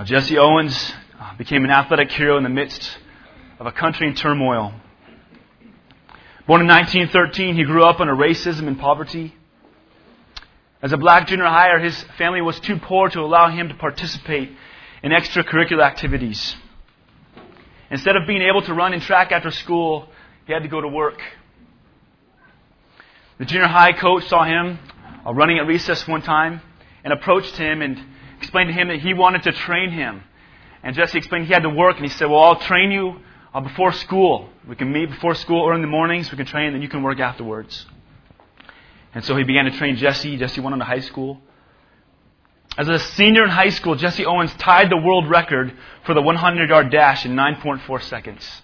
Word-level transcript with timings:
Uh, 0.00 0.04
Jesse 0.04 0.38
Owens 0.38 0.94
uh, 1.20 1.36
became 1.36 1.62
an 1.62 1.70
athletic 1.70 2.10
hero 2.10 2.38
in 2.38 2.42
the 2.42 2.48
midst 2.48 2.96
of 3.58 3.66
a 3.66 3.70
country 3.70 4.08
in 4.08 4.14
turmoil. 4.14 4.72
Born 6.46 6.62
in 6.62 6.66
1913, 6.66 7.54
he 7.54 7.64
grew 7.64 7.84
up 7.84 8.00
under 8.00 8.14
racism 8.14 8.66
and 8.66 8.78
poverty. 8.78 9.34
As 10.80 10.94
a 10.94 10.96
black 10.96 11.28
junior 11.28 11.44
higher, 11.44 11.78
his 11.78 12.02
family 12.16 12.40
was 12.40 12.58
too 12.60 12.78
poor 12.78 13.10
to 13.10 13.20
allow 13.20 13.50
him 13.50 13.68
to 13.68 13.74
participate 13.74 14.50
in 15.02 15.12
extracurricular 15.12 15.84
activities. 15.84 16.56
Instead 17.90 18.16
of 18.16 18.26
being 18.26 18.40
able 18.40 18.62
to 18.62 18.72
run 18.72 18.94
in 18.94 19.00
track 19.00 19.32
after 19.32 19.50
school, 19.50 20.08
he 20.46 20.54
had 20.54 20.62
to 20.62 20.68
go 20.70 20.80
to 20.80 20.88
work. 20.88 21.20
The 23.36 23.44
junior 23.44 23.68
high 23.68 23.92
coach 23.92 24.26
saw 24.28 24.44
him 24.44 24.78
uh, 25.26 25.34
running 25.34 25.58
at 25.58 25.66
recess 25.66 26.08
one 26.08 26.22
time 26.22 26.62
and 27.04 27.12
approached 27.12 27.58
him 27.58 27.82
and 27.82 28.02
explained 28.40 28.68
to 28.68 28.74
him 28.74 28.88
that 28.88 29.00
he 29.00 29.14
wanted 29.14 29.42
to 29.44 29.52
train 29.52 29.90
him. 29.90 30.22
And 30.82 30.96
Jesse 30.96 31.18
explained 31.18 31.46
he 31.46 31.52
had 31.52 31.62
to 31.62 31.70
work, 31.70 31.96
and 31.96 32.04
he 32.04 32.10
said, 32.10 32.26
Well, 32.26 32.40
I'll 32.40 32.60
train 32.60 32.90
you 32.90 33.16
uh, 33.52 33.60
before 33.60 33.92
school. 33.92 34.48
We 34.66 34.76
can 34.76 34.90
meet 34.92 35.10
before 35.10 35.34
school 35.34 35.60
or 35.60 35.74
in 35.74 35.82
the 35.82 35.86
mornings. 35.86 36.30
We 36.30 36.36
can 36.36 36.46
train, 36.46 36.66
and 36.66 36.76
then 36.76 36.82
you 36.82 36.88
can 36.88 37.02
work 37.02 37.20
afterwards. 37.20 37.86
And 39.14 39.24
so 39.24 39.36
he 39.36 39.44
began 39.44 39.66
to 39.66 39.72
train 39.72 39.96
Jesse. 39.96 40.36
Jesse 40.36 40.60
went 40.60 40.72
on 40.72 40.78
to 40.78 40.84
high 40.84 41.00
school. 41.00 41.40
As 42.78 42.88
a 42.88 42.98
senior 42.98 43.44
in 43.44 43.50
high 43.50 43.70
school, 43.70 43.94
Jesse 43.96 44.24
Owens 44.24 44.54
tied 44.54 44.90
the 44.90 44.96
world 44.96 45.28
record 45.28 45.76
for 46.06 46.14
the 46.14 46.22
100 46.22 46.70
yard 46.70 46.90
dash 46.90 47.26
in 47.26 47.34
9.4 47.34 48.02
seconds. 48.02 48.62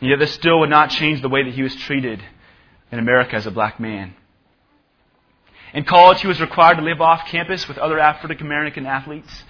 Yet 0.00 0.18
this 0.18 0.32
still 0.32 0.60
would 0.60 0.70
not 0.70 0.90
change 0.90 1.20
the 1.22 1.28
way 1.28 1.44
that 1.44 1.52
he 1.52 1.62
was 1.62 1.74
treated 1.76 2.22
in 2.90 2.98
America 2.98 3.34
as 3.34 3.46
a 3.46 3.50
black 3.50 3.78
man. 3.78 4.14
In 5.74 5.84
college, 5.84 6.20
he 6.20 6.26
was 6.26 6.40
required 6.40 6.76
to 6.76 6.82
live 6.82 7.00
off 7.00 7.26
campus 7.26 7.68
with 7.68 7.78
other 7.78 7.98
African 7.98 8.46
American 8.46 8.86
athletes. 8.86 9.44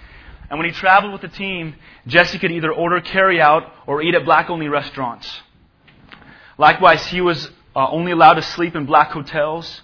And 0.49 0.57
when 0.57 0.67
he 0.67 0.73
traveled 0.73 1.13
with 1.13 1.21
the 1.21 1.27
team, 1.27 1.75
Jesse 2.07 2.39
could 2.39 2.51
either 2.51 2.71
order 2.71 2.99
carry 3.01 3.39
out 3.39 3.71
or 3.87 4.01
eat 4.01 4.15
at 4.15 4.25
black 4.25 4.49
only 4.49 4.67
restaurants. 4.67 5.41
Likewise, 6.57 7.05
he 7.07 7.21
was 7.21 7.49
uh, 7.75 7.89
only 7.89 8.11
allowed 8.11 8.33
to 8.33 8.41
sleep 8.41 8.75
in 8.75 8.85
black 8.85 9.11
hotels. 9.11 9.81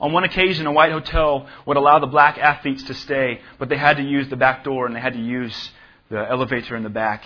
On 0.00 0.12
one 0.12 0.24
occasion, 0.24 0.66
a 0.66 0.72
white 0.72 0.92
hotel 0.92 1.48
would 1.66 1.76
allow 1.76 1.98
the 1.98 2.06
black 2.06 2.38
athletes 2.38 2.84
to 2.84 2.94
stay, 2.94 3.40
but 3.58 3.68
they 3.68 3.76
had 3.76 3.96
to 3.96 4.02
use 4.02 4.28
the 4.28 4.36
back 4.36 4.62
door 4.64 4.86
and 4.86 4.94
they 4.94 5.00
had 5.00 5.14
to 5.14 5.20
use 5.20 5.72
the 6.10 6.18
elevator 6.18 6.76
in 6.76 6.82
the 6.82 6.88
back. 6.88 7.24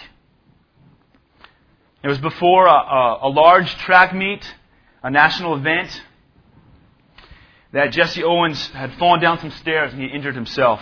It 2.02 2.08
was 2.08 2.18
before 2.18 2.66
a, 2.66 2.72
a, 2.72 3.18
a 3.24 3.28
large 3.28 3.70
track 3.78 4.14
meet, 4.14 4.42
a 5.02 5.10
national 5.10 5.54
event, 5.56 6.02
that 7.72 7.92
Jesse 7.92 8.24
Owens 8.24 8.68
had 8.68 8.94
fallen 8.94 9.20
down 9.20 9.38
some 9.38 9.50
stairs 9.50 9.92
and 9.92 10.02
he 10.02 10.08
injured 10.08 10.34
himself. 10.34 10.80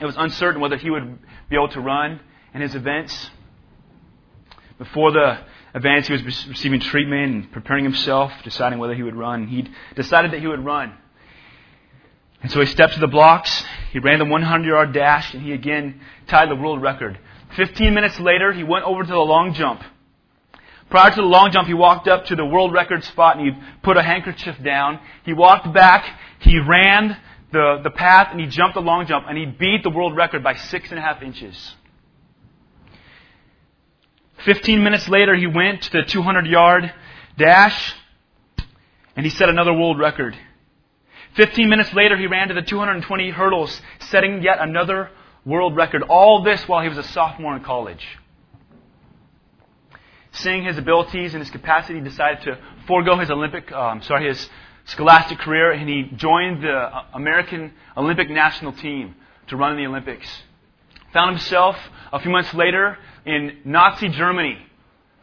It 0.00 0.04
was 0.04 0.16
uncertain 0.16 0.60
whether 0.60 0.76
he 0.76 0.90
would 0.90 1.18
be 1.48 1.56
able 1.56 1.68
to 1.68 1.80
run 1.80 2.20
in 2.52 2.60
his 2.60 2.74
events. 2.74 3.30
Before 4.78 5.12
the 5.12 5.38
events, 5.74 6.08
he 6.08 6.12
was 6.12 6.22
receiving 6.48 6.80
treatment 6.80 7.34
and 7.34 7.52
preparing 7.52 7.84
himself, 7.84 8.32
deciding 8.42 8.78
whether 8.78 8.94
he 8.94 9.02
would 9.02 9.16
run. 9.16 9.46
He 9.46 9.68
decided 9.94 10.32
that 10.32 10.40
he 10.40 10.46
would 10.46 10.64
run. 10.64 10.94
And 12.42 12.50
so 12.50 12.60
he 12.60 12.66
stepped 12.66 12.94
to 12.94 13.00
the 13.00 13.06
blocks. 13.06 13.64
He 13.92 14.00
ran 14.00 14.18
the 14.18 14.24
100 14.24 14.68
yard 14.68 14.92
dash, 14.92 15.32
and 15.32 15.42
he 15.42 15.52
again 15.52 16.00
tied 16.26 16.50
the 16.50 16.56
world 16.56 16.82
record. 16.82 17.18
15 17.56 17.94
minutes 17.94 18.18
later, 18.20 18.52
he 18.52 18.64
went 18.64 18.84
over 18.84 19.02
to 19.02 19.08
the 19.08 19.16
long 19.16 19.54
jump. 19.54 19.82
Prior 20.94 21.10
to 21.10 21.16
the 21.16 21.26
long 21.26 21.50
jump, 21.50 21.66
he 21.66 21.74
walked 21.74 22.06
up 22.06 22.26
to 22.26 22.36
the 22.36 22.46
world 22.46 22.72
record 22.72 23.02
spot 23.02 23.36
and 23.36 23.44
he 23.44 23.62
put 23.82 23.96
a 23.96 24.02
handkerchief 24.04 24.62
down. 24.62 25.00
He 25.24 25.32
walked 25.32 25.74
back. 25.74 26.20
He 26.38 26.60
ran 26.60 27.20
the, 27.50 27.80
the 27.82 27.90
path 27.90 28.28
and 28.30 28.38
he 28.38 28.46
jumped 28.46 28.76
the 28.76 28.80
long 28.80 29.04
jump 29.04 29.26
and 29.28 29.36
he 29.36 29.44
beat 29.44 29.82
the 29.82 29.90
world 29.90 30.14
record 30.14 30.44
by 30.44 30.54
six 30.54 30.90
and 30.90 30.98
a 31.00 31.02
half 31.02 31.20
inches. 31.20 31.74
15 34.44 34.84
minutes 34.84 35.08
later, 35.08 35.34
he 35.34 35.48
went 35.48 35.82
to 35.82 35.90
the 35.90 36.04
200 36.04 36.46
yard 36.46 36.94
dash 37.36 37.96
and 39.16 39.26
he 39.26 39.30
set 39.30 39.48
another 39.48 39.72
world 39.72 39.98
record. 39.98 40.38
15 41.34 41.68
minutes 41.68 41.92
later, 41.92 42.16
he 42.16 42.28
ran 42.28 42.46
to 42.46 42.54
the 42.54 42.62
220 42.62 43.30
hurdles, 43.30 43.82
setting 43.98 44.44
yet 44.44 44.58
another 44.60 45.10
world 45.44 45.74
record. 45.74 46.04
All 46.04 46.44
this 46.44 46.68
while 46.68 46.84
he 46.84 46.88
was 46.88 46.98
a 46.98 47.02
sophomore 47.02 47.56
in 47.56 47.64
college. 47.64 48.06
Seeing 50.34 50.64
his 50.64 50.78
abilities 50.78 51.34
and 51.34 51.40
his 51.40 51.50
capacity, 51.50 52.00
decided 52.00 52.42
to 52.42 52.58
forego 52.86 53.16
his 53.18 53.30
Olympic, 53.30 53.70
um, 53.72 54.02
sorry, 54.02 54.28
his 54.28 54.48
scholastic 54.86 55.38
career, 55.38 55.72
and 55.72 55.88
he 55.88 56.10
joined 56.16 56.62
the 56.62 56.72
uh, 56.72 57.04
American 57.14 57.72
Olympic 57.96 58.28
national 58.28 58.72
team 58.72 59.14
to 59.48 59.56
run 59.56 59.72
in 59.72 59.78
the 59.78 59.86
Olympics. 59.86 60.28
Found 61.12 61.36
himself 61.36 61.76
a 62.12 62.20
few 62.20 62.30
months 62.30 62.52
later 62.54 62.98
in 63.24 63.58
Nazi 63.64 64.08
Germany 64.08 64.58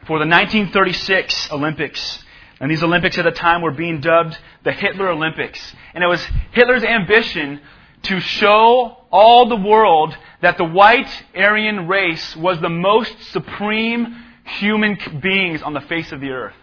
for 0.06 0.18
the 0.18 0.26
1936 0.26 1.52
Olympics. 1.52 2.24
And 2.60 2.70
these 2.70 2.82
Olympics 2.82 3.18
at 3.18 3.24
the 3.24 3.32
time 3.32 3.60
were 3.60 3.72
being 3.72 4.00
dubbed 4.00 4.38
the 4.64 4.72
Hitler 4.72 5.08
Olympics. 5.08 5.74
And 5.94 6.02
it 6.02 6.06
was 6.06 6.24
Hitler's 6.52 6.84
ambition 6.84 7.60
to 8.04 8.20
show 8.20 8.98
all 9.10 9.48
the 9.48 9.56
world 9.56 10.16
that 10.40 10.58
the 10.58 10.64
white 10.64 11.08
Aryan 11.36 11.86
race 11.86 12.34
was 12.36 12.60
the 12.60 12.68
most 12.68 13.14
supreme 13.32 14.16
human 14.44 14.98
beings 15.22 15.62
on 15.62 15.72
the 15.72 15.80
face 15.80 16.12
of 16.12 16.20
the 16.20 16.30
earth. 16.30 16.54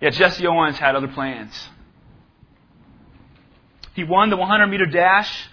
Yet 0.00 0.14
Jesse 0.14 0.46
Owens 0.46 0.78
had 0.78 0.94
other 0.94 1.08
plans. 1.08 1.68
He 3.94 4.04
won 4.04 4.30
the 4.30 4.36
100 4.36 4.66
meter 4.68 4.86
dash. 4.86 5.48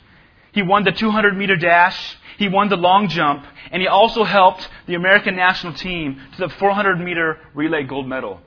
He 0.53 0.61
won 0.61 0.83
the 0.83 0.91
200 0.91 1.37
meter 1.37 1.55
dash. 1.55 2.17
He 2.37 2.47
won 2.47 2.69
the 2.69 2.77
long 2.77 3.09
jump. 3.09 3.45
And 3.71 3.81
he 3.81 3.87
also 3.87 4.23
helped 4.23 4.67
the 4.85 4.95
American 4.95 5.35
national 5.35 5.73
team 5.73 6.21
to 6.35 6.47
the 6.47 6.49
400 6.49 6.99
meter 6.99 7.39
relay 7.53 7.83
gold 7.83 8.07
medal. 8.07 8.39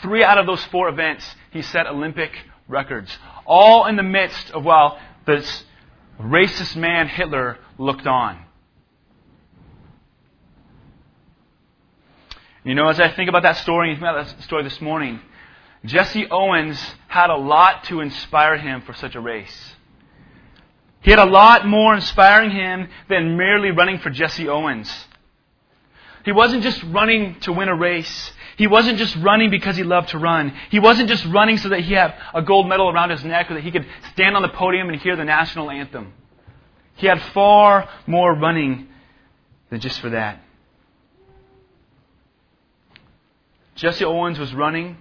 Three 0.00 0.24
out 0.24 0.38
of 0.38 0.46
those 0.46 0.64
four 0.64 0.88
events, 0.88 1.24
he 1.52 1.62
set 1.62 1.86
Olympic 1.86 2.32
records. 2.66 3.16
All 3.46 3.86
in 3.86 3.96
the 3.96 4.02
midst 4.02 4.50
of 4.50 4.64
while 4.64 4.98
this 5.26 5.64
racist 6.18 6.74
man 6.74 7.06
Hitler 7.06 7.58
looked 7.78 8.06
on. 8.06 8.44
You 12.64 12.76
know, 12.76 12.88
as 12.88 13.00
I 13.00 13.08
think 13.10 13.28
about 13.28 13.42
that 13.42 13.56
story, 13.58 13.88
think 13.90 14.02
about 14.02 14.26
that 14.26 14.42
story 14.44 14.62
this 14.62 14.80
morning, 14.80 15.20
Jesse 15.84 16.28
Owens 16.30 16.80
had 17.08 17.28
a 17.28 17.36
lot 17.36 17.84
to 17.84 18.00
inspire 18.00 18.56
him 18.56 18.82
for 18.82 18.94
such 18.94 19.16
a 19.16 19.20
race. 19.20 19.74
He 21.00 21.10
had 21.10 21.18
a 21.18 21.26
lot 21.26 21.66
more 21.66 21.94
inspiring 21.94 22.52
him 22.52 22.88
than 23.08 23.36
merely 23.36 23.72
running 23.72 23.98
for 23.98 24.10
Jesse 24.10 24.48
Owens. 24.48 24.88
He 26.24 26.30
wasn't 26.30 26.62
just 26.62 26.80
running 26.84 27.40
to 27.40 27.52
win 27.52 27.68
a 27.68 27.74
race. 27.74 28.32
He 28.56 28.68
wasn't 28.68 28.98
just 28.98 29.16
running 29.16 29.50
because 29.50 29.76
he 29.76 29.82
loved 29.82 30.10
to 30.10 30.18
run. 30.18 30.54
He 30.70 30.78
wasn't 30.78 31.08
just 31.08 31.24
running 31.26 31.56
so 31.56 31.70
that 31.70 31.80
he 31.80 31.94
had 31.94 32.14
a 32.32 32.42
gold 32.42 32.68
medal 32.68 32.88
around 32.88 33.10
his 33.10 33.24
neck 33.24 33.50
or 33.50 33.54
that 33.54 33.64
he 33.64 33.72
could 33.72 33.86
stand 34.12 34.36
on 34.36 34.42
the 34.42 34.48
podium 34.50 34.88
and 34.88 35.00
hear 35.00 35.16
the 35.16 35.24
national 35.24 35.68
anthem. 35.68 36.12
He 36.94 37.08
had 37.08 37.20
far 37.32 37.88
more 38.06 38.32
running 38.32 38.86
than 39.70 39.80
just 39.80 39.98
for 40.00 40.10
that. 40.10 40.41
Jesse 43.74 44.04
Owens 44.04 44.38
was 44.38 44.54
running 44.54 44.96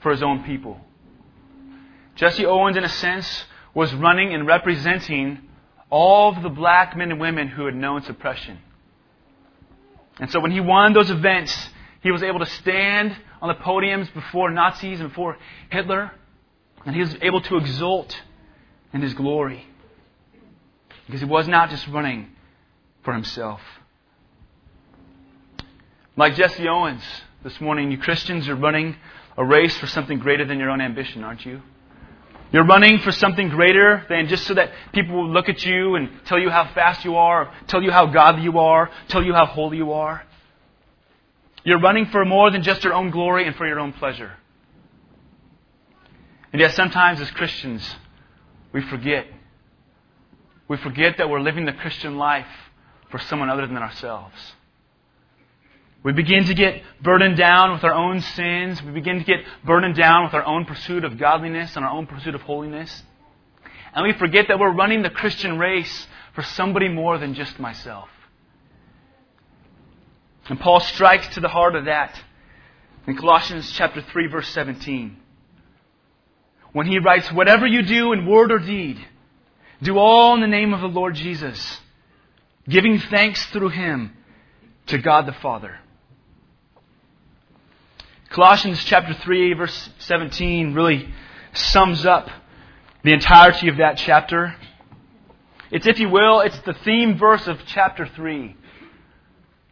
for 0.00 0.10
his 0.10 0.22
own 0.22 0.44
people. 0.44 0.80
Jesse 2.14 2.46
Owens, 2.46 2.76
in 2.76 2.84
a 2.84 2.88
sense, 2.88 3.44
was 3.74 3.92
running 3.94 4.32
and 4.32 4.46
representing 4.46 5.40
all 5.90 6.36
of 6.36 6.42
the 6.42 6.48
black 6.48 6.96
men 6.96 7.10
and 7.10 7.20
women 7.20 7.48
who 7.48 7.66
had 7.66 7.74
known 7.74 8.02
suppression. 8.02 8.58
And 10.20 10.30
so 10.30 10.40
when 10.40 10.52
he 10.52 10.60
won 10.60 10.92
those 10.92 11.10
events, 11.10 11.70
he 12.02 12.12
was 12.12 12.22
able 12.22 12.38
to 12.38 12.46
stand 12.46 13.16
on 13.42 13.48
the 13.48 13.54
podiums 13.54 14.12
before 14.14 14.50
Nazis 14.50 15.00
and 15.00 15.08
before 15.08 15.36
Hitler, 15.70 16.12
and 16.86 16.94
he 16.94 17.00
was 17.00 17.16
able 17.20 17.40
to 17.40 17.56
exult 17.56 18.20
in 18.92 19.02
his 19.02 19.14
glory. 19.14 19.66
Because 21.06 21.20
he 21.20 21.26
was 21.26 21.48
not 21.48 21.70
just 21.70 21.86
running 21.88 22.30
for 23.02 23.12
himself. 23.12 23.60
Like 26.16 26.36
Jesse 26.36 26.68
Owens, 26.68 27.02
this 27.44 27.60
morning, 27.60 27.90
you 27.90 27.98
Christians 27.98 28.48
are 28.48 28.56
running 28.56 28.96
a 29.36 29.44
race 29.44 29.76
for 29.76 29.86
something 29.86 30.18
greater 30.18 30.46
than 30.46 30.58
your 30.58 30.70
own 30.70 30.80
ambition, 30.80 31.22
aren't 31.22 31.44
you? 31.44 31.60
You're 32.50 32.64
running 32.64 33.00
for 33.00 33.12
something 33.12 33.50
greater 33.50 34.06
than 34.08 34.28
just 34.28 34.46
so 34.46 34.54
that 34.54 34.72
people 34.94 35.14
will 35.16 35.30
look 35.30 35.50
at 35.50 35.62
you 35.62 35.94
and 35.96 36.08
tell 36.24 36.38
you 36.38 36.48
how 36.48 36.72
fast 36.72 37.04
you 37.04 37.16
are, 37.16 37.52
tell 37.66 37.82
you 37.82 37.90
how 37.90 38.06
godly 38.06 38.44
you 38.44 38.58
are, 38.58 38.90
tell 39.08 39.22
you 39.22 39.34
how 39.34 39.44
holy 39.44 39.76
you 39.76 39.92
are. 39.92 40.24
You're 41.64 41.80
running 41.80 42.06
for 42.06 42.24
more 42.24 42.50
than 42.50 42.62
just 42.62 42.82
your 42.82 42.94
own 42.94 43.10
glory 43.10 43.46
and 43.46 43.54
for 43.56 43.66
your 43.66 43.78
own 43.78 43.92
pleasure. 43.92 44.32
And 46.50 46.60
yet, 46.60 46.72
sometimes 46.74 47.20
as 47.20 47.30
Christians, 47.30 47.94
we 48.72 48.80
forget. 48.80 49.26
We 50.66 50.78
forget 50.78 51.18
that 51.18 51.28
we're 51.28 51.40
living 51.40 51.66
the 51.66 51.72
Christian 51.72 52.16
life 52.16 52.46
for 53.10 53.18
someone 53.18 53.50
other 53.50 53.66
than 53.66 53.76
ourselves. 53.76 54.54
We 56.04 56.12
begin 56.12 56.44
to 56.44 56.54
get 56.54 56.82
burdened 57.02 57.38
down 57.38 57.72
with 57.72 57.82
our 57.82 57.94
own 57.94 58.20
sins. 58.20 58.82
We 58.82 58.92
begin 58.92 59.18
to 59.18 59.24
get 59.24 59.40
burdened 59.64 59.96
down 59.96 60.24
with 60.24 60.34
our 60.34 60.44
own 60.44 60.66
pursuit 60.66 61.02
of 61.02 61.18
godliness 61.18 61.74
and 61.76 61.84
our 61.84 61.90
own 61.90 62.06
pursuit 62.06 62.34
of 62.34 62.42
holiness. 62.42 63.02
And 63.94 64.06
we 64.06 64.12
forget 64.12 64.48
that 64.48 64.58
we're 64.58 64.72
running 64.72 65.02
the 65.02 65.08
Christian 65.08 65.58
race 65.58 66.06
for 66.34 66.42
somebody 66.42 66.88
more 66.88 67.16
than 67.16 67.32
just 67.32 67.58
myself. 67.58 68.10
And 70.46 70.60
Paul 70.60 70.80
strikes 70.80 71.34
to 71.34 71.40
the 71.40 71.48
heart 71.48 71.74
of 71.74 71.86
that 71.86 72.20
in 73.06 73.16
Colossians 73.16 73.72
chapter 73.72 74.02
3 74.02 74.26
verse 74.26 74.48
17. 74.48 75.16
When 76.74 76.86
he 76.86 76.98
writes, 76.98 77.32
whatever 77.32 77.66
you 77.66 77.82
do 77.82 78.12
in 78.12 78.26
word 78.26 78.52
or 78.52 78.58
deed, 78.58 78.98
do 79.82 79.96
all 79.96 80.34
in 80.34 80.42
the 80.42 80.46
name 80.46 80.74
of 80.74 80.82
the 80.82 80.86
Lord 80.86 81.14
Jesus, 81.14 81.78
giving 82.68 82.98
thanks 82.98 83.46
through 83.46 83.70
him 83.70 84.14
to 84.88 84.98
God 84.98 85.24
the 85.24 85.32
Father. 85.32 85.78
Colossians 88.34 88.84
chapter 88.84 89.14
3 89.14 89.54
verse 89.54 89.90
17 89.98 90.74
really 90.74 91.08
sums 91.52 92.04
up 92.04 92.28
the 93.04 93.12
entirety 93.12 93.68
of 93.68 93.76
that 93.76 93.96
chapter. 93.96 94.56
It's, 95.70 95.86
if 95.86 96.00
you 96.00 96.08
will, 96.08 96.40
it's 96.40 96.58
the 96.62 96.74
theme 96.74 97.16
verse 97.16 97.46
of 97.46 97.60
chapter 97.66 98.08
3. 98.08 98.56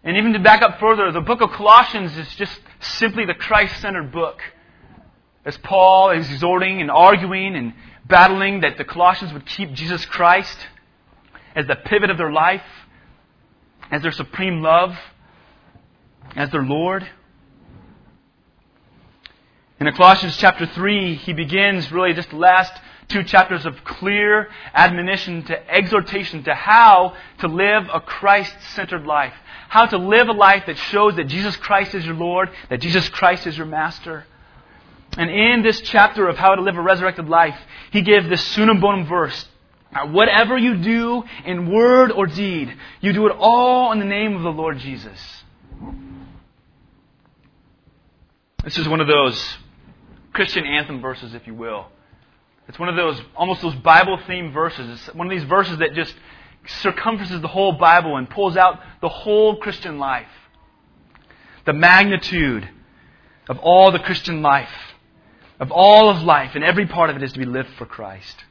And 0.05 0.17
even 0.17 0.33
to 0.35 0.39
back 0.39 0.63
up 0.63 0.79
further, 0.79 1.11
the 1.11 1.21
book 1.21 1.41
of 1.41 1.51
Colossians 1.51 2.17
is 2.17 2.33
just 2.37 2.57
simply 2.79 3.27
the 3.27 3.35
Christ 3.35 3.81
centered 3.81 4.13
book. 4.13 4.39
As 5.45 5.57
Paul 5.59 6.11
is 6.11 6.31
exhorting 6.31 6.81
and 6.81 6.89
arguing 6.89 7.57
and 7.57 7.75
battling 8.07 8.61
that 8.61 8.79
the 8.79 8.85
Colossians 8.85 9.33
would 9.33 9.45
keep 9.45 9.73
Jesus 9.73 10.07
Christ 10.07 10.69
as 11.57 11.67
the 11.67 11.75
pivot 11.75 12.11
of 12.11 12.17
their 12.17 12.31
life, 12.31 12.63
as 13.91 14.03
their 14.03 14.13
supreme 14.13 14.63
love, 14.63 14.95
as 16.37 16.51
their 16.51 16.63
Lord. 16.63 17.09
In 19.83 19.93
Colossians 19.95 20.37
chapter 20.37 20.65
3, 20.65 21.17
he 21.17 21.33
begins 21.33 21.91
really 21.91 22.15
just 22.15 22.31
the 22.31 22.37
last 22.37 22.73
two 23.09 23.25
chapters 23.25 23.67
of 23.67 23.83
clear 23.83 24.49
admonition 24.73 25.43
to 25.43 25.75
exhortation 25.75 26.45
to 26.45 26.55
how 26.55 27.17
to 27.41 27.49
live 27.49 27.89
a 27.93 27.99
Christ 28.01 28.55
centered 28.77 29.05
life. 29.05 29.35
How 29.69 29.87
to 29.87 29.99
live 29.99 30.29
a 30.29 30.33
life 30.35 30.67
that 30.67 30.79
shows 30.79 31.17
that 31.17 31.25
Jesus 31.25 31.57
Christ 31.57 31.97
is 31.97 32.07
your 32.07 32.15
Lord, 32.15 32.51
that 32.71 32.81
Jesus 32.81 33.09
Christ 33.09 33.49
is 33.49 33.59
your 33.59 33.67
Master. 33.67 34.25
And 35.19 35.29
in 35.29 35.65
this 35.65 35.81
chapter 35.81 36.29
of 36.29 36.39
how 36.39 36.55
to 36.55 36.63
live 36.63 36.77
a 36.77 36.81
resurrected 36.81 37.29
life, 37.29 37.59
he 37.91 38.03
gives 38.03 38.29
this 38.29 38.47
summum 38.55 38.79
bonum 38.79 39.05
verse. 39.05 39.49
Whatever 40.11 40.57
you 40.57 40.77
do 40.77 41.25
in 41.45 41.69
word 41.69 42.13
or 42.13 42.29
deed, 42.29 42.73
you 43.01 43.13
do 43.13 43.27
it 43.27 43.35
all 43.37 43.91
in 43.91 43.99
the 43.99 44.05
name 44.05 44.37
of 44.37 44.43
the 44.43 44.53
Lord 44.53 44.79
Jesus. 44.79 45.43
This 48.63 48.79
is 48.79 48.89
one 48.89 49.01
of 49.01 49.09
those 49.09 49.57
Christian 50.33 50.65
anthem 50.65 51.01
verses, 51.01 51.35
if 51.35 51.47
you 51.47 51.55
will. 51.55 51.87
It's 52.69 52.79
one 52.79 52.89
of 52.89 52.97
those, 52.97 53.21
almost 53.37 53.61
those 53.63 53.75
Bible 53.77 54.19
themed 54.19 54.53
verses. 54.53 54.89
It's 54.89 55.15
one 55.15 55.27
of 55.27 55.31
these 55.31 55.47
verses 55.49 55.79
that 55.79 55.95
just 55.95 56.15
circumferences 56.67 57.41
the 57.41 57.49
whole 57.49 57.73
Bible 57.73 58.17
and 58.17 58.29
pulls 58.31 58.57
out 58.57 58.81
the 59.01 59.09
whole 59.09 59.57
Christian 59.57 59.99
life. 59.99 60.29
The 61.67 61.73
magnitude 61.73 62.69
of 63.49 63.59
all 63.59 63.93
the 63.93 63.99
Christian 63.99 64.43
life, 64.43 64.71
of 65.61 65.71
all 65.71 66.09
of 66.09 66.23
life, 66.23 66.55
and 66.55 66.65
every 66.65 66.87
part 66.87 67.11
of 67.11 67.17
it 67.17 67.23
is 67.23 67.33
to 67.33 67.39
be 67.39 67.45
lived 67.45 67.71
for 67.77 67.87
Christ. 67.87 68.45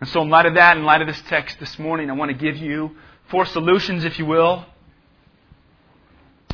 And 0.00 0.08
so, 0.10 0.22
in 0.22 0.28
light 0.28 0.46
of 0.46 0.54
that, 0.54 0.76
in 0.76 0.84
light 0.84 1.00
of 1.00 1.08
this 1.08 1.20
text 1.28 1.58
this 1.58 1.78
morning, 1.78 2.08
I 2.08 2.12
want 2.12 2.30
to 2.30 2.36
give 2.36 2.56
you 2.56 2.96
four 3.30 3.44
solutions, 3.46 4.04
if 4.04 4.18
you 4.18 4.26
will. 4.26 4.64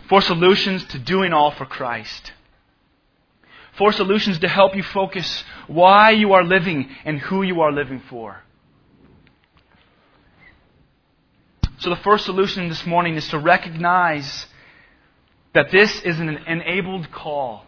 Four 0.09 0.23
solutions 0.23 0.85
to 0.87 0.99
doing 0.99 1.33
all 1.33 1.51
for 1.51 1.67
Christ. 1.67 2.33
Four 3.77 3.93
solutions 3.93 4.39
to 4.41 4.49
help 4.49 4.77
you 4.77 4.83
focus 4.83 5.45
why 5.67 6.11
you 6.11 6.33
are 6.33 6.45
living 6.45 6.89
and 7.05 7.19
who 7.19 7.43
you 7.43 7.61
are 7.61 7.73
living 7.73 8.03
for. 8.09 8.41
So, 11.79 11.91
the 11.91 11.97
first 11.97 12.25
solution 12.25 12.69
this 12.69 12.87
morning 12.87 13.17
is 13.17 13.29
to 13.29 13.39
recognize 13.39 14.47
that 15.55 15.71
this 15.71 16.01
is 16.03 16.19
an 16.21 16.29
enabled 16.47 17.11
call. 17.11 17.67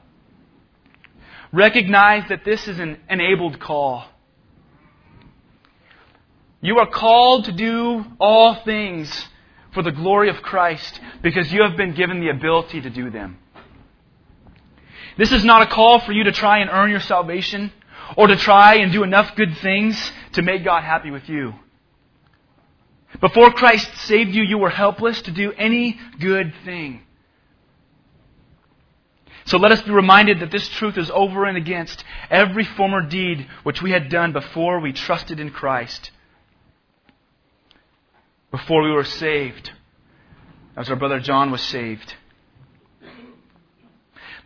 Recognize 1.53 2.29
that 2.29 2.44
this 2.44 2.67
is 2.69 2.79
an 2.79 2.99
enabled 3.11 3.59
call. 3.59 4.05
You 6.61 6.79
are 6.79 6.88
called 6.88 7.44
to 7.44 7.52
do 7.52 8.05
all 8.19 8.55
things 8.64 9.29
for 9.73 9.82
the 9.82 9.93
glory 9.93 10.31
of 10.31 10.37
Christ 10.43 11.00
because 11.23 11.52
you 11.52 11.62
have 11.62 11.76
been 11.76 11.94
given 11.94 12.20
the 12.20 12.31
ability 12.31 12.81
to 12.81 12.91
do 12.91 13.11
them. 13.11 13.38
This 15.17 15.33
is 15.33 15.45
not 15.45 15.63
a 15.63 15.67
call 15.67 16.01
for 16.01 16.13
you 16.13 16.25
to 16.25 16.33
try 16.33 16.59
and 16.59 16.71
earn 16.71 16.91
your 16.91 17.01
salvation 17.01 17.73
or 18.17 18.27
to 18.27 18.37
try 18.37 18.77
and 18.77 18.93
do 18.93 19.03
enough 19.03 19.35
good 19.35 19.57
things 19.59 20.13
to 20.33 20.43
make 20.43 20.65
God 20.65 20.83
happy 20.85 21.11
with 21.11 21.29
you. 21.29 21.55
Before 23.21 23.51
Christ 23.51 23.91
saved 23.99 24.35
you, 24.35 24.43
you 24.43 24.59
were 24.59 24.71
helpless 24.71 25.23
to 25.23 25.31
do 25.31 25.53
any 25.53 25.99
good 26.21 26.53
thing. 26.65 27.03
So 29.47 29.59
let 29.59 29.73
us 29.73 29.81
be 29.83 29.93
reminded 29.93 30.41
that 30.41 30.51
this 30.51 30.69
truth 30.69 30.99
is 30.99 31.11
over 31.11 31.45
and 31.45 31.57
against 31.57 32.05
every 32.31 32.65
former 32.65 33.01
deed 33.01 33.47
which 33.62 33.81
we 33.81 33.93
had 33.93 34.09
done 34.09 34.33
before 34.33 34.81
we 34.81 34.93
trusted 34.93 35.39
in 35.39 35.51
Christ, 35.51 36.11
before 38.51 38.83
we 38.83 38.91
were 38.91 39.05
saved, 39.05 39.71
as 40.77 40.91
our 40.91 40.97
brother 40.97 41.21
John 41.21 41.53
was 41.53 41.62
saved. 41.62 42.15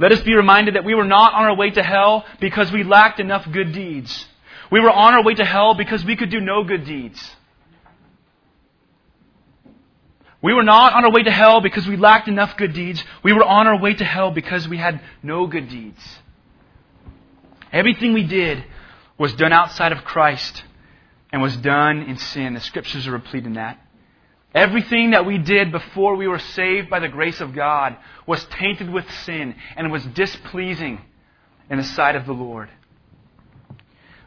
Let 0.00 0.12
us 0.12 0.22
be 0.22 0.34
reminded 0.34 0.76
that 0.76 0.84
we 0.84 0.94
were 0.94 1.04
not 1.04 1.34
on 1.34 1.44
our 1.44 1.54
way 1.54 1.68
to 1.68 1.82
hell 1.82 2.24
because 2.40 2.72
we 2.72 2.84
lacked 2.84 3.20
enough 3.20 3.46
good 3.52 3.72
deeds. 3.72 4.26
We 4.70 4.80
were 4.80 4.90
on 4.90 5.12
our 5.12 5.22
way 5.22 5.34
to 5.34 5.44
hell 5.44 5.74
because 5.74 6.02
we 6.06 6.16
could 6.16 6.30
do 6.30 6.40
no 6.40 6.64
good 6.64 6.86
deeds. 6.86 7.20
We 10.40 10.54
were 10.54 10.62
not 10.62 10.94
on 10.94 11.04
our 11.04 11.12
way 11.12 11.22
to 11.22 11.30
hell 11.30 11.60
because 11.60 11.86
we 11.86 11.98
lacked 11.98 12.28
enough 12.28 12.56
good 12.56 12.72
deeds. 12.72 13.04
We 13.22 13.34
were 13.34 13.44
on 13.44 13.66
our 13.66 13.78
way 13.78 13.92
to 13.92 14.04
hell 14.04 14.30
because 14.30 14.66
we 14.66 14.78
had 14.78 15.02
no 15.22 15.46
good 15.46 15.68
deeds. 15.68 16.02
Everything 17.70 18.14
we 18.14 18.24
did 18.24 18.64
was 19.18 19.34
done 19.34 19.52
outside 19.52 19.92
of 19.92 20.02
Christ 20.02 20.64
and 21.30 21.42
was 21.42 21.54
done 21.58 22.04
in 22.04 22.16
sin. 22.16 22.54
The 22.54 22.60
scriptures 22.60 23.06
are 23.06 23.12
replete 23.12 23.44
in 23.44 23.52
that. 23.52 23.78
Everything 24.54 25.10
that 25.10 25.26
we 25.26 25.38
did 25.38 25.70
before 25.70 26.16
we 26.16 26.26
were 26.26 26.40
saved 26.40 26.90
by 26.90 26.98
the 26.98 27.08
grace 27.08 27.40
of 27.40 27.54
God 27.54 27.96
was 28.26 28.44
tainted 28.46 28.90
with 28.90 29.08
sin 29.24 29.54
and 29.76 29.92
was 29.92 30.04
displeasing 30.06 31.00
in 31.68 31.78
the 31.78 31.84
sight 31.84 32.16
of 32.16 32.26
the 32.26 32.32
Lord. 32.32 32.68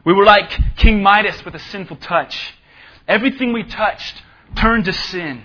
We 0.04 0.14
were 0.14 0.24
like 0.24 0.76
King 0.76 1.02
Midas 1.02 1.44
with 1.44 1.54
a 1.54 1.58
sinful 1.58 1.96
touch. 1.96 2.54
Everything 3.06 3.52
we 3.52 3.64
touched 3.64 4.22
turned 4.56 4.86
to 4.86 4.92
sin. 4.92 5.42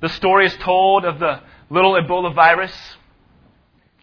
The 0.00 0.08
story 0.10 0.46
is 0.46 0.56
told 0.56 1.04
of 1.04 1.18
the 1.18 1.40
little 1.70 1.92
Ebola 1.92 2.34
virus. 2.34 2.72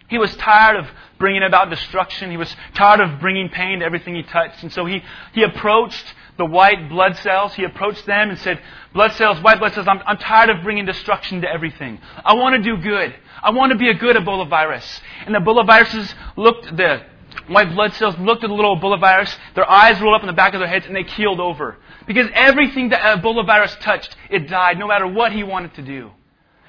He 0.08 0.18
was 0.18 0.36
tired 0.38 0.78
of 0.78 0.88
bringing 1.20 1.44
about 1.44 1.70
destruction. 1.70 2.32
He 2.32 2.38
was 2.38 2.56
tired 2.74 3.02
of 3.02 3.20
bringing 3.20 3.50
pain 3.50 3.80
to 3.80 3.86
everything 3.86 4.16
he 4.16 4.24
touched. 4.24 4.64
And 4.64 4.74
so 4.74 4.86
he, 4.86 5.04
he 5.34 5.44
approached 5.44 6.16
the 6.40 6.46
white 6.46 6.90
blood 6.90 7.18
cells. 7.18 7.54
He 7.54 7.64
approached 7.64 8.08
them 8.08 8.32
and 8.32 8.40
said, 8.40 8.60
Blood 8.94 9.12
cells, 9.14 9.40
white 9.42 9.60
blood 9.60 9.74
cells, 9.74 9.88
I'm, 9.88 10.00
I'm 10.08 10.18
tired 10.18 10.50
of 10.50 10.64
bringing 10.64 10.86
destruction 10.86 11.42
to 11.42 11.48
everything. 11.48 12.00
I 12.26 12.34
want 12.34 12.56
to 12.56 12.62
do 12.64 12.82
good. 12.82 13.14
I 13.44 13.52
want 13.52 13.72
to 13.72 13.78
be 13.78 13.90
a 13.90 13.94
good 13.94 14.16
Ebola 14.16 14.50
virus. 14.50 15.02
And 15.26 15.36
the 15.36 15.40
Ebola 15.40 15.68
viruses 15.68 16.16
looked, 16.36 16.76
the 16.76 17.04
white 17.48 17.72
blood 17.72 17.94
cells 17.94 18.18
looked 18.18 18.44
at 18.44 18.48
the 18.48 18.54
little 18.54 18.80
Ebola 18.80 19.00
virus, 19.00 19.36
their 19.54 19.70
eyes 19.70 20.02
rolled 20.02 20.16
up 20.16 20.22
in 20.22 20.28
the 20.28 20.34
back 20.34 20.54
of 20.56 20.60
their 20.60 20.68
heads, 20.68 20.88
and 20.88 20.96
they 20.96 21.04
keeled 21.04 21.40
over. 21.40 21.78
Because 22.08 22.30
everything 22.34 22.90
that 22.90 23.02
Ebola 23.02 23.46
virus 23.46 23.76
touched, 23.82 24.16
it 24.32 24.48
died, 24.48 24.80
no 24.80 24.88
matter 24.88 25.06
what 25.06 25.32
he 25.34 25.44
wanted 25.44 25.76
to 25.76 25.84
do. 25.84 26.12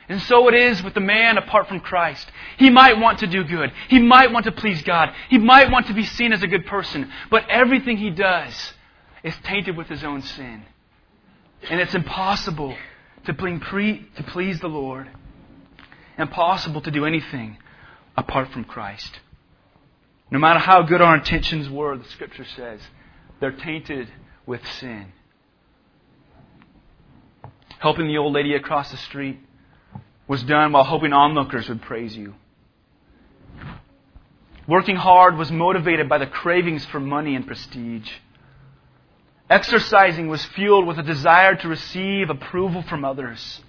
And 0.08 0.20
so 0.22 0.48
it 0.48 0.54
is 0.54 0.82
with 0.82 0.94
the 0.94 1.00
man 1.00 1.38
apart 1.38 1.68
from 1.68 1.78
Christ. 1.78 2.28
He 2.58 2.68
might 2.68 2.98
want 2.98 3.20
to 3.20 3.28
do 3.28 3.44
good. 3.44 3.72
He 3.88 4.00
might 4.00 4.32
want 4.32 4.44
to 4.46 4.52
please 4.52 4.82
God. 4.82 5.14
He 5.28 5.38
might 5.38 5.70
want 5.70 5.86
to 5.86 5.94
be 5.94 6.04
seen 6.04 6.32
as 6.32 6.42
a 6.42 6.48
good 6.48 6.66
person. 6.66 7.12
But 7.30 7.48
everything 7.48 7.96
he 7.96 8.10
does 8.10 8.72
is 9.22 9.34
tainted 9.44 9.76
with 9.76 9.88
his 9.88 10.04
own 10.04 10.22
sin. 10.22 10.62
And 11.68 11.80
it's 11.80 11.94
impossible 11.94 12.76
to, 13.26 13.34
pre- 13.34 14.08
to 14.16 14.22
please 14.24 14.60
the 14.60 14.68
Lord. 14.68 15.08
Impossible 16.18 16.80
to 16.82 16.90
do 16.90 17.04
anything 17.04 17.58
apart 18.16 18.50
from 18.52 18.64
Christ. 18.64 19.20
No 20.30 20.38
matter 20.38 20.60
how 20.60 20.82
good 20.82 21.00
our 21.00 21.16
intentions 21.16 21.68
were, 21.68 21.96
the 21.96 22.08
Scripture 22.08 22.46
says, 22.56 22.80
they're 23.40 23.52
tainted 23.52 24.08
with 24.46 24.64
sin. 24.78 25.12
Helping 27.78 28.06
the 28.06 28.18
old 28.18 28.34
lady 28.34 28.54
across 28.54 28.90
the 28.90 28.96
street 28.98 29.40
was 30.28 30.42
done 30.44 30.72
while 30.72 30.84
hoping 30.84 31.12
onlookers 31.12 31.68
would 31.68 31.82
praise 31.82 32.16
you. 32.16 32.34
Working 34.68 34.96
hard 34.96 35.36
was 35.36 35.50
motivated 35.50 36.08
by 36.08 36.18
the 36.18 36.26
cravings 36.26 36.84
for 36.86 37.00
money 37.00 37.34
and 37.34 37.46
prestige. 37.46 38.08
Exercising 39.50 40.28
was 40.28 40.44
fueled 40.46 40.86
with 40.86 40.98
a 40.98 41.02
desire 41.02 41.56
to 41.56 41.68
receive 41.68 42.30
approval 42.30 42.82
from 42.82 43.04
others. 43.04 43.60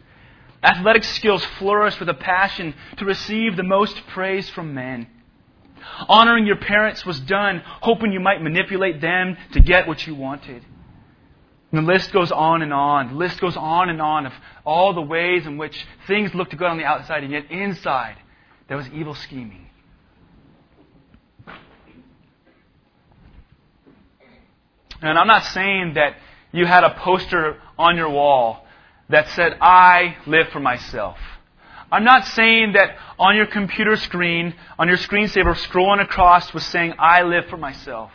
Athletic 0.63 1.03
skills 1.03 1.43
flourished 1.57 1.99
with 1.99 2.07
a 2.07 2.13
passion 2.13 2.75
to 2.97 3.05
receive 3.05 3.57
the 3.57 3.63
most 3.63 3.99
praise 4.09 4.47
from 4.51 4.75
men. 4.75 5.07
Honoring 6.07 6.45
your 6.45 6.57
parents 6.57 7.03
was 7.03 7.19
done, 7.19 7.63
hoping 7.65 8.11
you 8.11 8.19
might 8.19 8.43
manipulate 8.43 9.01
them 9.01 9.35
to 9.53 9.59
get 9.59 9.87
what 9.87 10.05
you 10.05 10.13
wanted. 10.13 10.63
And 11.71 11.79
the 11.79 11.91
list 11.91 12.11
goes 12.11 12.31
on 12.31 12.61
and 12.61 12.71
on. 12.71 13.07
The 13.09 13.15
list 13.15 13.41
goes 13.41 13.57
on 13.57 13.89
and 13.89 13.99
on 13.99 14.27
of 14.27 14.33
all 14.63 14.93
the 14.93 15.01
ways 15.01 15.47
in 15.47 15.57
which 15.57 15.87
things 16.05 16.35
looked 16.35 16.55
good 16.55 16.67
on 16.67 16.77
the 16.77 16.85
outside, 16.85 17.23
and 17.23 17.31
yet 17.31 17.49
inside 17.49 18.17
there 18.67 18.77
was 18.77 18.87
evil 18.89 19.15
scheming. 19.15 19.70
And 25.01 25.17
I'm 25.17 25.27
not 25.27 25.45
saying 25.45 25.95
that 25.95 26.15
you 26.51 26.65
had 26.65 26.83
a 26.83 26.93
poster 26.95 27.57
on 27.77 27.95
your 27.95 28.09
wall 28.09 28.65
that 29.09 29.29
said, 29.29 29.57
I 29.61 30.17
live 30.25 30.49
for 30.49 30.59
myself. 30.59 31.17
I'm 31.91 32.03
not 32.03 32.25
saying 32.27 32.73
that 32.73 32.95
on 33.19 33.35
your 33.35 33.47
computer 33.47 33.97
screen, 33.97 34.53
on 34.79 34.87
your 34.87 34.97
screensaver, 34.97 35.55
scrolling 35.67 36.01
across 36.01 36.53
was 36.53 36.65
saying, 36.65 36.93
I 36.97 37.23
live 37.23 37.47
for 37.47 37.57
myself. 37.57 38.11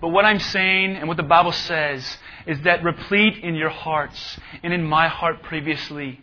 But 0.00 0.08
what 0.08 0.24
I'm 0.24 0.40
saying 0.40 0.96
and 0.96 1.08
what 1.08 1.16
the 1.16 1.22
Bible 1.22 1.52
says 1.52 2.18
is 2.46 2.60
that 2.62 2.82
replete 2.82 3.42
in 3.42 3.54
your 3.54 3.70
hearts 3.70 4.38
and 4.62 4.72
in 4.72 4.84
my 4.84 5.08
heart 5.08 5.42
previously 5.42 6.20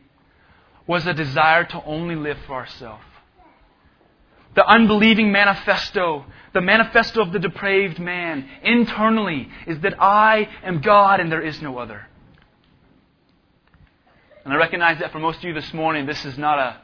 was 0.86 1.08
a 1.08 1.14
desire 1.14 1.64
to 1.64 1.84
only 1.86 2.16
live 2.16 2.38
for 2.46 2.54
ourselves. 2.54 3.04
The 4.56 4.66
unbelieving 4.66 5.32
manifesto, 5.32 6.26
the 6.54 6.62
manifesto 6.62 7.22
of 7.22 7.32
the 7.32 7.40
depraved 7.40 8.00
man 8.00 8.48
internally 8.64 9.50
is 9.66 9.80
that 9.80 10.02
I 10.02 10.48
am 10.64 10.82
God 10.82 11.20
and 11.20 11.32
there 11.32 11.42
is 11.42 11.62
no 11.62 11.80
other. 11.80 12.06
And 14.44 14.54
I 14.54 14.58
recognize 14.58 15.00
that 15.00 15.12
for 15.12 15.20
most 15.20 15.40
of 15.40 15.46
you 15.46 15.54
this 15.54 15.74
morning, 15.74 16.06
this 16.06 16.24
is 16.26 16.38
not 16.38 16.60
a, 16.60 16.82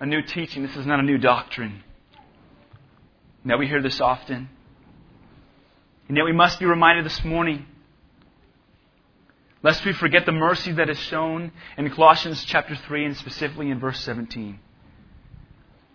a 0.00 0.06
new 0.06 0.22
teaching, 0.22 0.62
this 0.62 0.76
is 0.76 0.86
not 0.86 1.00
a 1.00 1.02
new 1.02 1.18
doctrine. 1.18 1.82
Now 3.42 3.56
we 3.56 3.66
hear 3.66 3.82
this 3.82 4.00
often. 4.00 4.48
And 6.08 6.16
yet 6.16 6.24
we 6.24 6.32
must 6.32 6.58
be 6.60 6.66
reminded 6.66 7.04
this 7.04 7.24
morning, 7.24 7.66
lest 9.62 9.84
we 9.84 9.92
forget 9.92 10.26
the 10.26 10.32
mercy 10.32 10.72
that 10.72 10.90
is 10.90 10.98
shown 10.98 11.52
in 11.78 11.90
Colossians 11.90 12.44
chapter 12.44 12.76
3 12.76 13.06
and 13.06 13.16
specifically 13.16 13.70
in 13.70 13.80
verse 13.80 14.00
17. 14.00 14.58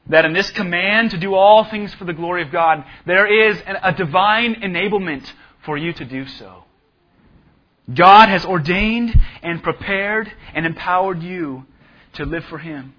That 0.08 0.26
in 0.26 0.34
this 0.34 0.52
command 0.52 1.12
to 1.12 1.18
do 1.18 1.34
all 1.34 1.64
things 1.66 1.94
for 1.96 2.06
the 2.06 2.14
glory 2.14 2.44
of 2.44 2.52
God, 2.52 2.86
there 3.06 3.50
is 3.50 3.62
a 3.66 3.92
divine 3.94 4.56
enablement 4.56 5.32
for 5.64 5.78
you 5.78 5.94
to 5.94 6.06
do 6.06 6.28
so. 6.28 6.64
God 7.92 8.30
has 8.30 8.46
ordained 8.46 9.20
and 9.42 9.62
prepared 9.62 10.32
and 10.54 10.66
empowered 10.66 11.22
you 11.22 11.66
to 12.14 12.26
live 12.26 12.46
for 12.46 12.58
him. 12.58 12.94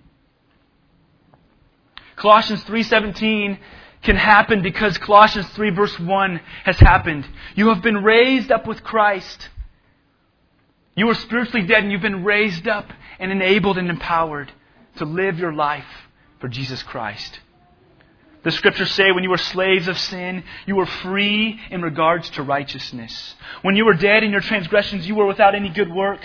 Colossians 2.17 2.65
3:17 2.65 3.59
can 4.03 4.17
happen 4.17 4.63
because 4.63 4.97
Colossians 4.99 5.49
3 5.51 5.71
verse 5.71 5.99
1 5.99 6.41
has 6.65 6.79
happened. 6.79 7.27
You 7.55 7.69
have 7.69 7.83
been 7.83 8.03
raised 8.03 8.51
up 8.51 8.67
with 8.67 8.83
Christ. 8.83 9.49
You 10.95 11.07
were 11.07 11.15
spiritually 11.15 11.67
dead 11.67 11.83
and 11.83 11.93
you've 11.93 12.01
been 12.01 12.25
raised 12.25 12.67
up 12.67 12.91
and 13.19 13.31
enabled 13.31 13.79
and 13.79 13.91
empowered 13.91 14.53
to 14.97 15.05
live 15.05 15.39
your 15.39 15.53
life 15.53 16.06
for 16.41 16.49
Jesus 16.49 16.83
Christ. 16.83 17.41
The 18.47 18.53
scriptures 18.53 18.93
say 18.93 19.11
when 19.11 19.25
you 19.25 19.31
were 19.31 19.39
slaves 19.39 19.89
of 19.89 19.99
sin, 19.99 20.45
you 20.67 20.77
were 20.77 20.87
free 20.87 21.59
in 21.71 21.83
regards 21.83 22.31
to 22.31 22.45
righteousness. 22.45 23.35
When 23.63 23.75
you 23.75 23.85
were 23.85 23.95
dead 23.95 24.23
in 24.23 24.31
your 24.31 24.41
transgressions, 24.41 25.07
you 25.07 25.17
were 25.17 25.27
without 25.27 25.57
any 25.57 25.69
good 25.69 25.93
work. 25.93 26.21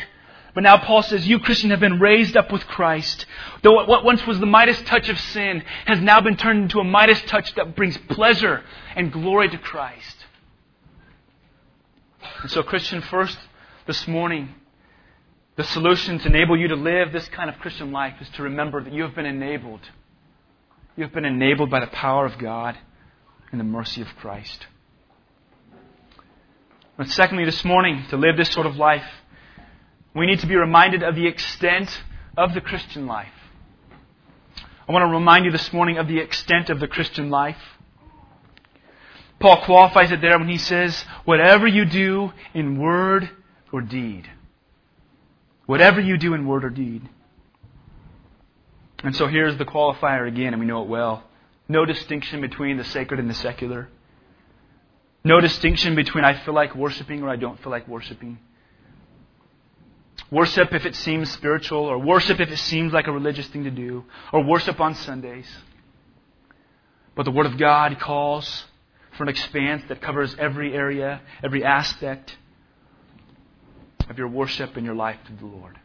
But 0.53 0.63
now 0.63 0.77
Paul 0.77 1.01
says, 1.01 1.27
You, 1.27 1.39
Christian, 1.39 1.69
have 1.69 1.79
been 1.79 1.99
raised 1.99 2.37
up 2.37 2.51
with 2.51 2.67
Christ. 2.67 3.25
Though 3.63 3.85
what 3.85 4.03
once 4.03 4.27
was 4.27 4.39
the 4.39 4.45
Midas 4.45 4.81
touch 4.83 5.09
of 5.09 5.19
sin 5.19 5.63
has 5.85 5.99
now 5.99 6.21
been 6.21 6.37
turned 6.37 6.63
into 6.63 6.79
a 6.79 6.83
Midas 6.83 7.21
touch 7.23 7.55
that 7.55 7.75
brings 7.75 7.97
pleasure 7.97 8.63
and 8.95 9.11
glory 9.11 9.49
to 9.49 9.57
Christ. 9.57 10.17
And 12.41 12.51
so, 12.51 12.63
Christian, 12.63 13.01
first 13.01 13.37
this 13.87 14.07
morning, 14.07 14.53
the 15.55 15.63
solution 15.63 16.19
to 16.19 16.27
enable 16.27 16.57
you 16.57 16.67
to 16.67 16.75
live 16.75 17.11
this 17.11 17.27
kind 17.29 17.49
of 17.49 17.57
Christian 17.59 17.91
life 17.91 18.15
is 18.21 18.29
to 18.29 18.43
remember 18.43 18.83
that 18.83 18.93
you 18.93 19.03
have 19.03 19.15
been 19.15 19.25
enabled. 19.25 19.81
You 20.95 21.03
have 21.03 21.13
been 21.13 21.25
enabled 21.25 21.69
by 21.69 21.79
the 21.79 21.87
power 21.87 22.25
of 22.25 22.37
God 22.37 22.77
and 23.51 23.59
the 23.59 23.65
mercy 23.65 24.01
of 24.01 24.07
Christ. 24.19 24.67
But 26.97 27.07
secondly, 27.09 27.45
this 27.45 27.63
morning, 27.63 28.05
to 28.09 28.17
live 28.17 28.37
this 28.37 28.51
sort 28.51 28.65
of 28.65 28.75
life, 28.75 29.05
we 30.13 30.25
need 30.25 30.41
to 30.41 30.47
be 30.47 30.55
reminded 30.55 31.03
of 31.03 31.15
the 31.15 31.27
extent 31.27 32.01
of 32.37 32.53
the 32.53 32.61
Christian 32.61 33.07
life. 33.07 33.31
I 34.87 34.91
want 34.91 35.03
to 35.03 35.13
remind 35.13 35.45
you 35.45 35.51
this 35.51 35.71
morning 35.71 35.97
of 35.97 36.07
the 36.07 36.19
extent 36.19 36.69
of 36.69 36.79
the 36.79 36.87
Christian 36.87 37.29
life. 37.29 37.57
Paul 39.39 39.63
qualifies 39.63 40.11
it 40.11 40.21
there 40.21 40.37
when 40.37 40.49
he 40.49 40.57
says, 40.57 41.05
Whatever 41.23 41.65
you 41.65 41.85
do 41.85 42.33
in 42.53 42.79
word 42.79 43.29
or 43.71 43.81
deed. 43.81 44.29
Whatever 45.65 46.01
you 46.01 46.17
do 46.17 46.33
in 46.33 46.45
word 46.45 46.65
or 46.65 46.69
deed. 46.69 47.07
And 49.03 49.15
so 49.15 49.27
here's 49.27 49.57
the 49.57 49.65
qualifier 49.65 50.27
again, 50.27 50.53
and 50.53 50.59
we 50.59 50.65
know 50.65 50.83
it 50.83 50.87
well. 50.87 51.23
No 51.67 51.85
distinction 51.85 52.41
between 52.41 52.77
the 52.77 52.83
sacred 52.83 53.19
and 53.19 53.29
the 53.29 53.33
secular. 53.33 53.89
No 55.23 55.39
distinction 55.39 55.95
between 55.95 56.23
I 56.23 56.33
feel 56.43 56.53
like 56.53 56.75
worshiping 56.75 57.23
or 57.23 57.29
I 57.29 57.35
don't 57.35 57.61
feel 57.61 57.71
like 57.71 57.87
worshiping. 57.87 58.39
Worship 60.29 60.73
if 60.73 60.85
it 60.85 60.95
seems 60.95 61.31
spiritual, 61.31 61.79
or 61.79 61.97
worship 61.97 62.39
if 62.39 62.49
it 62.49 62.59
seems 62.59 62.93
like 62.93 63.07
a 63.07 63.11
religious 63.11 63.47
thing 63.47 63.65
to 63.65 63.71
do, 63.71 64.05
or 64.31 64.43
worship 64.43 64.79
on 64.79 64.95
Sundays. 64.95 65.47
But 67.15 67.23
the 67.23 67.31
Word 67.31 67.47
of 67.47 67.57
God 67.57 67.99
calls 67.99 68.65
for 69.17 69.23
an 69.23 69.29
expanse 69.29 69.83
that 69.89 70.01
covers 70.01 70.33
every 70.39 70.73
area, 70.73 71.21
every 71.43 71.65
aspect 71.65 72.37
of 74.09 74.17
your 74.17 74.29
worship 74.29 74.77
and 74.77 74.85
your 74.85 74.95
life 74.95 75.17
to 75.25 75.33
the 75.33 75.45
Lord. 75.45 75.77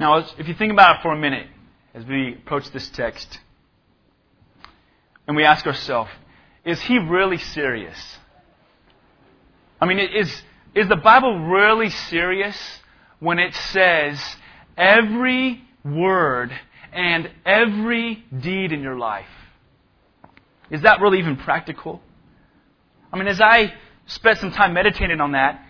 Now, 0.00 0.16
if 0.38 0.48
you 0.48 0.54
think 0.54 0.72
about 0.72 0.96
it 0.96 1.02
for 1.02 1.12
a 1.12 1.18
minute 1.18 1.46
as 1.92 2.06
we 2.06 2.32
approach 2.32 2.70
this 2.70 2.88
text, 2.88 3.38
and 5.28 5.36
we 5.36 5.44
ask 5.44 5.66
ourselves, 5.66 6.10
is 6.64 6.80
he 6.80 6.96
really 6.96 7.36
serious? 7.36 7.98
I 9.78 9.84
mean, 9.84 9.98
is, 9.98 10.42
is 10.74 10.88
the 10.88 10.96
Bible 10.96 11.40
really 11.40 11.90
serious 11.90 12.56
when 13.18 13.38
it 13.38 13.54
says 13.54 14.18
every 14.74 15.62
word 15.84 16.50
and 16.94 17.30
every 17.44 18.24
deed 18.40 18.72
in 18.72 18.80
your 18.80 18.96
life? 18.96 19.28
Is 20.70 20.80
that 20.80 21.02
really 21.02 21.18
even 21.18 21.36
practical? 21.36 22.00
I 23.12 23.18
mean, 23.18 23.28
as 23.28 23.42
I 23.42 23.74
spent 24.06 24.38
some 24.38 24.50
time 24.50 24.72
meditating 24.72 25.20
on 25.20 25.32
that, 25.32 25.62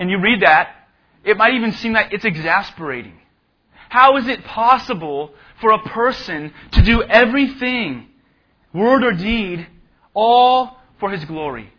and 0.00 0.10
you 0.10 0.18
read 0.20 0.42
that, 0.42 0.74
it 1.22 1.36
might 1.36 1.54
even 1.54 1.70
seem 1.70 1.92
like 1.92 2.12
it's 2.12 2.24
exasperating. 2.24 3.20
How 3.88 4.16
is 4.16 4.26
it 4.26 4.44
possible 4.44 5.32
for 5.60 5.72
a 5.72 5.78
person 5.78 6.52
to 6.72 6.82
do 6.82 7.02
everything, 7.02 8.08
word 8.72 9.04
or 9.04 9.12
deed, 9.12 9.66
all 10.14 10.78
for 10.98 11.10
his 11.10 11.24
glory? 11.24 11.72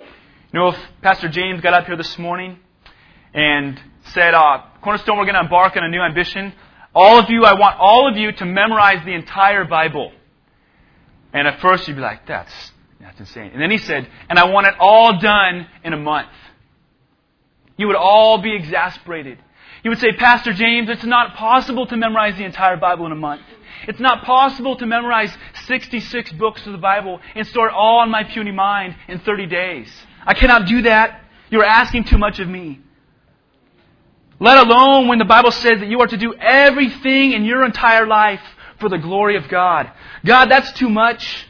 You 0.00 0.58
know, 0.58 0.68
if 0.68 0.78
Pastor 1.00 1.28
James 1.28 1.60
got 1.60 1.74
up 1.74 1.86
here 1.86 1.96
this 1.96 2.18
morning 2.18 2.58
and 3.32 3.80
said, 4.06 4.34
uh, 4.34 4.62
Cornerstone, 4.82 5.16
we're 5.16 5.24
going 5.24 5.34
to 5.34 5.42
embark 5.42 5.76
on 5.76 5.84
a 5.84 5.88
new 5.88 6.00
ambition. 6.00 6.52
All 6.94 7.18
of 7.20 7.30
you, 7.30 7.44
I 7.44 7.54
want 7.54 7.78
all 7.78 8.10
of 8.10 8.16
you 8.16 8.32
to 8.32 8.44
memorize 8.44 9.04
the 9.04 9.12
entire 9.12 9.64
Bible. 9.64 10.10
And 11.32 11.46
at 11.46 11.60
first 11.60 11.86
you'd 11.86 11.94
be 11.94 12.00
like, 12.00 12.26
that's, 12.26 12.72
that's 13.00 13.20
insane. 13.20 13.52
And 13.52 13.62
then 13.62 13.70
he 13.70 13.78
said, 13.78 14.08
and 14.28 14.38
I 14.38 14.46
want 14.46 14.66
it 14.66 14.74
all 14.80 15.20
done 15.20 15.68
in 15.84 15.92
a 15.92 15.96
month. 15.96 16.30
You 17.76 17.86
would 17.86 17.96
all 17.96 18.42
be 18.42 18.54
exasperated. 18.54 19.38
You 19.82 19.90
would 19.90 19.98
say, 19.98 20.12
Pastor 20.12 20.52
James, 20.52 20.88
it's 20.88 21.04
not 21.04 21.34
possible 21.34 21.86
to 21.86 21.96
memorize 21.96 22.36
the 22.36 22.44
entire 22.44 22.76
Bible 22.76 23.06
in 23.06 23.12
a 23.12 23.16
month. 23.16 23.42
It's 23.88 24.00
not 24.00 24.24
possible 24.24 24.76
to 24.76 24.86
memorize 24.86 25.34
66 25.66 26.32
books 26.32 26.66
of 26.66 26.72
the 26.72 26.78
Bible 26.78 27.20
and 27.34 27.46
store 27.46 27.68
it 27.68 27.72
all 27.72 28.02
in 28.02 28.10
my 28.10 28.24
puny 28.24 28.52
mind 28.52 28.94
in 29.08 29.20
30 29.20 29.46
days. 29.46 29.90
I 30.26 30.34
cannot 30.34 30.66
do 30.66 30.82
that. 30.82 31.22
You're 31.50 31.64
asking 31.64 32.04
too 32.04 32.18
much 32.18 32.38
of 32.40 32.48
me. 32.48 32.80
Let 34.38 34.58
alone 34.58 35.08
when 35.08 35.18
the 35.18 35.24
Bible 35.24 35.50
says 35.50 35.80
that 35.80 35.88
you 35.88 36.00
are 36.00 36.06
to 36.06 36.16
do 36.16 36.34
everything 36.34 37.32
in 37.32 37.44
your 37.44 37.64
entire 37.64 38.06
life 38.06 38.40
for 38.78 38.88
the 38.88 38.98
glory 38.98 39.36
of 39.36 39.48
God. 39.48 39.90
God, 40.24 40.50
that's 40.50 40.72
too 40.72 40.88
much. 40.88 41.46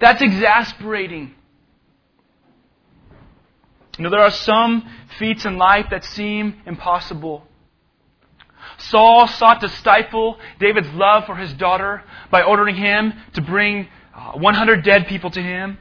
That's 0.00 0.20
exasperating. 0.20 1.34
You 3.98 4.04
know, 4.04 4.10
there 4.10 4.20
are 4.20 4.30
some 4.30 4.86
feats 5.18 5.46
in 5.46 5.56
life 5.56 5.86
that 5.90 6.04
seem 6.04 6.60
impossible. 6.66 7.46
Saul 8.78 9.26
sought 9.26 9.60
to 9.60 9.68
stifle 9.68 10.38
David's 10.60 10.90
love 10.90 11.26
for 11.26 11.34
his 11.36 11.52
daughter 11.54 12.02
by 12.30 12.42
ordering 12.42 12.76
him 12.76 13.14
to 13.34 13.40
bring 13.40 13.88
uh, 14.14 14.32
100 14.32 14.84
dead 14.84 15.06
people 15.06 15.30
to 15.30 15.42
him. 15.42 15.78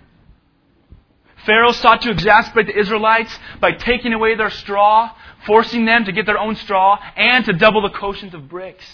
Pharaoh 1.45 1.73
sought 1.73 2.01
to 2.01 2.11
exasperate 2.11 2.67
the 2.67 2.77
Israelites 2.77 3.37
by 3.59 3.71
taking 3.71 4.13
away 4.13 4.35
their 4.35 4.49
straw, 4.49 5.11
forcing 5.45 5.85
them 5.85 6.05
to 6.05 6.11
get 6.11 6.25
their 6.25 6.39
own 6.39 6.55
straw, 6.55 6.97
and 7.15 7.45
to 7.45 7.53
double 7.53 7.81
the 7.81 7.89
quotient 7.89 8.33
of 8.33 8.49
bricks. 8.49 8.85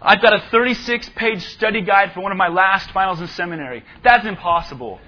I've 0.00 0.22
got 0.22 0.34
a 0.34 0.48
36 0.50 1.10
page 1.10 1.44
study 1.48 1.80
guide 1.82 2.12
for 2.12 2.20
one 2.20 2.32
of 2.32 2.38
my 2.38 2.48
last 2.48 2.90
finals 2.90 3.20
in 3.20 3.28
seminary. 3.28 3.84
That's 4.02 4.26
impossible. 4.26 5.00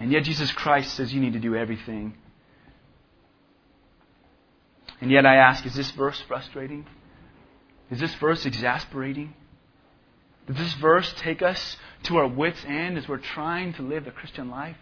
and 0.00 0.12
yet 0.12 0.24
Jesus 0.24 0.50
Christ 0.52 0.94
says 0.94 1.12
you 1.12 1.20
need 1.20 1.34
to 1.34 1.40
do 1.40 1.54
everything. 1.54 2.14
And 5.00 5.10
yet 5.10 5.26
I 5.26 5.36
ask, 5.36 5.64
is 5.66 5.74
this 5.74 5.90
verse 5.90 6.20
frustrating? 6.26 6.86
Is 7.90 8.00
this 8.00 8.14
verse 8.14 8.46
exasperating? 8.46 9.34
Does 10.46 10.56
this 10.56 10.74
verse 10.74 11.12
take 11.18 11.42
us 11.42 11.76
to 12.04 12.16
our 12.18 12.28
wits' 12.28 12.64
end 12.66 12.96
as 12.96 13.08
we're 13.08 13.18
trying 13.18 13.74
to 13.74 13.82
live 13.82 14.04
the 14.04 14.10
Christian 14.10 14.50
life? 14.50 14.76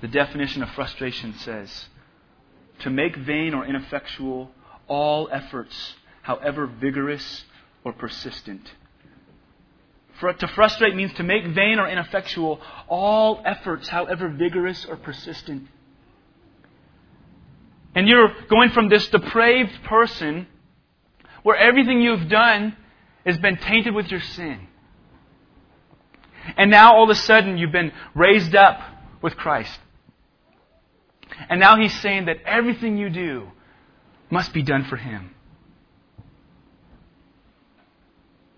The 0.00 0.08
definition 0.08 0.62
of 0.62 0.70
frustration 0.70 1.34
says 1.34 1.86
to 2.80 2.90
make 2.90 3.16
vain 3.16 3.52
or 3.52 3.66
ineffectual 3.66 4.50
all 4.88 5.28
efforts, 5.30 5.94
however 6.22 6.66
vigorous 6.66 7.44
or 7.84 7.92
persistent. 7.92 8.72
For, 10.20 10.32
to 10.34 10.48
frustrate 10.48 10.94
means 10.94 11.14
to 11.14 11.22
make 11.22 11.46
vain 11.46 11.78
or 11.78 11.88
ineffectual 11.88 12.60
all 12.88 13.42
efforts, 13.44 13.88
however 13.88 14.28
vigorous 14.28 14.84
or 14.84 14.96
persistent. 14.96 15.66
And 17.94 18.06
you're 18.06 18.30
going 18.48 18.70
from 18.70 18.88
this 18.90 19.08
depraved 19.08 19.82
person 19.84 20.46
where 21.42 21.56
everything 21.56 22.02
you've 22.02 22.28
done 22.28 22.76
has 23.24 23.38
been 23.38 23.56
tainted 23.56 23.94
with 23.94 24.10
your 24.10 24.20
sin. 24.20 24.68
And 26.56 26.70
now 26.70 26.94
all 26.94 27.04
of 27.04 27.10
a 27.10 27.14
sudden 27.14 27.56
you've 27.56 27.72
been 27.72 27.92
raised 28.14 28.54
up 28.54 28.80
with 29.22 29.36
Christ. 29.36 29.78
And 31.48 31.60
now 31.60 31.76
he's 31.76 31.98
saying 32.00 32.26
that 32.26 32.38
everything 32.44 32.98
you 32.98 33.08
do 33.08 33.48
must 34.30 34.52
be 34.52 34.62
done 34.62 34.84
for 34.84 34.96
him. 34.96 35.34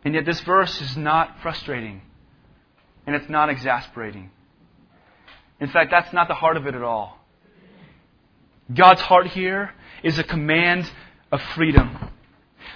And 0.04 0.14
yet, 0.14 0.24
this 0.24 0.40
verse 0.40 0.80
is 0.80 0.96
not 0.96 1.40
frustrating 1.42 2.02
and 3.06 3.16
it's 3.16 3.28
not 3.28 3.48
exasperating. 3.48 4.30
In 5.60 5.68
fact, 5.68 5.90
that's 5.90 6.12
not 6.12 6.28
the 6.28 6.34
heart 6.34 6.56
of 6.56 6.66
it 6.66 6.74
at 6.74 6.82
all. 6.82 7.18
God's 8.72 9.00
heart 9.00 9.28
here 9.28 9.72
is 10.02 10.18
a 10.18 10.24
command 10.24 10.90
of 11.30 11.40
freedom. 11.54 12.10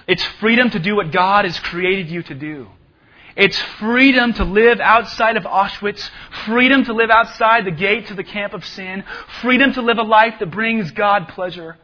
It's 0.06 0.23
freedom 0.40 0.71
to 0.71 0.78
do 0.78 0.95
what 0.95 1.11
God 1.11 1.45
has 1.45 1.59
created 1.59 2.09
you 2.09 2.23
to 2.25 2.35
do. 2.35 2.68
It's 3.37 3.61
freedom 3.78 4.33
to 4.35 4.45
live 4.45 4.80
outside 4.80 5.37
of 5.37 5.42
Auschwitz, 5.42 6.09
freedom 6.47 6.85
to 6.85 6.95
live 6.95 7.11
outside 7.11 7.66
the 7.66 7.71
gates 7.71 8.11
of 8.11 8.16
the 8.16 8.25
camp 8.25 8.54
of 8.54 8.64
sin, 8.64 9.04
freedom 9.42 9.75
to 9.75 9.83
live 9.83 9.99
a 9.99 10.02
life 10.02 10.35
that 10.40 10.50
brings 10.50 10.90
God 10.90 11.28
pleasure. 11.28 11.76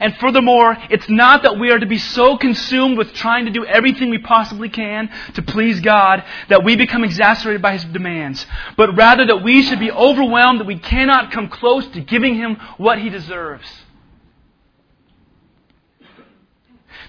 And 0.00 0.16
furthermore, 0.18 0.76
it's 0.90 1.08
not 1.08 1.42
that 1.42 1.58
we 1.58 1.70
are 1.70 1.78
to 1.78 1.86
be 1.86 1.98
so 1.98 2.36
consumed 2.36 2.98
with 2.98 3.12
trying 3.14 3.46
to 3.46 3.50
do 3.50 3.64
everything 3.64 4.10
we 4.10 4.18
possibly 4.18 4.68
can 4.68 5.10
to 5.34 5.42
please 5.42 5.80
God 5.80 6.24
that 6.48 6.64
we 6.64 6.76
become 6.76 7.04
exasperated 7.04 7.62
by 7.62 7.72
His 7.72 7.84
demands, 7.84 8.46
but 8.76 8.96
rather 8.96 9.26
that 9.26 9.42
we 9.42 9.62
should 9.62 9.80
be 9.80 9.90
overwhelmed 9.90 10.60
that 10.60 10.66
we 10.66 10.78
cannot 10.78 11.32
come 11.32 11.48
close 11.48 11.86
to 11.88 12.00
giving 12.00 12.36
Him 12.36 12.56
what 12.76 13.00
He 13.00 13.10
deserves. 13.10 13.66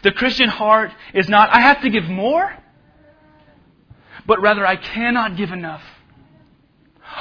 The 0.01 0.12
Christian 0.12 0.50
heart 0.50 0.91
is 1.13 1.27
not, 1.27 1.50
I 1.50 1.62
have 1.62 1.81
to 1.81 1.89
give 1.89 2.05
more, 2.05 2.55
but 4.25 4.41
rather, 4.41 4.65
I 4.65 4.75
cannot 4.75 5.36
give 5.36 5.51
enough. 5.51 5.84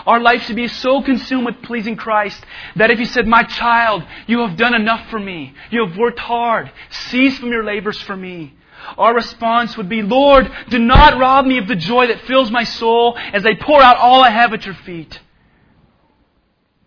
Our 0.07 0.21
life 0.21 0.43
should 0.43 0.57
be 0.57 0.69
so 0.69 1.03
consumed 1.03 1.47
with 1.47 1.63
pleasing 1.63 1.97
Christ 1.97 2.43
that 2.77 2.91
if 2.91 2.99
He 2.99 3.05
said, 3.05 3.27
My 3.27 3.43
child, 3.43 4.05
you 4.27 4.41
have 4.41 4.57
done 4.57 4.75
enough 4.75 5.09
for 5.11 5.19
me, 5.19 5.55
you 5.71 5.87
have 5.87 5.97
worked 5.97 6.19
hard, 6.19 6.71
cease 6.91 7.39
from 7.39 7.51
your 7.51 7.65
labors 7.65 8.01
for 8.01 8.17
me. 8.17 8.55
Our 8.97 9.15
response 9.15 9.77
would 9.77 9.89
be, 9.89 10.03
Lord, 10.03 10.51
do 10.69 10.79
not 10.79 11.19
rob 11.19 11.45
me 11.45 11.59
of 11.59 11.69
the 11.69 11.77
joy 11.77 12.07
that 12.07 12.21
fills 12.23 12.51
my 12.51 12.65
soul 12.65 13.19
as 13.19 13.45
I 13.45 13.55
pour 13.55 13.83
out 13.83 13.97
all 13.97 14.23
I 14.23 14.31
have 14.31 14.53
at 14.53 14.65
your 14.65 14.75
feet. 14.75 15.21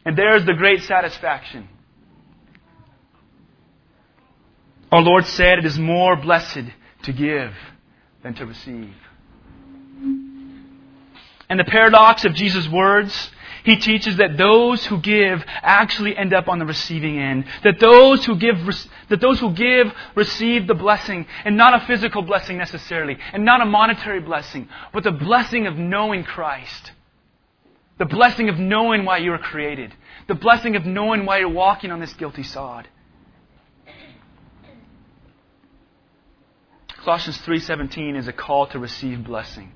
And 0.06 0.18
there's 0.18 0.46
the 0.46 0.54
great 0.54 0.84
satisfaction. 0.84 1.68
Our 4.92 5.02
Lord 5.02 5.26
said, 5.26 5.60
It 5.60 5.66
is 5.66 5.78
more 5.78 6.16
blessed 6.16 6.64
to 7.04 7.14
give 7.14 7.54
than 8.24 8.34
to 8.36 8.46
receive. 8.46 8.94
And 11.52 11.60
the 11.60 11.66
paradox 11.66 12.24
of 12.24 12.34
Jesus' 12.34 12.70
words, 12.70 13.30
he 13.66 13.76
teaches 13.76 14.16
that 14.16 14.38
those 14.38 14.86
who 14.86 15.02
give 15.02 15.44
actually 15.62 16.16
end 16.16 16.34
up 16.34 16.48
on 16.48 16.60
the 16.60 16.66
receiving 16.66 17.20
end. 17.20 17.44
That 17.66 17.78
those 17.78 18.24
who 18.24 18.38
give, 18.38 18.56
that 19.10 19.20
those 19.20 19.42
who 19.42 19.52
give 19.52 19.92
receive 20.16 20.66
the 20.66 20.76
blessing, 20.76 21.26
and 21.44 21.58
not 21.58 21.74
a 21.74 21.86
physical 21.86 22.22
blessing 22.22 22.58
necessarily, 22.58 23.18
and 23.34 23.44
not 23.44 23.60
a 23.60 23.66
monetary 23.66 24.22
blessing, 24.22 24.70
but 24.94 25.04
the 25.04 25.12
blessing 25.12 25.68
of 25.68 25.76
knowing 25.76 26.24
Christ. 26.24 26.94
The 27.98 28.06
blessing 28.06 28.48
of 28.48 28.58
knowing 28.58 29.04
why 29.04 29.18
you 29.18 29.32
were 29.32 29.38
created. 29.38 29.94
The 30.30 30.36
blessing 30.36 30.78
of 30.78 30.86
knowing 30.86 31.26
why 31.26 31.40
you're 31.40 31.50
walking 31.50 31.92
on 31.92 32.00
this 32.00 32.14
guilty 32.14 32.44
sod. 32.44 32.88
Colossians 37.04 37.40
3:17 37.40 38.16
is 38.16 38.30
a 38.30 38.34
call 38.34 38.68
to 38.68 38.80
receive 38.80 39.26
blessing. 39.26 39.74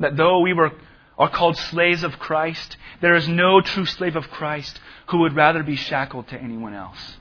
That 0.00 0.16
though 0.16 0.40
we 0.40 0.52
were, 0.52 0.72
are 1.18 1.30
called 1.30 1.56
slaves 1.56 2.02
of 2.02 2.18
Christ, 2.18 2.76
there 3.00 3.14
is 3.14 3.28
no 3.28 3.60
true 3.60 3.86
slave 3.86 4.16
of 4.16 4.30
Christ 4.30 4.80
who 5.08 5.18
would 5.18 5.36
rather 5.36 5.62
be 5.62 5.76
shackled 5.76 6.28
to 6.28 6.40
anyone 6.40 6.74
else. 6.74 7.16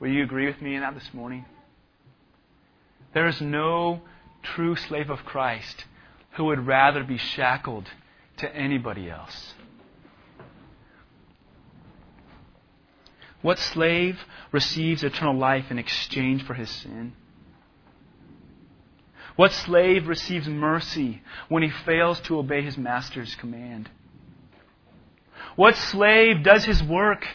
Will 0.00 0.10
you 0.10 0.22
agree 0.22 0.46
with 0.46 0.60
me 0.60 0.74
in 0.74 0.82
that 0.82 0.94
this 0.94 1.10
morning? 1.12 1.44
There 3.14 3.26
is 3.26 3.40
no 3.40 4.02
true 4.42 4.76
slave 4.76 5.08
of 5.08 5.24
Christ 5.24 5.84
who 6.32 6.44
would 6.44 6.66
rather 6.66 7.04
be 7.04 7.16
shackled 7.16 7.88
to 8.38 8.54
anybody 8.54 9.08
else. 9.08 9.54
What 13.40 13.58
slave 13.58 14.18
receives 14.52 15.04
eternal 15.04 15.36
life 15.36 15.70
in 15.70 15.78
exchange 15.78 16.44
for 16.44 16.54
his 16.54 16.70
sin? 16.70 17.12
What 19.36 19.52
slave 19.52 20.06
receives 20.06 20.46
mercy 20.46 21.22
when 21.48 21.62
he 21.62 21.70
fails 21.70 22.20
to 22.22 22.38
obey 22.38 22.62
his 22.62 22.78
master's 22.78 23.34
command? 23.34 23.90
What 25.56 25.76
slave 25.76 26.42
does 26.42 26.64
his 26.64 26.82
work 26.82 27.26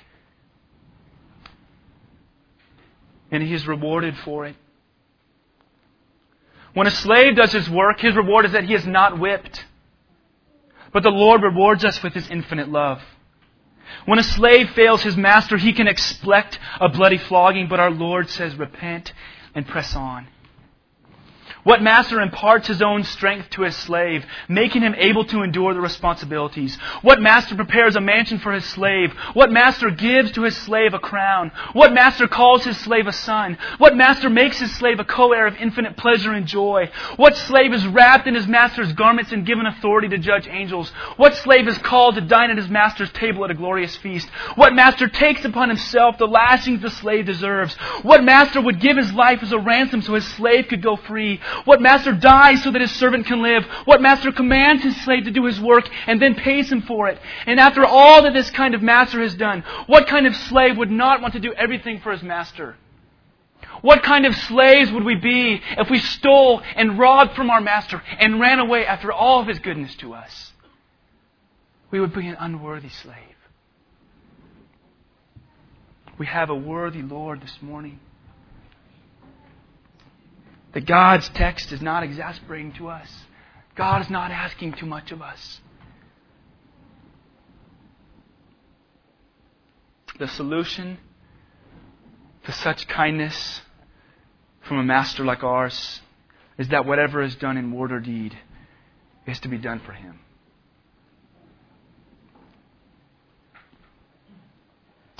and 3.31 3.43
he 3.43 3.53
is 3.53 3.67
rewarded 3.67 4.17
for 4.17 4.45
it? 4.45 4.55
When 6.73 6.87
a 6.87 6.91
slave 6.91 7.35
does 7.35 7.51
his 7.51 7.69
work, 7.69 7.99
his 7.99 8.15
reward 8.15 8.45
is 8.45 8.53
that 8.53 8.63
he 8.63 8.73
is 8.73 8.85
not 8.85 9.19
whipped. 9.19 9.65
But 10.93 11.03
the 11.03 11.09
Lord 11.09 11.43
rewards 11.43 11.83
us 11.83 12.01
with 12.01 12.13
his 12.13 12.29
infinite 12.29 12.69
love. 12.69 13.01
When 14.05 14.19
a 14.19 14.23
slave 14.23 14.69
fails 14.71 15.01
his 15.01 15.17
master, 15.17 15.57
he 15.57 15.73
can 15.73 15.87
expect 15.87 16.59
a 16.79 16.89
bloody 16.89 17.17
flogging, 17.17 17.67
but 17.67 17.79
our 17.79 17.91
Lord 17.91 18.29
says, 18.29 18.55
repent 18.55 19.13
and 19.53 19.67
press 19.67 19.95
on. 19.95 20.27
What 21.63 21.81
master 21.81 22.21
imparts 22.21 22.67
his 22.67 22.81
own 22.81 23.03
strength 23.03 23.49
to 23.51 23.63
his 23.63 23.75
slave, 23.75 24.25
making 24.47 24.81
him 24.81 24.95
able 24.97 25.25
to 25.25 25.43
endure 25.43 25.73
the 25.73 25.81
responsibilities? 25.81 26.77
What 27.01 27.21
master 27.21 27.55
prepares 27.55 27.97
a 27.97 28.01
mansion 28.01 28.39
for 28.39 28.53
his 28.53 28.63
slave? 28.63 29.11
What 29.33 29.51
master 29.51 29.89
gives 29.89 30.31
to 30.31 30.43
his 30.43 30.55
slave 30.55 30.93
a 30.93 30.99
crown? 30.99 31.51
What 31.73 31.93
master 31.93 32.27
calls 32.27 32.63
his 32.63 32.77
slave 32.77 33.07
a 33.07 33.11
son? 33.11 33.57
What 33.77 33.97
master 33.97 34.29
makes 34.29 34.59
his 34.59 34.73
slave 34.75 34.99
a 34.99 35.03
co-heir 35.03 35.47
of 35.47 35.57
infinite 35.57 35.97
pleasure 35.97 36.31
and 36.31 36.45
joy? 36.45 36.89
What 37.17 37.35
slave 37.35 37.73
is 37.73 37.85
wrapped 37.85 38.27
in 38.27 38.35
his 38.35 38.47
master's 38.47 38.93
garments 38.93 39.33
and 39.33 39.45
given 39.45 39.65
authority 39.65 40.07
to 40.09 40.17
judge 40.17 40.47
angels? 40.47 40.89
What 41.17 41.35
slave 41.35 41.67
is 41.67 41.77
called 41.79 42.15
to 42.15 42.21
dine 42.21 42.51
at 42.51 42.57
his 42.57 42.69
master's 42.69 43.11
table 43.11 43.43
at 43.43 43.51
a 43.51 43.55
glorious 43.55 43.97
feast? 43.97 44.29
What 44.55 44.73
master 44.73 45.09
takes 45.09 45.43
upon 45.43 45.67
himself 45.67 46.17
the 46.17 46.25
lashings 46.25 46.81
the 46.81 46.89
slave 46.89 47.25
deserves? 47.25 47.73
What 48.03 48.23
master 48.23 48.61
would 48.61 48.79
give 48.79 48.95
his 48.95 49.11
life 49.11 49.43
as 49.43 49.51
a 49.51 49.59
ransom 49.59 50.01
so 50.01 50.13
his 50.13 50.25
slave 50.25 50.67
could 50.69 50.81
go 50.81 50.95
free? 50.95 51.41
What 51.65 51.81
master 51.81 52.13
dies 52.13 52.63
so 52.63 52.71
that 52.71 52.81
his 52.81 52.91
servant 52.91 53.25
can 53.25 53.41
live? 53.41 53.65
What 53.85 54.01
master 54.01 54.31
commands 54.31 54.83
his 54.83 54.99
slave 55.03 55.25
to 55.25 55.31
do 55.31 55.45
his 55.45 55.59
work 55.59 55.89
and 56.07 56.21
then 56.21 56.35
pays 56.35 56.71
him 56.71 56.81
for 56.81 57.07
it? 57.07 57.19
And 57.45 57.59
after 57.59 57.85
all 57.85 58.23
that 58.23 58.33
this 58.33 58.49
kind 58.51 58.75
of 58.75 58.81
master 58.81 59.21
has 59.21 59.35
done, 59.35 59.63
what 59.87 60.07
kind 60.07 60.27
of 60.27 60.35
slave 60.35 60.77
would 60.77 60.91
not 60.91 61.21
want 61.21 61.33
to 61.33 61.39
do 61.39 61.53
everything 61.53 61.99
for 61.99 62.11
his 62.11 62.23
master? 62.23 62.75
What 63.81 64.03
kind 64.03 64.25
of 64.25 64.35
slaves 64.35 64.91
would 64.91 65.03
we 65.03 65.15
be 65.15 65.61
if 65.77 65.89
we 65.89 65.99
stole 65.99 66.61
and 66.75 66.99
robbed 66.99 67.35
from 67.35 67.49
our 67.49 67.61
master 67.61 68.01
and 68.19 68.39
ran 68.39 68.59
away 68.59 68.85
after 68.85 69.11
all 69.11 69.41
of 69.41 69.47
his 69.47 69.59
goodness 69.59 69.95
to 69.97 70.13
us? 70.13 70.51
We 71.91 71.99
would 71.99 72.13
be 72.13 72.27
an 72.27 72.37
unworthy 72.39 72.89
slave. 72.89 73.15
We 76.17 76.25
have 76.25 76.49
a 76.49 76.55
worthy 76.55 77.01
Lord 77.01 77.41
this 77.41 77.57
morning. 77.61 77.99
That 80.73 80.85
God's 80.85 81.29
text 81.29 81.71
is 81.71 81.81
not 81.81 82.03
exasperating 82.03 82.73
to 82.73 82.87
us. 82.89 83.09
God 83.75 84.01
is 84.01 84.09
not 84.09 84.31
asking 84.31 84.73
too 84.73 84.85
much 84.85 85.11
of 85.11 85.21
us. 85.21 85.61
The 90.19 90.27
solution 90.27 90.97
to 92.43 92.51
such 92.51 92.87
kindness 92.87 93.61
from 94.67 94.79
a 94.79 94.83
master 94.83 95.23
like 95.23 95.43
ours 95.43 96.01
is 96.57 96.67
that 96.69 96.85
whatever 96.85 97.21
is 97.21 97.35
done 97.35 97.57
in 97.57 97.71
word 97.71 97.91
or 97.91 97.99
deed 97.99 98.37
is 99.25 99.39
to 99.39 99.47
be 99.47 99.57
done 99.57 99.79
for 99.79 99.93
Him. 99.93 100.19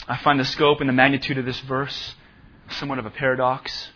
I 0.07 0.17
find 0.17 0.39
the 0.39 0.45
scope 0.45 0.81
and 0.81 0.89
the 0.89 0.93
magnitude 0.93 1.37
of 1.37 1.45
this 1.45 1.59
verse 1.61 2.15
somewhat 2.71 2.99
of 2.99 3.05
a 3.05 3.09
paradox. 3.09 3.89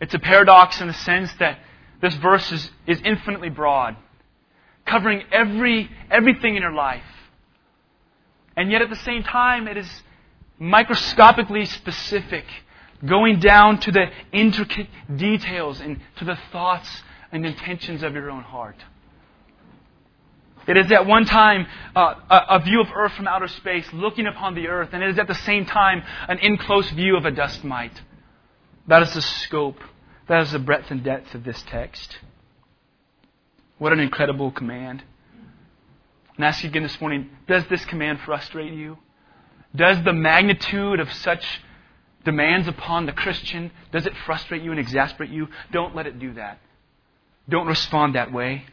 It's 0.00 0.14
a 0.14 0.18
paradox 0.18 0.80
in 0.80 0.86
the 0.86 0.94
sense 0.94 1.32
that 1.38 1.58
this 2.00 2.14
verse 2.14 2.50
is, 2.52 2.70
is 2.86 3.00
infinitely 3.04 3.50
broad, 3.50 3.96
covering 4.86 5.22
every, 5.32 5.90
everything 6.10 6.56
in 6.56 6.62
your 6.62 6.72
life. 6.72 7.02
And 8.56 8.70
yet 8.70 8.82
at 8.82 8.90
the 8.90 8.96
same 8.96 9.22
time, 9.22 9.68
it 9.68 9.76
is 9.76 9.88
microscopically 10.58 11.64
specific, 11.64 12.44
going 13.04 13.40
down 13.40 13.78
to 13.80 13.92
the 13.92 14.06
intricate 14.32 14.88
details 15.14 15.80
and 15.80 16.00
to 16.16 16.24
the 16.24 16.38
thoughts 16.50 17.02
and 17.30 17.44
intentions 17.46 18.02
of 18.02 18.14
your 18.14 18.30
own 18.30 18.42
heart. 18.42 18.76
It 20.66 20.76
is 20.76 20.92
at 20.92 21.06
one 21.06 21.24
time 21.24 21.66
uh, 21.96 22.14
a, 22.28 22.60
view 22.60 22.82
of 22.82 22.88
earth 22.94 23.12
from 23.12 23.26
outer 23.26 23.48
space, 23.48 23.86
looking 23.92 24.26
upon 24.26 24.54
the 24.54 24.68
earth, 24.68 24.90
and 24.92 25.02
it 25.02 25.08
is 25.08 25.18
at 25.18 25.26
the 25.26 25.34
same 25.34 25.64
time 25.64 26.02
an 26.28 26.38
in 26.40 26.58
close 26.58 26.90
view 26.90 27.16
of 27.16 27.24
a 27.24 27.30
dust 27.30 27.64
mite. 27.64 27.98
That 28.88 29.02
is 29.02 29.12
the 29.12 29.22
scope, 29.22 29.78
that 30.28 30.42
is 30.42 30.52
the 30.52 30.58
breadth 30.58 30.90
and 30.90 31.04
depth 31.04 31.34
of 31.34 31.44
this 31.44 31.62
text. 31.68 32.18
What 33.76 33.92
an 33.92 34.00
incredible 34.00 34.50
command. 34.50 35.04
And 36.36 36.44
ask 36.44 36.62
you 36.62 36.70
again 36.70 36.82
this 36.82 37.00
morning 37.00 37.30
does 37.46 37.64
this 37.68 37.84
command 37.84 38.20
frustrate 38.24 38.72
you? 38.72 38.98
Does 39.76 40.02
the 40.02 40.14
magnitude 40.14 41.00
of 41.00 41.12
such 41.12 41.44
demands 42.24 42.66
upon 42.66 43.06
the 43.06 43.12
Christian, 43.12 43.70
does 43.92 44.06
it 44.06 44.14
frustrate 44.24 44.62
you 44.62 44.70
and 44.70 44.80
exasperate 44.80 45.30
you? 45.30 45.48
Don't 45.70 45.94
let 45.94 46.06
it 46.06 46.18
do 46.18 46.32
that. 46.34 46.58
Don't 47.48 47.66
respond 47.66 48.14
that 48.14 48.32
way. 48.32 48.64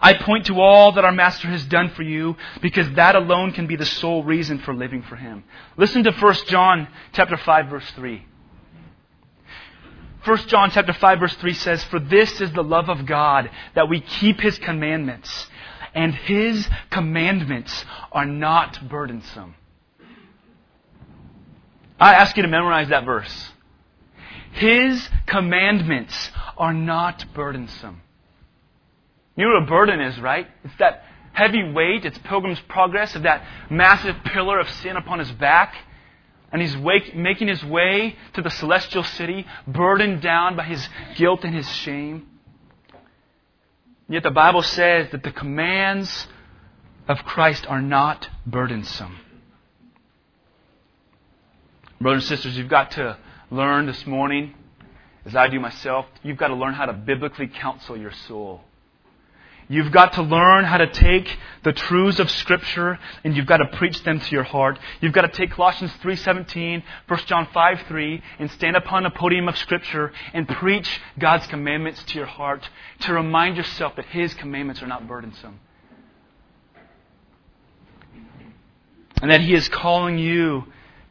I 0.00 0.14
point 0.14 0.46
to 0.46 0.60
all 0.60 0.92
that 0.92 1.04
our 1.04 1.12
Master 1.12 1.48
has 1.48 1.64
done 1.64 1.90
for 1.90 2.02
you 2.02 2.36
because 2.60 2.90
that 2.92 3.14
alone 3.14 3.52
can 3.52 3.66
be 3.66 3.76
the 3.76 3.86
sole 3.86 4.22
reason 4.22 4.58
for 4.58 4.74
living 4.74 5.02
for 5.02 5.16
Him. 5.16 5.44
Listen 5.76 6.04
to 6.04 6.12
1 6.12 6.34
John 6.48 6.88
chapter 7.12 7.36
5 7.36 7.68
verse 7.68 7.90
3. 7.94 8.24
1 10.26 10.48
John 10.48 10.70
chapter 10.72 10.92
5 10.92 11.20
verse 11.20 11.34
3 11.34 11.52
says, 11.54 11.84
For 11.84 12.00
this 12.00 12.40
is 12.40 12.52
the 12.52 12.64
love 12.64 12.88
of 12.88 13.06
God, 13.06 13.48
that 13.74 13.88
we 13.88 14.00
keep 14.00 14.40
His 14.40 14.58
commandments, 14.58 15.46
and 15.94 16.14
His 16.14 16.68
commandments 16.90 17.84
are 18.10 18.26
not 18.26 18.88
burdensome. 18.88 19.54
I 21.98 22.14
ask 22.14 22.36
you 22.36 22.42
to 22.42 22.48
memorize 22.48 22.88
that 22.88 23.04
verse. 23.04 23.50
His 24.52 25.08
commandments 25.26 26.30
are 26.56 26.74
not 26.74 27.24
burdensome. 27.34 28.02
You 29.36 29.46
know 29.46 29.54
what 29.54 29.62
a 29.64 29.66
burden 29.66 30.00
is, 30.00 30.18
right? 30.18 30.46
It's 30.64 30.76
that 30.78 31.04
heavy 31.32 31.70
weight, 31.72 32.04
it's 32.04 32.18
Pilgrim's 32.18 32.60
Progress 32.60 33.14
of 33.14 33.22
that 33.24 33.46
massive 33.70 34.16
pillar 34.24 34.58
of 34.58 34.68
sin 34.68 34.96
upon 34.96 35.18
his 35.18 35.30
back. 35.32 35.74
And 36.52 36.62
he's 36.62 36.76
wake, 36.76 37.14
making 37.14 37.48
his 37.48 37.64
way 37.64 38.16
to 38.34 38.42
the 38.42 38.50
celestial 38.50 39.02
city, 39.02 39.46
burdened 39.66 40.22
down 40.22 40.56
by 40.56 40.64
his 40.64 40.88
guilt 41.16 41.44
and 41.44 41.54
his 41.54 41.68
shame. 41.68 42.26
Yet 44.08 44.22
the 44.22 44.30
Bible 44.30 44.62
says 44.62 45.10
that 45.10 45.22
the 45.24 45.32
commands 45.32 46.28
of 47.08 47.18
Christ 47.24 47.66
are 47.66 47.82
not 47.82 48.28
burdensome. 48.46 49.18
Brothers 52.00 52.30
and 52.30 52.36
sisters, 52.36 52.56
you've 52.56 52.68
got 52.68 52.92
to 52.92 53.16
learn 53.50 53.86
this 53.86 54.06
morning, 54.06 54.54
as 55.24 55.34
I 55.34 55.48
do 55.48 55.58
myself, 55.58 56.06
you've 56.22 56.36
got 56.36 56.48
to 56.48 56.54
learn 56.54 56.74
how 56.74 56.86
to 56.86 56.92
biblically 56.92 57.48
counsel 57.48 57.96
your 57.96 58.12
soul. 58.12 58.60
You've 59.68 59.90
got 59.90 60.12
to 60.12 60.22
learn 60.22 60.64
how 60.64 60.78
to 60.78 60.86
take 60.86 61.28
the 61.64 61.72
truths 61.72 62.20
of 62.20 62.30
Scripture 62.30 62.98
and 63.24 63.36
you've 63.36 63.46
got 63.46 63.56
to 63.56 63.66
preach 63.66 64.00
them 64.04 64.20
to 64.20 64.30
your 64.30 64.44
heart. 64.44 64.78
You've 65.00 65.12
got 65.12 65.22
to 65.22 65.28
take 65.28 65.50
Colossians 65.50 65.90
3.17, 66.02 66.82
1 67.08 67.20
John 67.26 67.46
5.3 67.46 68.22
and 68.38 68.50
stand 68.52 68.76
upon 68.76 69.02
the 69.02 69.10
podium 69.10 69.48
of 69.48 69.58
Scripture 69.58 70.12
and 70.32 70.48
preach 70.48 71.00
God's 71.18 71.48
commandments 71.48 72.02
to 72.04 72.18
your 72.18 72.26
heart 72.26 72.68
to 73.00 73.12
remind 73.12 73.56
yourself 73.56 73.96
that 73.96 74.06
His 74.06 74.34
commandments 74.34 74.82
are 74.82 74.86
not 74.86 75.08
burdensome. 75.08 75.58
And 79.20 79.30
that 79.32 79.40
He 79.40 79.54
is 79.54 79.68
calling 79.68 80.18
you 80.18 80.64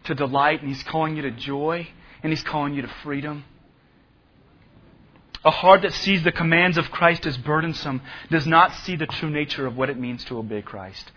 to 0.06 0.16
delight 0.16 0.62
and 0.62 0.70
He's 0.70 0.84
calling 0.84 1.18
you 1.18 1.24
to 1.24 1.32
joy 1.32 1.90
and 2.24 2.32
He's 2.32 2.44
calling 2.44 2.74
you 2.74 2.84
to 2.84 2.92
freedom. 3.04 3.44
A 5.46 5.52
heart 5.52 5.84
that 5.84 5.94
sees 5.94 6.24
the 6.24 6.32
commands 6.32 6.78
of 6.78 6.90
Christ 6.90 7.28
as 7.28 7.38
burdensome 7.38 8.02
does 8.32 8.48
not 8.48 8.74
see 8.74 8.96
the 8.96 9.06
true 9.06 9.30
nature 9.30 9.68
of 9.68 9.78
what 9.78 9.92
it 9.92 10.00
means 10.00 10.26
to 10.26 10.40
obey 10.40 10.64
Christ. 10.64 11.12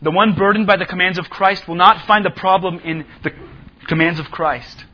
The 0.00 0.10
one 0.10 0.34
burdened 0.34 0.66
by 0.66 0.78
the 0.78 0.86
commands 0.86 1.18
of 1.18 1.28
Christ 1.28 1.68
will 1.68 1.74
not 1.74 2.06
find 2.06 2.24
the 2.24 2.30
problem 2.30 2.80
in 2.80 3.04
the 3.22 3.30
commands 3.86 4.18
of 4.18 4.30
Christ. 4.30 4.86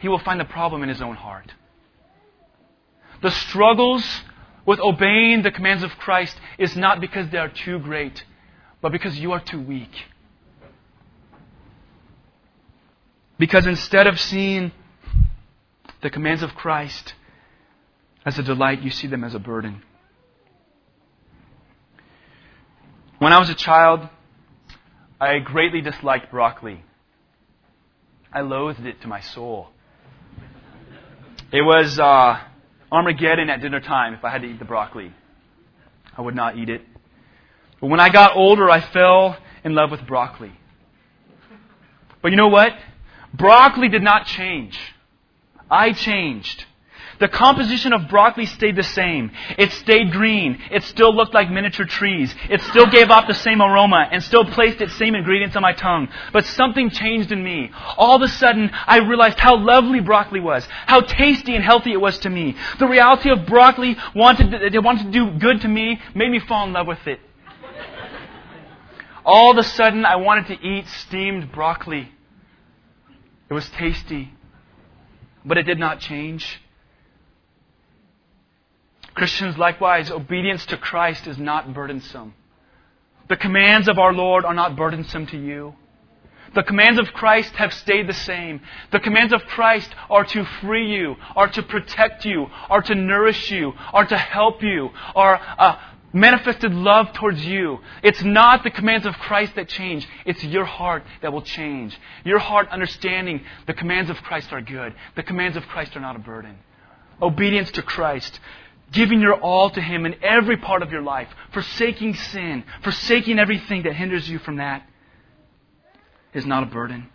He 0.00 0.08
will 0.08 0.18
find 0.18 0.40
the 0.40 0.44
problem 0.44 0.82
in 0.82 0.88
his 0.88 1.00
own 1.00 1.14
heart. 1.14 1.52
The 3.22 3.30
struggles 3.30 4.04
with 4.66 4.80
obeying 4.80 5.42
the 5.42 5.52
commands 5.52 5.84
of 5.84 5.92
Christ 5.92 6.36
is 6.58 6.76
not 6.76 7.00
because 7.00 7.30
they 7.30 7.38
are 7.38 7.48
too 7.48 7.78
great, 7.78 8.24
but 8.82 8.90
because 8.90 9.16
you 9.18 9.32
are 9.32 9.40
too 9.40 9.60
weak. 9.60 9.92
Because 13.38 13.66
instead 13.66 14.06
of 14.06 14.18
seeing 14.18 14.72
the 16.02 16.10
commands 16.10 16.42
of 16.42 16.54
Christ 16.54 17.14
as 18.24 18.38
a 18.38 18.42
delight, 18.42 18.82
you 18.82 18.90
see 18.90 19.06
them 19.06 19.22
as 19.22 19.34
a 19.34 19.38
burden. 19.38 19.82
When 23.18 23.32
I 23.32 23.38
was 23.38 23.48
a 23.48 23.54
child, 23.54 24.08
I 25.20 25.38
greatly 25.38 25.80
disliked 25.80 26.30
broccoli. 26.30 26.82
I 28.32 28.40
loathed 28.40 28.84
it 28.84 29.00
to 29.02 29.08
my 29.08 29.20
soul. 29.20 29.68
It 31.52 31.62
was 31.62 31.98
uh, 31.98 32.40
Armageddon 32.90 33.48
at 33.48 33.62
dinner 33.62 33.80
time 33.80 34.12
if 34.12 34.24
I 34.24 34.30
had 34.30 34.42
to 34.42 34.48
eat 34.48 34.58
the 34.58 34.64
broccoli. 34.64 35.12
I 36.18 36.20
would 36.20 36.34
not 36.34 36.58
eat 36.58 36.68
it. 36.68 36.82
But 37.80 37.86
when 37.86 38.00
I 38.00 38.08
got 38.08 38.36
older, 38.36 38.68
I 38.68 38.80
fell 38.80 39.38
in 39.62 39.74
love 39.74 39.92
with 39.92 40.04
broccoli. 40.06 40.52
But 42.20 42.32
you 42.32 42.36
know 42.36 42.48
what? 42.48 42.72
Broccoli 43.32 43.88
did 43.88 44.02
not 44.02 44.26
change. 44.26 44.76
I 45.70 45.92
changed. 45.92 46.64
The 47.18 47.28
composition 47.28 47.92
of 47.92 48.08
broccoli 48.08 48.46
stayed 48.46 48.76
the 48.76 48.82
same. 48.82 49.30
It 49.56 49.72
stayed 49.72 50.12
green. 50.12 50.60
It 50.70 50.82
still 50.84 51.14
looked 51.14 51.32
like 51.32 51.50
miniature 51.50 51.86
trees. 51.86 52.34
It 52.50 52.60
still 52.60 52.86
gave 52.86 53.10
off 53.10 53.26
the 53.26 53.34
same 53.34 53.62
aroma 53.62 54.08
and 54.10 54.22
still 54.22 54.44
placed 54.44 54.80
its 54.80 54.94
same 54.96 55.14
ingredients 55.14 55.56
on 55.56 55.62
my 55.62 55.72
tongue. 55.72 56.08
But 56.32 56.44
something 56.44 56.90
changed 56.90 57.32
in 57.32 57.42
me. 57.42 57.70
All 57.96 58.16
of 58.16 58.22
a 58.22 58.28
sudden, 58.28 58.70
I 58.86 58.98
realized 58.98 59.38
how 59.38 59.56
lovely 59.56 60.00
broccoli 60.00 60.40
was, 60.40 60.66
how 60.86 61.00
tasty 61.00 61.54
and 61.54 61.64
healthy 61.64 61.92
it 61.92 62.00
was 62.00 62.18
to 62.18 62.30
me. 62.30 62.54
The 62.78 62.86
reality 62.86 63.30
of 63.30 63.46
broccoli 63.46 63.96
wanted 64.14 64.50
to, 64.50 64.66
it 64.66 64.82
wanted 64.82 65.04
to 65.04 65.12
do 65.12 65.38
good 65.38 65.62
to 65.62 65.68
me, 65.68 65.98
made 66.14 66.30
me 66.30 66.40
fall 66.40 66.66
in 66.66 66.74
love 66.74 66.86
with 66.86 67.06
it. 67.06 67.20
All 69.24 69.50
of 69.50 69.56
a 69.56 69.64
sudden, 69.64 70.04
I 70.04 70.16
wanted 70.16 70.48
to 70.48 70.66
eat 70.66 70.86
steamed 70.86 71.50
broccoli. 71.50 72.12
It 73.48 73.54
was 73.54 73.68
tasty 73.70 74.35
but 75.46 75.56
it 75.56 75.62
did 75.62 75.78
not 75.78 76.00
change. 76.00 76.60
Christians, 79.14 79.56
likewise, 79.56 80.10
obedience 80.10 80.66
to 80.66 80.76
Christ 80.76 81.26
is 81.26 81.38
not 81.38 81.72
burdensome. 81.72 82.34
The 83.28 83.36
commands 83.36 83.88
of 83.88 83.98
our 83.98 84.12
Lord 84.12 84.44
are 84.44 84.54
not 84.54 84.76
burdensome 84.76 85.26
to 85.28 85.38
you. 85.38 85.74
The 86.54 86.62
commands 86.62 86.98
of 86.98 87.06
Christ 87.08 87.54
have 87.56 87.72
stayed 87.72 88.08
the 88.08 88.14
same. 88.14 88.60
The 88.92 89.00
commands 89.00 89.32
of 89.32 89.42
Christ 89.42 89.90
are 90.08 90.24
to 90.24 90.44
free 90.60 90.90
you, 90.90 91.16
are 91.34 91.48
to 91.48 91.62
protect 91.62 92.24
you, 92.24 92.46
are 92.68 92.82
to 92.82 92.94
nourish 92.94 93.50
you, 93.50 93.72
are 93.92 94.06
to 94.06 94.16
help 94.16 94.62
you, 94.62 94.90
are 95.14 95.40
uh, 95.58 95.76
manifested 96.16 96.72
love 96.72 97.12
towards 97.12 97.44
you. 97.44 97.78
It's 98.02 98.22
not 98.22 98.64
the 98.64 98.70
commands 98.70 99.06
of 99.06 99.14
Christ 99.14 99.54
that 99.56 99.68
change. 99.68 100.06
It's 100.24 100.42
your 100.42 100.64
heart 100.64 101.04
that 101.22 101.32
will 101.32 101.42
change. 101.42 101.96
Your 102.24 102.38
heart 102.38 102.68
understanding 102.70 103.42
the 103.66 103.74
commands 103.74 104.10
of 104.10 104.16
Christ 104.18 104.52
are 104.52 104.60
good. 104.60 104.94
The 105.14 105.22
commands 105.22 105.56
of 105.56 105.64
Christ 105.64 105.96
are 105.96 106.00
not 106.00 106.16
a 106.16 106.20
burden. 106.20 106.56
Obedience 107.20 107.70
to 107.72 107.82
Christ. 107.82 108.40
Giving 108.92 109.20
your 109.20 109.34
all 109.34 109.70
to 109.70 109.80
Him 109.80 110.06
in 110.06 110.16
every 110.22 110.56
part 110.56 110.82
of 110.82 110.90
your 110.90 111.02
life. 111.02 111.28
Forsaking 111.52 112.14
sin. 112.14 112.64
Forsaking 112.82 113.38
everything 113.38 113.82
that 113.82 113.94
hinders 113.94 114.28
you 114.28 114.38
from 114.38 114.56
that 114.56 114.88
is 116.32 116.46
not 116.46 116.62
a 116.62 116.66
burden. 116.66 117.08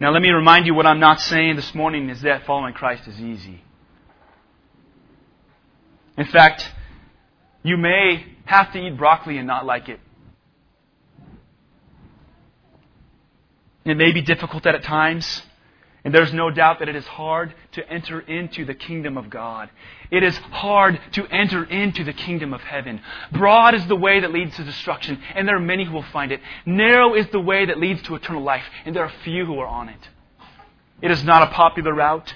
Now, 0.00 0.12
let 0.12 0.22
me 0.22 0.30
remind 0.30 0.66
you 0.66 0.74
what 0.74 0.86
I'm 0.86 1.00
not 1.00 1.20
saying 1.20 1.56
this 1.56 1.74
morning 1.74 2.08
is 2.08 2.22
that 2.22 2.46
following 2.46 2.72
Christ 2.72 3.08
is 3.08 3.20
easy. 3.20 3.62
In 6.16 6.26
fact, 6.26 6.68
you 7.68 7.76
may 7.76 8.26
have 8.44 8.72
to 8.72 8.78
eat 8.78 8.96
broccoli 8.96 9.38
and 9.38 9.46
not 9.46 9.66
like 9.66 9.88
it. 9.88 10.00
It 13.84 13.96
may 13.96 14.12
be 14.12 14.22
difficult 14.22 14.66
at 14.66 14.82
times. 14.82 15.42
And 16.04 16.14
there's 16.14 16.32
no 16.32 16.50
doubt 16.50 16.78
that 16.78 16.88
it 16.88 16.96
is 16.96 17.06
hard 17.06 17.54
to 17.72 17.86
enter 17.86 18.20
into 18.20 18.64
the 18.64 18.74
kingdom 18.74 19.18
of 19.18 19.28
God. 19.28 19.68
It 20.10 20.22
is 20.22 20.36
hard 20.36 20.98
to 21.12 21.26
enter 21.26 21.64
into 21.64 22.04
the 22.04 22.12
kingdom 22.12 22.54
of 22.54 22.60
heaven. 22.60 23.02
Broad 23.32 23.74
is 23.74 23.86
the 23.86 23.96
way 23.96 24.20
that 24.20 24.32
leads 24.32 24.56
to 24.56 24.64
destruction, 24.64 25.20
and 25.34 25.46
there 25.46 25.56
are 25.56 25.60
many 25.60 25.84
who 25.84 25.92
will 25.92 26.04
find 26.04 26.30
it. 26.30 26.40
Narrow 26.64 27.14
is 27.14 27.26
the 27.28 27.40
way 27.40 27.66
that 27.66 27.78
leads 27.78 28.00
to 28.02 28.14
eternal 28.14 28.42
life, 28.42 28.64
and 28.84 28.94
there 28.94 29.04
are 29.04 29.12
few 29.24 29.44
who 29.44 29.58
are 29.58 29.66
on 29.66 29.88
it. 29.88 30.08
It 31.02 31.10
is 31.10 31.24
not 31.24 31.42
a 31.42 31.52
popular 31.52 31.92
route. 31.92 32.32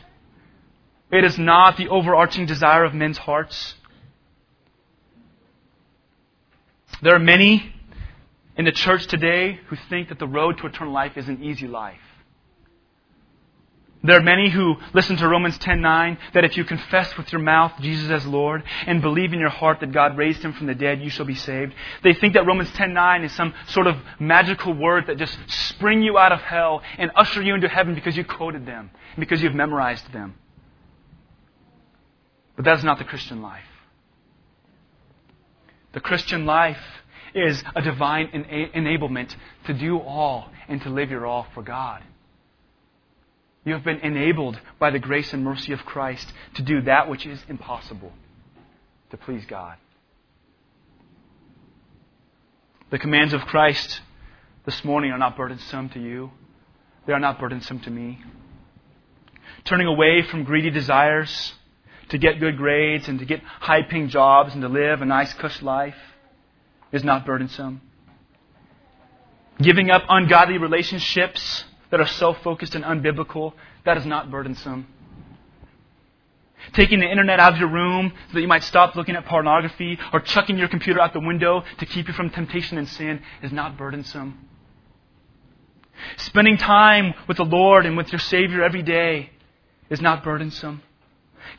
It 1.11 1.25
is 1.25 1.39
not 1.39 1.77
the 1.77 1.89
overarching 1.89 2.47
desire 2.47 2.85
of 2.85 2.95
men's 2.95 3.19
hearts. 3.19 3.75
There 7.03 7.15
are 7.15 7.19
many 7.19 7.75
in 8.57 8.65
the 8.65 8.73
church 8.73 9.07
today 9.09 9.59
who 9.67 9.77
think 9.91 10.09
that 10.09 10.21
the 10.21 10.27
road 10.27 10.59
to 10.59 10.67
eternal 10.67 10.93
life 10.93 11.17
is 11.17 11.29
an 11.29 11.43
easy 11.43 11.67
life. 11.67 11.99
There 14.05 14.17
are 14.17 14.23
many 14.23 14.51
who 14.51 14.77
listen 14.95 15.17
to 15.17 15.29
Romans 15.29 15.59
10:9 15.59 16.19
that 16.35 16.45
if 16.45 16.57
you 16.57 16.65
confess 16.65 17.17
with 17.17 17.33
your 17.33 17.41
mouth 17.41 17.73
Jesus 17.81 18.11
as 18.11 18.27
Lord 18.27 18.65
and 18.87 19.01
believe 19.01 19.33
in 19.33 19.39
your 19.39 19.49
heart 19.49 19.79
that 19.81 19.93
God 19.93 20.17
raised 20.17 20.43
him 20.43 20.53
from 20.53 20.67
the 20.67 20.75
dead, 20.75 21.01
you 21.01 21.09
shall 21.11 21.27
be 21.27 21.37
saved. 21.37 21.73
They 22.03 22.13
think 22.13 22.35
that 22.35 22.47
Romans 22.47 22.71
10:9 22.73 23.23
is 23.23 23.33
some 23.33 23.55
sort 23.67 23.87
of 23.87 23.97
magical 24.19 24.73
word 24.73 25.07
that 25.07 25.19
just 25.19 25.39
spring 25.49 26.03
you 26.03 26.19
out 26.19 26.33
of 26.33 26.41
hell 26.41 26.83
and 26.99 27.13
usher 27.15 27.43
you 27.43 27.55
into 27.55 27.69
heaven 27.69 27.95
because 27.95 28.17
you 28.17 28.25
quoted 28.25 28.67
them, 28.67 28.91
because 29.19 29.41
you've 29.41 29.55
memorized 29.55 30.13
them. 30.13 30.35
But 32.57 32.65
that's 32.65 32.83
not 32.83 32.99
the 32.99 33.05
Christian 33.05 33.41
life. 33.41 33.72
The 35.93 36.01
Christian 36.01 36.47
life 36.47 36.81
is 37.35 37.63
a 37.75 37.83
divine 37.83 38.29
enablement 38.75 39.35
to 39.67 39.75
do 39.75 39.99
all 39.99 40.51
and 40.69 40.81
to 40.83 40.91
live 40.91 41.11
your 41.11 41.27
all 41.27 41.47
for 41.55 41.63
God. 41.63 42.03
You 43.65 43.75
have 43.75 43.85
been 43.85 44.01
enabled 44.01 44.59
by 44.79 44.91
the 44.91 44.99
grace 44.99 45.33
and 45.33 45.45
mercy 45.45 45.73
of 45.73 45.85
Christ 45.85 46.33
to 46.55 46.63
do 46.63 46.83
that 46.83 47.09
which 47.09 47.27
is 47.27 47.41
impossible 47.49 48.13
to 49.11 49.17
please 49.17 49.45
God. 49.47 49.77
The 52.91 52.99
commands 52.99 53.33
of 53.33 53.43
Christ 53.43 54.01
this 54.67 54.85
morning 54.85 55.13
are 55.13 55.19
not 55.19 55.37
burdensome 55.37 55.91
to 55.91 56.01
you, 56.01 56.31
they 57.07 57.13
are 57.13 57.21
not 57.21 57.39
burdensome 57.39 57.81
to 57.81 57.91
me. 57.91 58.21
Turning 59.65 59.87
away 59.87 60.23
from 60.23 60.45
greedy 60.45 60.71
desires 60.71 61.55
to 62.13 62.19
get 62.19 62.39
good 62.39 62.59
grades 62.59 63.09
and 63.09 63.19
to 63.19 63.25
get 63.25 63.43
high 63.43 63.83
paying 63.83 64.09
jobs 64.09 64.53
and 64.53 64.61
to 64.61 64.69
live 64.69 65.01
a 65.01 65.05
nice, 65.07 65.33
cush 65.33 65.63
life 65.63 65.97
is 66.93 67.03
not 67.03 67.25
burdensome. 67.25 67.81
Giving 69.59 69.91
up 69.91 70.03
ungodly 70.11 70.59
relationships 70.59 71.65
that 71.91 72.01
are 72.01 72.07
self 72.07 72.43
focused 72.43 72.75
and 72.75 72.85
unbiblical, 72.85 73.55
that 73.87 73.97
is 73.97 74.05
not 74.05 74.31
burdensome. 74.31 74.87
Taking 76.75 77.01
the 77.01 77.11
internet 77.11 77.41
out 77.41 77.55
of 77.55 77.59
your 77.59 77.71
room 77.71 78.13
so 78.29 78.35
that 78.35 78.41
you 78.43 78.47
might 78.47 78.63
stop 78.63 78.95
looking 78.95 79.17
at 79.17 79.25
pornography 79.25 79.99
or 80.13 80.21
chucking 80.21 80.59
your 80.59 80.69
computer 80.69 81.01
out 81.01 81.15
the 81.15 81.21
window 81.21 81.65
to 81.79 81.87
keep 81.87 82.09
you 82.09 82.15
from 82.15 82.29
temptation 82.29 82.77
and 82.77 82.89
sin 82.89 83.23
is 83.43 83.53
not 83.53 83.79
burdensome. 83.79 84.49
Spending 86.19 86.59
time 86.59 87.15
with 87.27 87.39
the 87.39 87.45
Lord 87.45 87.87
and 87.87 87.97
with 87.97 88.13
your 88.13 88.19
Savior 88.19 88.63
every 88.63 88.83
day 88.83 89.31
is 89.89 90.01
not 90.01 90.23
burdensome. 90.23 90.83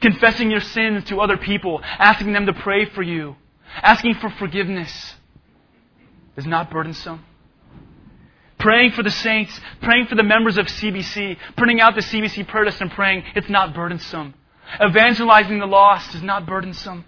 Confessing 0.01 0.51
your 0.51 0.61
sins 0.61 1.05
to 1.05 1.19
other 1.19 1.37
people, 1.37 1.81
asking 1.83 2.33
them 2.33 2.45
to 2.45 2.53
pray 2.53 2.85
for 2.85 3.01
you, 3.01 3.35
asking 3.81 4.15
for 4.15 4.29
forgiveness 4.29 5.15
is 6.35 6.45
not 6.45 6.71
burdensome 6.71 7.23
praying 8.63 8.91
for 8.91 9.03
the 9.03 9.11
saints, 9.11 9.59
praying 9.81 10.07
for 10.07 10.15
the 10.15 10.23
members 10.23 10.57
of 10.57 10.65
CBC, 10.67 11.37
printing 11.57 11.81
out 11.81 11.95
the 11.95 12.01
CBC 12.01 12.47
prayer 12.47 12.63
list 12.63 12.79
and 12.79 12.89
praying, 12.89 13.21
it's 13.35 13.49
not 13.49 13.75
burdensome. 13.75 14.33
Evangelizing 14.81 15.59
the 15.59 15.65
lost 15.65 16.15
is 16.15 16.23
not 16.23 16.45
burdensome. 16.45 17.03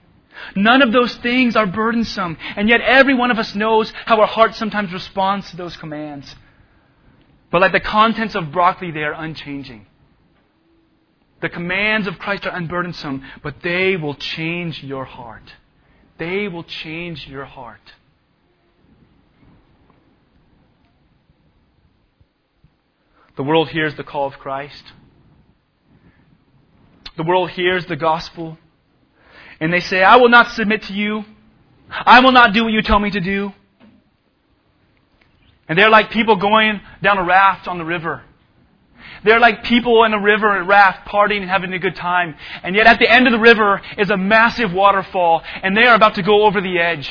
None 0.53 0.81
of 0.81 0.91
those 0.91 1.15
things 1.15 1.55
are 1.55 1.65
burdensome, 1.65 2.37
and 2.57 2.67
yet 2.67 2.81
every 2.81 3.13
one 3.13 3.31
of 3.31 3.39
us 3.39 3.55
knows 3.55 3.91
how 4.05 4.19
our 4.19 4.27
heart 4.27 4.53
sometimes 4.53 4.91
responds 4.91 5.49
to 5.51 5.55
those 5.55 5.77
commands. 5.77 6.35
But 7.51 7.61
like 7.61 7.71
the 7.71 7.79
contents 7.79 8.35
of 8.35 8.51
broccoli, 8.51 8.91
they 8.91 9.03
are 9.03 9.13
unchanging. 9.13 9.87
The 11.45 11.49
commands 11.49 12.07
of 12.07 12.17
Christ 12.17 12.47
are 12.47 12.59
unburdensome, 12.59 13.21
but 13.43 13.61
they 13.61 13.97
will 13.97 14.15
change 14.15 14.83
your 14.83 15.05
heart. 15.05 15.53
They 16.17 16.47
will 16.47 16.63
change 16.63 17.27
your 17.27 17.45
heart. 17.45 17.93
The 23.35 23.43
world 23.43 23.69
hears 23.69 23.93
the 23.93 24.03
call 24.03 24.25
of 24.25 24.39
Christ. 24.39 24.85
The 27.15 27.21
world 27.21 27.51
hears 27.51 27.85
the 27.85 27.95
gospel. 27.95 28.57
And 29.59 29.71
they 29.71 29.81
say, 29.81 30.01
I 30.01 30.15
will 30.15 30.29
not 30.29 30.49
submit 30.49 30.81
to 30.83 30.93
you. 30.93 31.25
I 31.91 32.21
will 32.21 32.31
not 32.31 32.53
do 32.53 32.63
what 32.63 32.73
you 32.73 32.81
tell 32.81 32.97
me 32.97 33.11
to 33.11 33.19
do. 33.19 33.53
And 35.69 35.77
they're 35.77 35.91
like 35.91 36.09
people 36.09 36.37
going 36.37 36.81
down 37.03 37.19
a 37.19 37.23
raft 37.23 37.67
on 37.67 37.77
the 37.77 37.85
river. 37.85 38.23
They're 39.25 39.39
like 39.39 39.63
people 39.63 40.03
in 40.03 40.13
a 40.13 40.21
river 40.21 40.63
raft 40.63 41.07
partying 41.07 41.41
and 41.41 41.49
having 41.49 41.73
a 41.73 41.79
good 41.79 41.95
time. 41.95 42.35
And 42.61 42.75
yet 42.75 42.85
at 42.85 42.99
the 42.99 43.11
end 43.11 43.25
of 43.25 43.33
the 43.33 43.39
river 43.39 43.81
is 43.97 44.11
a 44.11 44.17
massive 44.17 44.71
waterfall 44.71 45.41
and 45.63 45.75
they 45.75 45.87
are 45.87 45.95
about 45.95 46.15
to 46.15 46.21
go 46.21 46.45
over 46.45 46.61
the 46.61 46.77
edge. 46.77 47.09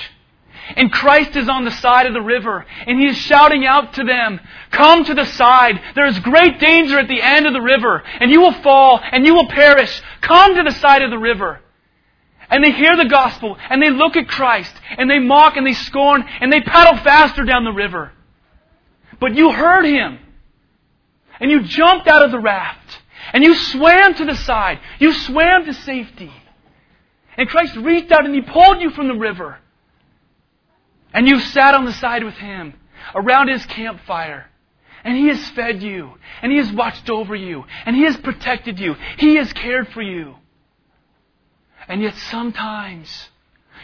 And 0.76 0.92
Christ 0.92 1.36
is 1.36 1.48
on 1.48 1.64
the 1.64 1.70
side 1.70 2.06
of 2.06 2.14
the 2.14 2.22
river, 2.22 2.64
and 2.86 2.98
he 2.98 3.06
is 3.06 3.18
shouting 3.18 3.66
out 3.66 3.94
to 3.94 4.04
them, 4.04 4.40
Come 4.70 5.04
to 5.04 5.12
the 5.12 5.26
side. 5.26 5.78
There 5.94 6.06
is 6.06 6.18
great 6.20 6.58
danger 6.58 6.98
at 6.98 7.06
the 7.06 7.20
end 7.20 7.46
of 7.46 7.52
the 7.52 7.60
river, 7.60 8.02
and 8.20 8.30
you 8.30 8.40
will 8.40 8.54
fall, 8.62 8.98
and 9.02 9.26
you 9.26 9.34
will 9.34 9.48
perish. 9.48 10.00
Come 10.22 10.54
to 10.54 10.62
the 10.62 10.74
side 10.80 11.02
of 11.02 11.10
the 11.10 11.18
river. 11.18 11.60
And 12.48 12.64
they 12.64 12.70
hear 12.70 12.96
the 12.96 13.10
gospel, 13.10 13.58
and 13.68 13.82
they 13.82 13.90
look 13.90 14.16
at 14.16 14.26
Christ, 14.26 14.74
and 14.96 15.10
they 15.10 15.18
mock, 15.18 15.58
and 15.58 15.66
they 15.66 15.74
scorn, 15.74 16.24
and 16.40 16.50
they 16.50 16.62
paddle 16.62 16.96
faster 17.04 17.44
down 17.44 17.64
the 17.64 17.72
river. 17.72 18.12
But 19.20 19.34
you 19.34 19.52
heard 19.52 19.84
him, 19.84 20.18
and 21.40 21.50
you 21.50 21.62
jumped 21.62 22.06
out 22.06 22.24
of 22.24 22.30
the 22.30 22.38
raft, 22.38 23.02
and 23.32 23.42
you 23.42 23.54
swam 23.54 24.14
to 24.14 24.24
the 24.24 24.36
side. 24.36 24.78
You 24.98 25.12
swam 25.12 25.64
to 25.66 25.74
safety. 25.74 26.32
And 27.36 27.48
Christ 27.48 27.76
reached 27.76 28.12
out 28.12 28.24
and 28.24 28.34
he 28.34 28.42
pulled 28.42 28.80
you 28.80 28.90
from 28.90 29.08
the 29.08 29.14
river. 29.14 29.58
And 31.12 31.28
you've 31.28 31.42
sat 31.42 31.74
on 31.74 31.84
the 31.84 31.92
side 31.92 32.24
with 32.24 32.34
Him 32.34 32.74
around 33.14 33.48
His 33.48 33.64
campfire. 33.66 34.46
And 35.04 35.16
He 35.16 35.28
has 35.28 35.48
fed 35.50 35.82
you. 35.82 36.14
And 36.42 36.50
He 36.50 36.58
has 36.58 36.72
watched 36.72 37.08
over 37.08 37.34
you. 37.34 37.64
And 37.86 37.94
He 37.94 38.02
has 38.02 38.16
protected 38.16 38.78
you. 38.78 38.94
He 39.18 39.36
has 39.36 39.52
cared 39.52 39.88
for 39.88 40.02
you. 40.02 40.36
And 41.86 42.02
yet 42.02 42.16
sometimes 42.16 43.28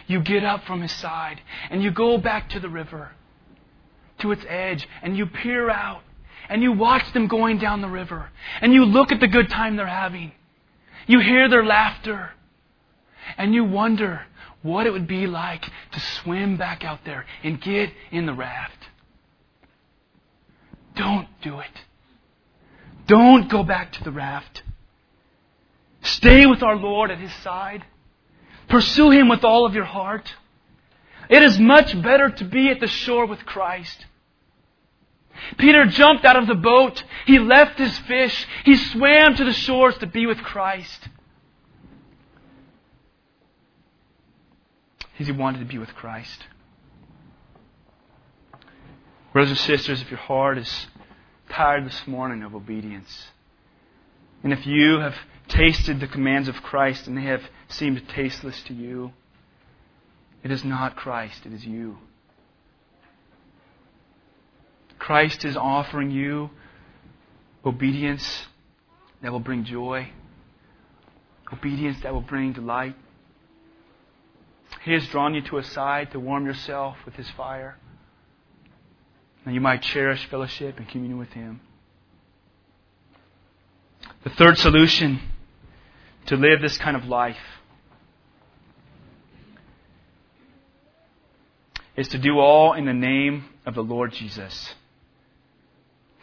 you 0.07 0.21
get 0.21 0.45
up 0.45 0.65
from 0.65 0.83
His 0.83 0.93
side 0.93 1.41
and 1.71 1.83
you 1.83 1.91
go 1.91 2.19
back 2.19 2.51
to 2.51 2.61
the 2.61 2.69
river, 2.69 3.11
to 4.19 4.33
its 4.33 4.45
edge, 4.49 4.89
and 5.03 5.17
you 5.17 5.27
peer 5.27 5.71
out 5.71 6.03
and 6.51 6.63
you 6.63 6.73
watch 6.73 7.11
them 7.15 7.29
going 7.29 7.59
down 7.59 7.81
the 7.81 7.89
river 7.89 8.29
and 8.61 8.75
you 8.75 8.85
look 8.85 9.13
at 9.13 9.21
the 9.21 9.29
good 9.29 9.49
time 9.49 9.77
they're 9.77 9.87
having. 9.87 10.33
You 11.07 11.21
hear 11.21 11.49
their 11.49 11.65
laughter 11.65 12.33
and 13.39 13.55
you 13.55 13.65
wonder, 13.65 14.23
what 14.63 14.87
it 14.87 14.93
would 14.93 15.07
be 15.07 15.27
like 15.27 15.63
to 15.93 16.01
swim 16.01 16.57
back 16.57 16.85
out 16.85 17.01
there 17.05 17.25
and 17.43 17.61
get 17.61 17.91
in 18.11 18.27
the 18.27 18.35
raft. 18.35 18.89
Don't 20.97 21.29
do 21.43 21.61
it. 21.61 21.71
Don't 23.07 23.49
go 23.49 23.63
back 23.63 23.93
to 23.93 24.05
the 24.05 24.11
raft. 24.11 24.63
Stay 26.03 26.47
with 26.47 26.63
our 26.63 26.77
Lord 26.77 27.11
at 27.11 27.19
His 27.19 27.33
side. 27.37 27.85
Pursue 28.69 29.11
Him 29.11 29.29
with 29.29 29.45
all 29.45 29.65
of 29.65 29.75
your 29.75 29.85
heart. 29.85 30.35
It 31.29 31.43
is 31.43 31.59
much 31.59 32.01
better 32.03 32.29
to 32.29 32.45
be 32.45 32.69
at 32.69 32.81
the 32.81 32.87
shore 32.87 33.27
with 33.27 33.45
Christ. 33.47 34.05
Peter 35.59 35.87
jumped 35.87 36.25
out 36.25 36.37
of 36.37 36.47
the 36.47 36.55
boat. 36.55 37.03
He 37.27 37.39
left 37.39 37.79
his 37.79 37.97
fish. 38.01 38.47
He 38.65 38.77
swam 38.77 39.37
to 39.37 39.45
the 39.45 39.53
shores 39.53 39.97
to 39.99 40.07
be 40.07 40.27
with 40.27 40.39
Christ. 40.39 41.09
Because 45.13 45.27
he 45.27 45.33
wanted 45.33 45.59
to 45.59 45.65
be 45.67 45.79
with 45.79 45.95
Christ. 45.95 46.45
Brothers 49.33 49.51
and 49.51 49.59
sisters, 49.59 50.03
if 50.03 50.11
your 50.11 50.19
heart 50.19 50.59
is 50.59 50.87
tired 51.51 51.87
this 51.87 52.07
morning 52.07 52.43
of 52.43 52.55
obedience, 52.55 53.29
and 54.43 54.53
if 54.53 54.67
you 54.67 54.99
have 54.99 55.15
tasted 55.49 56.01
the 56.01 56.07
commands 56.07 56.49
of 56.49 56.57
Christ 56.63 57.07
and 57.07 57.17
they 57.17 57.23
have 57.23 57.43
seemed 57.69 58.09
tasteless 58.09 58.61
to 58.65 58.75
you, 58.75 59.13
it 60.43 60.51
is 60.51 60.65
not 60.65 60.97
Christ, 60.97 61.45
it 61.45 61.53
is 61.53 61.65
you. 61.65 61.99
Christ 65.11 65.45
is 65.45 65.57
offering 65.57 66.13
you 66.13 66.51
obedience 67.67 68.47
that 69.21 69.33
will 69.33 69.41
bring 69.41 69.65
joy, 69.65 70.09
obedience 71.53 71.99
that 72.05 72.15
will 72.15 72.21
bring 72.21 72.53
delight. 72.53 72.95
He 74.85 74.93
has 74.93 75.05
drawn 75.09 75.35
you 75.35 75.43
to 75.43 75.59
a 75.59 75.65
side 75.65 76.13
to 76.13 76.21
warm 76.21 76.47
yourself 76.47 76.97
with 77.05 77.17
His 77.17 77.29
fire. 77.31 77.77
And 79.45 79.53
you 79.53 79.61
might 79.61 79.83
cherish 79.83 80.25
fellowship 80.27 80.79
and 80.79 80.89
communion 80.89 81.19
with 81.19 81.31
Him. 81.31 81.61
The 84.23 84.31
third 84.31 84.59
solution 84.59 85.23
to 86.27 86.37
live 86.37 86.61
this 86.61 86.79
kind 86.79 86.97
of 86.97 87.07
life 87.07 87.37
is 91.97 92.07
to 92.07 92.19
do 92.19 92.39
all 92.39 92.75
in 92.75 92.85
the 92.85 92.95
name 92.95 93.47
of 93.67 93.75
the 93.75 93.83
Lord 93.83 94.13
Jesus. 94.13 94.77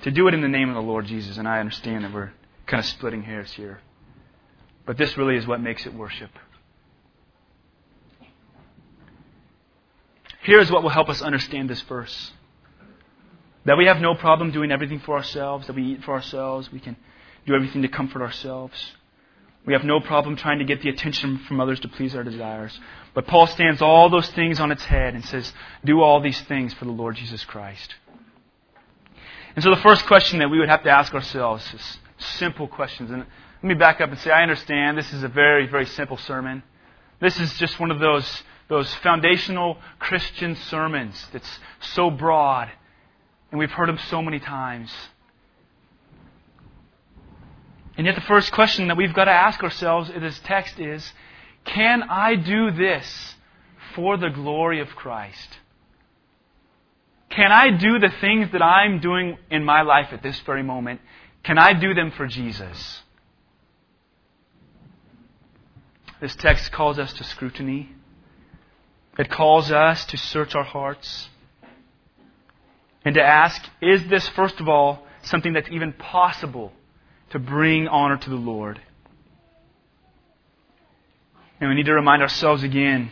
To 0.03 0.12
do 0.12 0.27
it 0.27 0.33
in 0.33 0.41
the 0.41 0.47
name 0.47 0.69
of 0.69 0.75
the 0.75 0.81
Lord 0.81 1.05
Jesus. 1.05 1.38
And 1.38 1.47
I 1.47 1.60
understand 1.60 2.03
that 2.03 2.13
we're 2.13 2.31
kind 2.65 2.79
of 2.79 2.86
splitting 2.86 3.23
hairs 3.23 3.51
here. 3.51 3.79
But 4.86 4.97
this 4.97 5.17
really 5.17 5.36
is 5.36 5.45
what 5.45 5.62
makes 5.62 5.86
it 5.86 5.93
worship. 5.93 6.31
Here's 10.41 10.71
what 10.71 10.81
will 10.81 10.89
help 10.89 11.10
us 11.10 11.21
understand 11.21 11.69
this 11.69 11.81
verse 11.81 12.31
that 13.65 13.77
we 13.77 13.86
have 13.86 13.99
no 13.99 14.15
problem 14.15 14.51
doing 14.51 14.71
everything 14.71 14.99
for 14.99 15.17
ourselves, 15.17 15.67
that 15.67 15.75
we 15.75 15.83
eat 15.83 16.03
for 16.05 16.13
ourselves, 16.13 16.71
we 16.71 16.79
can 16.79 16.95
do 17.45 17.53
everything 17.53 17.81
to 17.81 17.89
comfort 17.89 18.21
ourselves. 18.21 18.93
We 19.65 19.73
have 19.73 19.83
no 19.83 19.99
problem 19.99 20.38
trying 20.38 20.60
to 20.60 20.65
get 20.65 20.81
the 20.81 20.88
attention 20.88 21.39
from 21.39 21.60
others 21.60 21.81
to 21.81 21.89
please 21.89 22.15
our 22.15 22.23
desires. 22.23 22.79
But 23.13 23.27
Paul 23.27 23.45
stands 23.47 23.81
all 23.81 24.10
those 24.10 24.29
things 24.29 24.62
on 24.62 24.71
its 24.71 24.86
head 24.86 25.15
and 25.15 25.25
says, 25.25 25.51
Do 25.83 26.01
all 26.01 26.21
these 26.21 26.39
things 26.43 26.73
for 26.75 26.86
the 26.86 26.91
Lord 26.91 27.17
Jesus 27.17 27.43
Christ. 27.43 27.95
And 29.57 29.63
so 29.63 29.71
the 29.71 29.81
first 29.81 30.05
question 30.05 30.37
that 30.37 30.51
we 30.51 30.59
would 30.59 30.69
have 30.69 30.83
to 30.83 30.91
ask 30.91 31.15
ourselves 31.15 31.65
is 31.73 31.97
simple 32.19 32.67
questions. 32.67 33.09
And 33.09 33.21
let 33.21 33.63
me 33.63 33.73
back 33.73 33.99
up 33.99 34.11
and 34.11 34.19
say, 34.19 34.29
I 34.29 34.43
understand 34.43 34.99
this 34.99 35.11
is 35.11 35.23
a 35.23 35.27
very, 35.27 35.65
very 35.65 35.87
simple 35.87 36.17
sermon. 36.17 36.61
This 37.19 37.39
is 37.39 37.51
just 37.57 37.79
one 37.79 37.89
of 37.89 37.97
those, 37.97 38.43
those 38.67 38.93
foundational 38.97 39.79
Christian 39.97 40.55
sermons 40.55 41.27
that's 41.33 41.59
so 41.79 42.11
broad, 42.11 42.69
and 43.49 43.57
we've 43.57 43.71
heard 43.71 43.89
them 43.89 43.97
so 44.11 44.21
many 44.21 44.39
times. 44.39 44.91
And 47.97 48.05
yet, 48.05 48.13
the 48.13 48.21
first 48.21 48.51
question 48.51 48.89
that 48.89 48.97
we've 48.97 49.15
got 49.15 49.25
to 49.25 49.31
ask 49.31 49.63
ourselves 49.63 50.11
in 50.11 50.21
this 50.21 50.39
text 50.43 50.79
is 50.79 51.13
Can 51.65 52.03
I 52.03 52.35
do 52.35 52.69
this 52.69 53.33
for 53.95 54.17
the 54.17 54.29
glory 54.29 54.81
of 54.81 54.89
Christ? 54.89 55.46
Can 57.38 57.52
I 57.52 57.69
do 57.69 58.00
the 58.00 58.10
things 58.19 58.52
that 58.52 58.63
I'm 58.63 59.00
doing 59.00 59.38
in 59.52 59.63
my 59.63 59.84
life 59.84 60.08
at 60.12 60.23
this 60.23 60.39
very 60.39 60.63
moment? 60.63 61.02
Can 61.43 61.60
I 61.60 61.73
do 61.73 61.93
them 61.93 62.10
for 62.10 62.26
Jesus? 62.26 63.02
This 66.19 66.36
text 66.36 66.71
calls 66.71 66.97
us 66.97 67.13
to 67.13 67.23
scrutiny. 67.23 67.91
It 69.19 69.30
calls 69.30 69.71
us 69.71 70.04
to 70.06 70.17
search 70.17 70.56
our 70.56 70.63
hearts 70.63 71.30
and 73.06 73.13
to 73.13 73.21
ask, 73.21 73.62
is 73.84 74.08
this, 74.08 74.28
first 74.30 74.60
of 74.60 74.67
all, 74.67 75.06
something 75.21 75.54
that's 75.54 75.69
even 75.69 75.93
possible 75.93 76.73
to 77.30 77.38
bring 77.38 77.88
honor 77.88 78.17
to 78.17 78.30
the 78.32 78.36
Lord. 78.36 78.82
And 81.60 81.69
we 81.69 81.76
need 81.76 81.86
to 81.86 81.93
remind 81.93 82.23
ourselves 82.23 82.63
again 82.63 83.12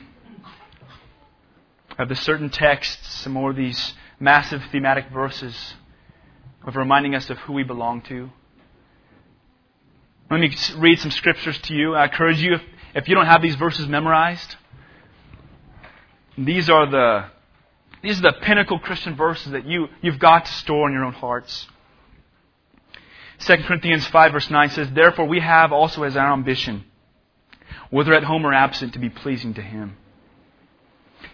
of 2.00 2.10
the 2.10 2.16
certain 2.16 2.50
texts, 2.50 3.18
some 3.22 3.34
more 3.34 3.52
of 3.52 3.56
these 3.56 3.94
massive 4.19 4.62
thematic 4.71 5.10
verses 5.10 5.75
of 6.65 6.75
reminding 6.75 7.15
us 7.15 7.30
of 7.30 7.38
who 7.39 7.54
we 7.54 7.63
belong 7.63 8.01
to. 8.04 8.30
Let 10.32 10.39
me 10.39 10.56
read 10.78 10.99
some 10.99 11.12
scriptures 11.12 11.58
to 11.63 11.73
you. 11.73 11.95
I 11.95 12.06
encourage 12.06 12.41
you, 12.41 12.56
if, 12.56 12.62
if 12.95 13.08
you 13.08 13.15
don't 13.15 13.28
have 13.28 13.41
these 13.41 13.56
verses 13.56 13.88
memorized, 13.88 14.56
these 16.38 16.69
are 16.69 16.89
the 16.89 17.25
these 18.06 18.19
are 18.19 18.32
the 18.32 18.38
pinnacle 18.41 18.78
Christian 18.78 19.15
verses 19.15 19.51
that 19.51 19.65
you, 19.65 19.88
you've 20.01 20.19
got 20.19 20.45
to 20.45 20.51
store 20.51 20.88
in 20.88 20.93
your 20.93 21.06
own 21.06 21.13
hearts. 21.13 21.67
2 23.39 23.58
Corinthians 23.63 24.06
5 24.06 24.32
verse 24.32 24.49
9 24.49 24.69
says, 24.69 24.91
Therefore 24.91 25.25
we 25.25 25.39
have 25.39 25.71
also 25.71 26.04
as 26.04 26.15
our 26.15 26.32
ambition, 26.32 26.86
whether 27.89 28.13
at 28.13 28.23
home 28.23 28.45
or 28.45 28.54
absent, 28.54 28.93
to 28.93 28.99
be 28.99 29.10
pleasing 29.10 29.56
to 29.56 29.62
Him. 29.62 29.97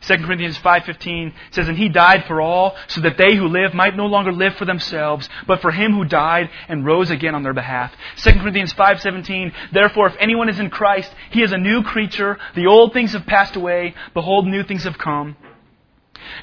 2 0.02 0.18
Corinthians 0.18 0.58
5:15 0.60 1.34
says 1.52 1.68
and 1.68 1.78
he 1.78 1.90
died 1.90 2.26
for 2.26 2.42
all 2.42 2.76
so 2.88 3.02
that 3.02 3.18
they 3.18 3.36
who 3.36 3.48
live 3.48 3.74
might 3.74 3.96
no 3.96 4.06
longer 4.06 4.32
live 4.32 4.56
for 4.56 4.66
themselves 4.66 5.30
but 5.48 5.62
for 5.62 5.72
him 5.72 5.94
who 5.94 6.06
died 6.06 6.50
and 6.68 6.86
rose 6.86 7.12
again 7.12 7.36
on 7.36 7.44
their 7.44 7.54
behalf. 7.54 7.94
2 8.18 8.40
Corinthians 8.40 8.74
5:17 8.74 9.54
Therefore 9.72 10.08
if 10.08 10.16
anyone 10.20 10.50
is 10.50 10.60
in 10.60 10.70
Christ 10.70 11.14
he 11.30 11.44
is 11.44 11.52
a 11.52 11.58
new 11.58 11.84
creature 11.84 12.38
the 12.56 12.68
old 12.68 12.94
things 12.94 13.14
have 13.14 13.26
passed 13.26 13.56
away 13.56 13.94
behold 14.14 14.48
new 14.48 14.64
things 14.64 14.84
have 14.84 14.98
come. 14.98 15.36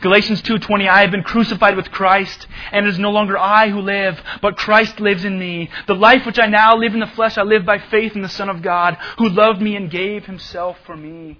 Galatians 0.01 0.43
2:20 0.43 0.89
I 0.89 1.01
have 1.01 1.11
been 1.11 1.23
crucified 1.23 1.77
with 1.77 1.91
Christ 1.91 2.47
and 2.73 2.87
it 2.87 2.91
is 2.91 2.99
no 2.99 3.11
longer 3.11 3.39
I 3.39 3.69
who 3.69 3.81
live 3.81 4.21
but 4.41 4.57
Christ 4.57 5.01
lives 5.01 5.25
in 5.25 5.39
me 5.39 5.71
the 5.87 5.95
life 5.95 6.27
which 6.27 6.39
I 6.39 6.47
now 6.47 6.77
live 6.77 6.95
in 6.95 7.01
the 7.01 7.07
flesh 7.07 7.39
I 7.39 7.43
live 7.43 7.65
by 7.65 7.79
faith 7.79 8.15
in 8.15 8.23
the 8.23 8.29
son 8.29 8.49
of 8.49 8.63
God 8.63 8.97
who 9.19 9.29
loved 9.29 9.61
me 9.61 9.77
and 9.77 9.91
gave 9.91 10.27
himself 10.27 10.79
for 10.85 10.97
me 10.97 11.39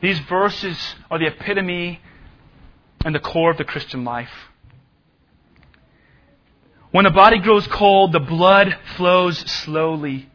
These 0.00 0.20
verses 0.20 0.78
are 1.10 1.18
the 1.18 1.26
epitome 1.26 2.00
and 3.04 3.14
the 3.14 3.20
core 3.20 3.50
of 3.50 3.58
the 3.58 3.64
Christian 3.64 4.04
life 4.04 4.32
When 6.90 7.04
the 7.04 7.10
body 7.10 7.38
grows 7.38 7.66
cold 7.66 8.12
the 8.12 8.20
blood 8.20 8.76
flows 8.96 9.38
slowly 9.38 10.28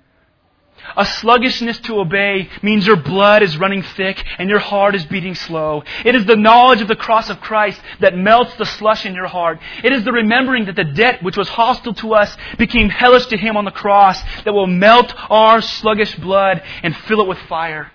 a 0.97 1.05
sluggishness 1.05 1.79
to 1.81 1.99
obey 1.99 2.49
means 2.61 2.85
your 2.85 2.97
blood 2.97 3.41
is 3.41 3.57
running 3.57 3.83
thick 3.83 4.23
and 4.37 4.49
your 4.49 4.59
heart 4.59 4.95
is 4.95 5.05
beating 5.05 5.33
slow. 5.33 5.83
It 6.03 6.13
is 6.13 6.25
the 6.25 6.35
knowledge 6.35 6.81
of 6.81 6.87
the 6.87 6.95
cross 6.95 7.29
of 7.29 7.39
Christ 7.39 7.79
that 8.01 8.17
melts 8.17 8.53
the 8.55 8.65
slush 8.65 9.05
in 9.05 9.15
your 9.15 9.27
heart. 9.27 9.59
It 9.81 9.93
is 9.93 10.03
the 10.03 10.11
remembering 10.11 10.65
that 10.65 10.75
the 10.75 10.83
debt 10.83 11.23
which 11.23 11.37
was 11.37 11.47
hostile 11.47 11.93
to 11.95 12.13
us 12.13 12.35
became 12.57 12.89
hellish 12.89 13.27
to 13.27 13.37
Him 13.37 13.55
on 13.55 13.65
the 13.65 13.71
cross 13.71 14.21
that 14.43 14.53
will 14.53 14.67
melt 14.67 15.13
our 15.31 15.61
sluggish 15.61 16.15
blood 16.15 16.61
and 16.83 16.95
fill 16.95 17.21
it 17.21 17.27
with 17.27 17.39
fire. 17.47 17.92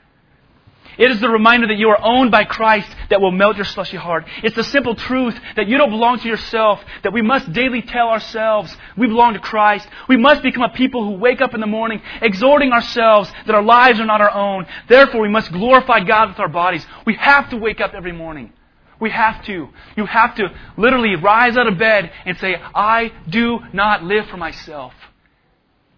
It 0.98 1.12
is 1.12 1.20
the 1.20 1.28
reminder 1.28 1.68
that 1.68 1.78
you 1.78 1.88
are 1.90 2.02
owned 2.02 2.32
by 2.32 2.42
Christ 2.42 2.88
that 3.08 3.20
will 3.20 3.30
melt 3.30 3.56
your 3.56 3.64
slushy 3.64 3.96
heart. 3.96 4.26
It's 4.42 4.56
the 4.56 4.64
simple 4.64 4.96
truth 4.96 5.38
that 5.54 5.68
you 5.68 5.78
don't 5.78 5.90
belong 5.90 6.18
to 6.18 6.28
yourself, 6.28 6.80
that 7.04 7.12
we 7.12 7.22
must 7.22 7.52
daily 7.52 7.82
tell 7.82 8.08
ourselves 8.08 8.76
we 8.96 9.06
belong 9.06 9.34
to 9.34 9.38
Christ. 9.38 9.88
We 10.08 10.16
must 10.16 10.42
become 10.42 10.64
a 10.64 10.70
people 10.70 11.04
who 11.04 11.12
wake 11.12 11.40
up 11.40 11.54
in 11.54 11.60
the 11.60 11.68
morning 11.68 12.02
exhorting 12.20 12.72
ourselves 12.72 13.32
that 13.46 13.54
our 13.54 13.62
lives 13.62 14.00
are 14.00 14.06
not 14.06 14.20
our 14.20 14.34
own. 14.34 14.66
Therefore, 14.88 15.20
we 15.20 15.28
must 15.28 15.52
glorify 15.52 16.00
God 16.00 16.30
with 16.30 16.40
our 16.40 16.48
bodies. 16.48 16.84
We 17.06 17.14
have 17.14 17.48
to 17.50 17.56
wake 17.56 17.80
up 17.80 17.94
every 17.94 18.12
morning. 18.12 18.52
We 19.00 19.10
have 19.10 19.44
to. 19.44 19.68
You 19.96 20.06
have 20.06 20.34
to 20.34 20.52
literally 20.76 21.14
rise 21.14 21.56
out 21.56 21.68
of 21.68 21.78
bed 21.78 22.10
and 22.24 22.36
say, 22.38 22.56
I 22.56 23.12
do 23.28 23.60
not 23.72 24.02
live 24.02 24.26
for 24.26 24.36
myself. 24.36 24.92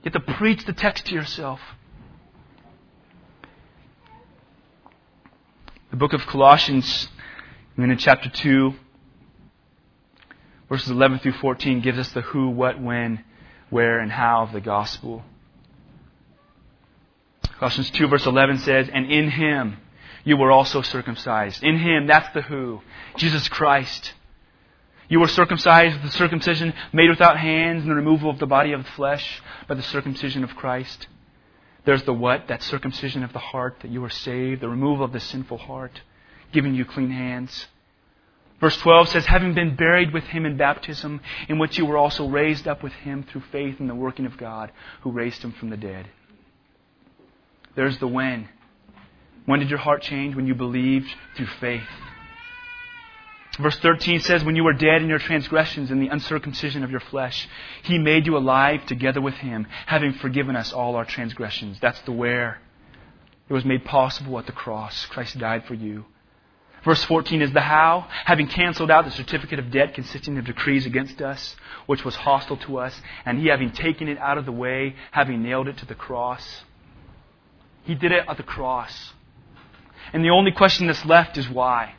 You 0.04 0.10
have 0.12 0.26
to 0.26 0.32
preach 0.34 0.66
the 0.66 0.74
text 0.74 1.06
to 1.06 1.14
yourself. 1.14 1.60
The 5.90 5.96
book 5.96 6.12
of 6.12 6.24
Colossians, 6.24 7.08
in 7.76 7.96
chapter 7.98 8.28
2, 8.28 8.74
verses 10.68 10.88
11 10.88 11.18
through 11.18 11.32
14, 11.32 11.80
gives 11.80 11.98
us 11.98 12.12
the 12.12 12.20
who, 12.20 12.50
what, 12.50 12.80
when, 12.80 13.24
where, 13.70 13.98
and 13.98 14.12
how 14.12 14.44
of 14.44 14.52
the 14.52 14.60
gospel. 14.60 15.24
Colossians 17.58 17.90
2, 17.90 18.06
verse 18.06 18.24
11 18.24 18.58
says, 18.58 18.88
And 18.92 19.10
in 19.10 19.32
him 19.32 19.78
you 20.22 20.36
were 20.36 20.52
also 20.52 20.80
circumcised. 20.80 21.64
In 21.64 21.80
him, 21.80 22.06
that's 22.06 22.32
the 22.34 22.42
who. 22.42 22.82
Jesus 23.16 23.48
Christ. 23.48 24.12
You 25.08 25.18
were 25.18 25.26
circumcised 25.26 25.94
with 25.94 26.12
the 26.12 26.16
circumcision 26.16 26.72
made 26.92 27.10
without 27.10 27.36
hands 27.36 27.82
and 27.82 27.90
the 27.90 27.96
removal 27.96 28.30
of 28.30 28.38
the 28.38 28.46
body 28.46 28.70
of 28.70 28.84
the 28.84 28.90
flesh 28.92 29.42
by 29.66 29.74
the 29.74 29.82
circumcision 29.82 30.44
of 30.44 30.54
Christ 30.54 31.08
there's 31.84 32.02
the 32.04 32.12
what, 32.12 32.48
that 32.48 32.62
circumcision 32.62 33.22
of 33.22 33.32
the 33.32 33.38
heart, 33.38 33.76
that 33.82 33.90
you 33.90 34.04
are 34.04 34.10
saved, 34.10 34.60
the 34.60 34.68
removal 34.68 35.04
of 35.04 35.12
the 35.12 35.20
sinful 35.20 35.58
heart, 35.58 36.00
giving 36.52 36.74
you 36.74 36.84
clean 36.84 37.10
hands. 37.10 37.66
Verse 38.60 38.76
12 38.78 39.08
says, 39.08 39.26
having 39.26 39.54
been 39.54 39.74
buried 39.74 40.12
with 40.12 40.24
him 40.24 40.44
in 40.44 40.58
baptism, 40.58 41.20
in 41.48 41.58
which 41.58 41.78
you 41.78 41.86
were 41.86 41.96
also 41.96 42.28
raised 42.28 42.68
up 42.68 42.82
with 42.82 42.92
him 42.92 43.24
through 43.24 43.42
faith 43.52 43.80
in 43.80 43.88
the 43.88 43.94
working 43.94 44.26
of 44.26 44.36
God, 44.36 44.70
who 45.00 45.10
raised 45.10 45.42
him 45.42 45.52
from 45.52 45.70
the 45.70 45.78
dead. 45.78 46.10
There's 47.74 47.98
the 47.98 48.06
when. 48.06 48.48
When 49.46 49.60
did 49.60 49.70
your 49.70 49.78
heart 49.78 50.02
change? 50.02 50.36
When 50.36 50.46
you 50.46 50.54
believed 50.54 51.08
through 51.36 51.46
faith. 51.60 51.82
Verse 53.60 53.78
13 53.78 54.20
says, 54.20 54.44
When 54.44 54.56
you 54.56 54.64
were 54.64 54.72
dead 54.72 55.02
in 55.02 55.08
your 55.08 55.18
transgressions 55.18 55.90
and 55.90 56.00
the 56.00 56.08
uncircumcision 56.08 56.82
of 56.82 56.90
your 56.90 57.00
flesh, 57.00 57.48
He 57.82 57.98
made 57.98 58.26
you 58.26 58.36
alive 58.36 58.86
together 58.86 59.20
with 59.20 59.34
Him, 59.34 59.66
having 59.86 60.14
forgiven 60.14 60.56
us 60.56 60.72
all 60.72 60.96
our 60.96 61.04
transgressions. 61.04 61.78
That's 61.80 62.00
the 62.02 62.12
where. 62.12 62.60
It 63.48 63.52
was 63.52 63.64
made 63.64 63.84
possible 63.84 64.38
at 64.38 64.46
the 64.46 64.52
cross. 64.52 65.06
Christ 65.06 65.38
died 65.38 65.64
for 65.66 65.74
you. 65.74 66.04
Verse 66.84 67.04
14 67.04 67.42
is 67.42 67.52
the 67.52 67.60
how, 67.60 68.06
having 68.24 68.46
canceled 68.46 68.90
out 68.90 69.04
the 69.04 69.10
certificate 69.10 69.58
of 69.58 69.70
debt 69.70 69.92
consisting 69.92 70.38
of 70.38 70.46
decrees 70.46 70.86
against 70.86 71.20
us, 71.20 71.54
which 71.86 72.04
was 72.04 72.14
hostile 72.14 72.56
to 72.56 72.78
us, 72.78 72.98
and 73.26 73.38
he 73.38 73.48
having 73.48 73.70
taken 73.72 74.08
it 74.08 74.16
out 74.18 74.38
of 74.38 74.46
the 74.46 74.52
way, 74.52 74.94
having 75.10 75.42
nailed 75.42 75.68
it 75.68 75.76
to 75.78 75.86
the 75.86 75.94
cross. 75.94 76.62
He 77.82 77.94
did 77.94 78.12
it 78.12 78.24
at 78.26 78.36
the 78.38 78.42
cross. 78.42 79.12
And 80.14 80.24
the 80.24 80.30
only 80.30 80.52
question 80.52 80.86
that's 80.86 81.04
left 81.04 81.36
is 81.36 81.48
why? 81.50 81.96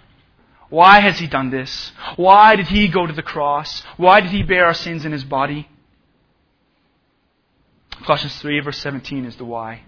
Why 0.71 1.01
has 1.01 1.19
he 1.19 1.27
done 1.27 1.49
this? 1.49 1.91
Why 2.15 2.55
did 2.55 2.67
he 2.67 2.87
go 2.87 3.05
to 3.05 3.11
the 3.11 3.21
cross? 3.21 3.83
Why 3.97 4.21
did 4.21 4.31
he 4.31 4.41
bear 4.41 4.65
our 4.65 4.73
sins 4.73 5.03
in 5.03 5.11
his 5.11 5.25
body? 5.25 5.67
Colossians 8.05 8.37
3, 8.37 8.61
verse 8.61 8.79
17 8.79 9.25
is 9.25 9.35
the 9.35 9.43
why. 9.43 9.81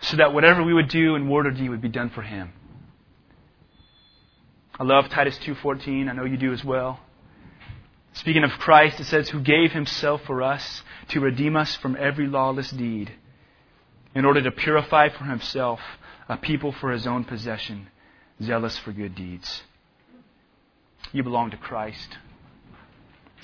So 0.00 0.16
that 0.16 0.32
whatever 0.32 0.62
we 0.62 0.72
would 0.72 0.88
do 0.88 1.16
in 1.16 1.28
word 1.28 1.46
or 1.46 1.50
deed 1.50 1.68
would 1.68 1.82
be 1.82 1.90
done 1.90 2.08
for 2.08 2.22
him. 2.22 2.54
I 4.80 4.84
love 4.84 5.10
Titus 5.10 5.38
2:14. 5.38 6.08
I 6.08 6.12
know 6.12 6.24
you 6.24 6.38
do 6.38 6.52
as 6.52 6.64
well. 6.64 7.00
Speaking 8.14 8.44
of 8.44 8.52
Christ, 8.52 8.98
it 9.00 9.04
says 9.04 9.28
who 9.28 9.40
gave 9.40 9.72
himself 9.72 10.22
for 10.24 10.42
us 10.42 10.82
to 11.08 11.20
redeem 11.20 11.56
us 11.56 11.76
from 11.76 11.94
every 12.00 12.26
lawless 12.26 12.70
deed 12.70 13.12
in 14.14 14.24
order 14.24 14.40
to 14.40 14.50
purify 14.50 15.10
for 15.10 15.24
himself 15.24 15.80
a 16.26 16.38
people 16.38 16.72
for 16.72 16.90
his 16.90 17.06
own 17.06 17.24
possession, 17.24 17.88
zealous 18.42 18.78
for 18.78 18.92
good 18.92 19.14
deeds. 19.14 19.62
You 21.12 21.22
belong 21.22 21.50
to 21.50 21.56
Christ. 21.56 22.18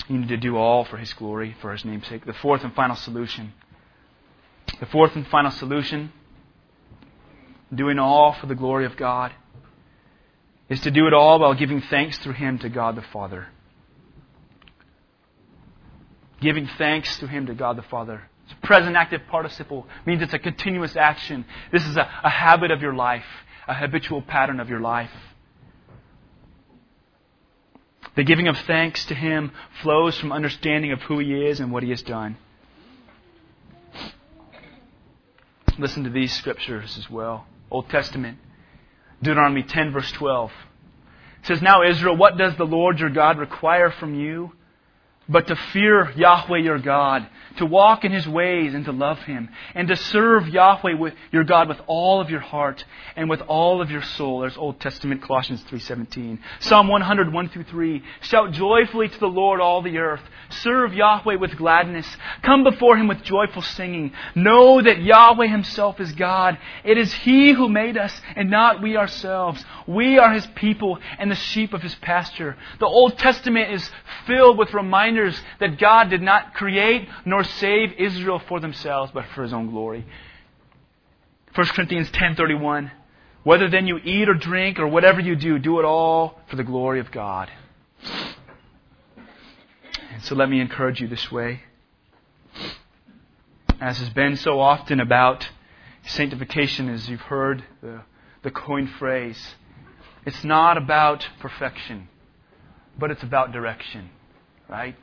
You 0.07 0.19
need 0.19 0.29
to 0.29 0.37
do 0.37 0.57
all 0.57 0.85
for 0.85 0.97
his 0.97 1.13
glory, 1.13 1.55
for 1.61 1.71
his 1.71 1.83
name's 1.83 2.07
sake. 2.07 2.25
The 2.25 2.33
fourth 2.33 2.63
and 2.63 2.73
final 2.73 2.95
solution. 2.95 3.53
The 4.79 4.85
fourth 4.87 5.15
and 5.15 5.27
final 5.27 5.51
solution, 5.51 6.11
doing 7.73 7.99
all 7.99 8.33
for 8.33 8.47
the 8.47 8.55
glory 8.55 8.85
of 8.85 8.97
God 8.97 9.31
is 10.69 10.81
to 10.81 10.91
do 10.91 11.07
it 11.07 11.13
all 11.13 11.39
while 11.39 11.53
giving 11.53 11.81
thanks 11.81 12.17
through 12.17 12.33
Him 12.33 12.57
to 12.59 12.69
God 12.69 12.95
the 12.95 13.03
Father. 13.13 13.47
Giving 16.41 16.67
thanks 16.77 17.17
to 17.19 17.27
Him 17.27 17.45
to 17.45 17.53
God 17.53 17.77
the 17.77 17.83
Father. 17.83 18.23
It's 18.45 18.53
a 18.53 18.67
present 18.67 18.95
active 18.95 19.21
participle. 19.29 19.87
Means 20.05 20.21
it's 20.21 20.33
a 20.33 20.39
continuous 20.39 20.95
action. 20.95 21.45
This 21.71 21.85
is 21.85 21.95
a, 21.97 22.09
a 22.23 22.29
habit 22.29 22.71
of 22.71 22.81
your 22.81 22.93
life, 22.93 23.25
a 23.67 23.73
habitual 23.73 24.21
pattern 24.21 24.59
of 24.59 24.69
your 24.69 24.79
life. 24.79 25.11
The 28.15 28.23
giving 28.23 28.47
of 28.47 28.57
thanks 28.59 29.05
to 29.05 29.15
Him 29.15 29.51
flows 29.81 30.17
from 30.17 30.31
understanding 30.31 30.91
of 30.91 31.01
who 31.01 31.19
He 31.19 31.33
is 31.33 31.59
and 31.59 31.71
what 31.71 31.83
He 31.83 31.89
has 31.89 32.01
done. 32.01 32.37
Listen 35.77 36.05
to 36.05 36.09
these 36.09 36.31
scriptures 36.31 36.97
as 36.97 37.09
well. 37.09 37.45
Old 37.69 37.89
Testament. 37.89 38.37
Deuteronomy 39.21 39.63
10, 39.63 39.91
verse 39.91 40.11
12. 40.13 40.51
It 41.41 41.47
says, 41.47 41.61
Now, 41.61 41.83
Israel, 41.83 42.15
what 42.15 42.37
does 42.37 42.55
the 42.55 42.65
Lord 42.65 42.99
your 42.99 43.09
God 43.09 43.37
require 43.37 43.91
from 43.91 44.15
you? 44.15 44.53
But 45.27 45.47
to 45.47 45.55
fear 45.55 46.11
Yahweh 46.11 46.59
your 46.59 46.77
God, 46.77 47.27
to 47.57 47.65
walk 47.65 48.05
in 48.05 48.11
his 48.11 48.27
ways 48.27 48.75
and 48.75 48.85
to 48.85 48.91
love 48.91 49.17
him, 49.19 49.49
and 49.73 49.87
to 49.87 49.95
serve 49.95 50.47
Yahweh 50.47 50.93
with 50.93 51.15
your 51.31 51.43
God 51.43 51.67
with 51.67 51.79
all 51.87 52.21
of 52.21 52.29
your 52.29 52.41
heart 52.41 52.85
and 53.15 53.27
with 53.27 53.41
all 53.41 53.81
of 53.81 53.89
your 53.89 54.03
soul. 54.03 54.41
There's 54.41 54.55
Old 54.55 54.79
Testament 54.79 55.23
Colossians 55.23 55.63
3:17. 55.63 56.37
Psalm 56.59 56.89
101 56.89 57.49
through 57.49 57.63
3. 57.63 58.03
Shout 58.21 58.51
joyfully 58.51 59.09
to 59.09 59.19
the 59.19 59.25
Lord 59.25 59.61
all 59.61 59.81
the 59.81 59.97
earth. 59.97 60.21
Serve 60.49 60.93
Yahweh 60.93 61.35
with 61.35 61.57
gladness. 61.57 62.05
Come 62.43 62.63
before 62.63 62.95
him 62.95 63.07
with 63.07 63.23
joyful 63.23 63.63
singing. 63.63 64.11
Know 64.35 64.79
that 64.79 65.01
Yahweh 65.01 65.47
himself 65.47 65.99
is 65.99 66.11
God. 66.11 66.59
It 66.83 66.99
is 66.99 67.11
he 67.11 67.51
who 67.51 67.67
made 67.67 67.97
us 67.97 68.21
and 68.35 68.51
not 68.51 68.79
we 68.79 68.95
ourselves. 68.95 69.65
We 69.87 70.19
are 70.19 70.33
his 70.33 70.45
people 70.47 70.99
and 71.17 71.31
the 71.31 71.35
sheep 71.35 71.73
of 71.73 71.81
his 71.81 71.95
pasture. 71.95 72.57
The 72.79 72.85
Old 72.85 73.17
Testament 73.17 73.71
is 73.71 73.89
filled 74.27 74.59
with 74.59 74.73
reminders 74.73 75.14
that 75.59 75.79
God 75.79 76.09
did 76.09 76.21
not 76.21 76.53
create 76.53 77.07
nor 77.25 77.43
save 77.43 77.93
Israel 77.93 78.39
for 78.39 78.59
themselves, 78.59 79.11
but 79.13 79.25
for 79.33 79.43
his 79.43 79.53
own 79.53 79.71
glory. 79.71 80.05
1 81.55 81.67
Corinthians 81.67 82.11
10:31 82.11 82.91
Whether 83.43 83.69
then 83.69 83.87
you 83.87 83.97
eat 84.03 84.27
or 84.27 84.33
drink 84.33 84.79
or 84.79 84.87
whatever 84.87 85.21
you 85.21 85.35
do, 85.35 85.57
do 85.57 85.79
it 85.79 85.85
all 85.85 86.39
for 86.47 86.57
the 86.57 86.63
glory 86.63 86.99
of 86.99 87.11
God. 87.11 87.49
And 90.11 90.23
so 90.23 90.35
let 90.35 90.49
me 90.49 90.59
encourage 90.59 91.01
you 91.01 91.07
this 91.07 91.31
way. 91.31 91.61
As 93.79 93.99
has 93.99 94.09
been 94.09 94.37
so 94.37 94.59
often 94.59 94.99
about 94.99 95.49
sanctification, 96.03 96.89
as 96.89 97.09
you've 97.09 97.21
heard 97.21 97.63
the, 97.81 98.01
the 98.41 98.51
coined 98.51 98.91
phrase, 98.91 99.55
it's 100.25 100.43
not 100.43 100.77
about 100.77 101.27
perfection, 101.39 102.07
but 102.97 103.11
it's 103.11 103.23
about 103.23 103.51
direction, 103.51 104.09
right? 104.69 104.95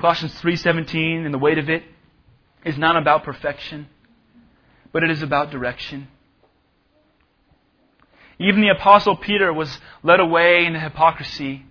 Colossians 0.00 0.32
3:17 0.40 1.26
and 1.26 1.34
the 1.34 1.38
weight 1.38 1.58
of 1.58 1.68
it 1.68 1.82
is 2.64 2.78
not 2.78 2.96
about 2.96 3.22
perfection, 3.22 3.86
but 4.92 5.02
it 5.02 5.10
is 5.10 5.22
about 5.22 5.50
direction. 5.50 6.08
Even 8.38 8.62
the 8.62 8.70
apostle 8.70 9.14
Peter 9.14 9.52
was 9.52 9.78
led 10.02 10.18
away 10.18 10.64
into 10.64 10.80
hypocrisy, 10.80 11.66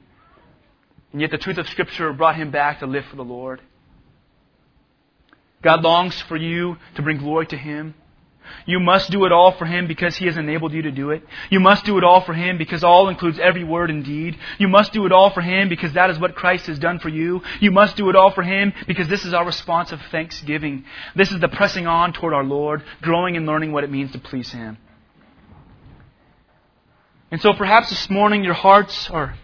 and 1.12 1.20
yet 1.20 1.32
the 1.32 1.40
truth 1.40 1.58
of 1.58 1.68
scripture 1.70 2.14
brought 2.14 2.36
him 2.36 2.52
back 2.52 2.82
to 2.82 2.86
live 2.86 3.06
for 3.06 3.16
the 3.16 3.24
Lord. 3.24 3.62
God 5.64 5.82
longs 5.82 6.22
for 6.22 6.38
you 6.38 6.78
to 6.98 7.02
bring 7.02 7.18
glory 7.18 7.48
to 7.48 7.58
him. 7.58 7.96
You 8.66 8.80
must 8.80 9.12
do 9.12 9.26
it 9.26 9.32
all 9.32 9.52
for 9.52 9.66
Him 9.66 9.88
because 9.88 10.16
He 10.16 10.26
has 10.26 10.38
enabled 10.38 10.74
you 10.74 10.82
to 10.84 10.92
do 10.92 11.12
it. 11.12 11.24
You 11.50 11.60
must 11.60 11.86
do 11.86 11.98
it 11.98 12.04
all 12.04 12.22
for 12.22 12.34
Him 12.34 12.58
because 12.58 12.84
all 12.84 13.10
includes 13.10 13.40
every 13.40 13.64
word 13.64 13.90
and 13.90 14.04
deed. 14.04 14.38
You 14.58 14.68
must 14.68 14.94
do 14.94 15.06
it 15.06 15.12
all 15.12 15.30
for 15.32 15.42
Him 15.42 15.70
because 15.70 15.94
that 15.94 16.10
is 16.10 16.20
what 16.20 16.36
Christ 16.36 16.68
has 16.68 16.80
done 16.80 17.00
for 17.00 17.10
you. 17.10 17.42
You 17.60 17.72
must 17.72 17.96
do 17.96 18.10
it 18.10 18.16
all 18.16 18.32
for 18.32 18.44
Him 18.44 18.74
because 18.88 19.08
this 19.08 19.26
is 19.26 19.34
our 19.34 19.46
response 19.46 19.92
of 19.92 20.02
thanksgiving. 20.12 20.86
This 21.16 21.32
is 21.32 21.40
the 21.40 21.50
pressing 21.50 21.88
on 21.88 22.14
toward 22.14 22.34
our 22.34 22.44
Lord, 22.44 22.84
growing 23.02 23.38
and 23.38 23.46
learning 23.46 23.72
what 23.72 23.84
it 23.84 23.92
means 23.92 24.12
to 24.12 24.20
please 24.20 24.52
Him. 24.52 24.78
And 27.32 27.42
so 27.42 27.54
perhaps 27.54 27.90
this 27.90 28.10
morning 28.10 28.44
your 28.44 28.54
hearts 28.54 29.10
are 29.10 29.38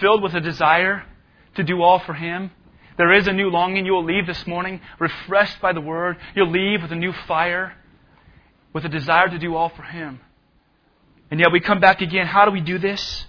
filled 0.00 0.22
with 0.22 0.34
a 0.34 0.40
desire 0.40 1.04
to 1.56 1.62
do 1.62 1.82
all 1.82 1.98
for 1.98 2.14
Him. 2.14 2.50
There 2.96 3.12
is 3.12 3.28
a 3.28 3.32
new 3.32 3.48
longing. 3.48 3.86
You 3.86 3.92
will 3.92 4.04
leave 4.04 4.26
this 4.26 4.46
morning 4.46 4.80
refreshed 4.98 5.60
by 5.60 5.72
the 5.72 5.80
Word. 5.80 6.16
You'll 6.34 6.50
leave 6.50 6.82
with 6.82 6.90
a 6.90 6.96
new 6.96 7.12
fire 7.12 7.74
with 8.72 8.84
a 8.84 8.88
desire 8.88 9.28
to 9.28 9.38
do 9.38 9.54
all 9.54 9.68
for 9.68 9.82
Him. 9.82 10.20
And 11.30 11.40
yet 11.40 11.52
we 11.52 11.60
come 11.60 11.80
back 11.80 12.00
again. 12.00 12.26
How 12.26 12.44
do 12.44 12.50
we 12.50 12.60
do 12.60 12.78
this? 12.78 13.26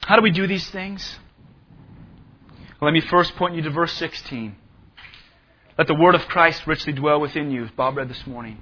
How 0.00 0.16
do 0.16 0.22
we 0.22 0.30
do 0.30 0.46
these 0.46 0.68
things? 0.70 1.18
Let 2.80 2.92
me 2.92 3.00
first 3.00 3.34
point 3.36 3.54
you 3.54 3.62
to 3.62 3.70
verse 3.70 3.92
16. 3.94 4.56
Let 5.76 5.86
the 5.86 5.94
word 5.94 6.14
of 6.14 6.22
Christ 6.22 6.66
richly 6.66 6.92
dwell 6.92 7.20
within 7.20 7.50
you, 7.50 7.64
as 7.64 7.70
Bob 7.70 7.96
read 7.96 8.08
this 8.08 8.26
morning. 8.26 8.58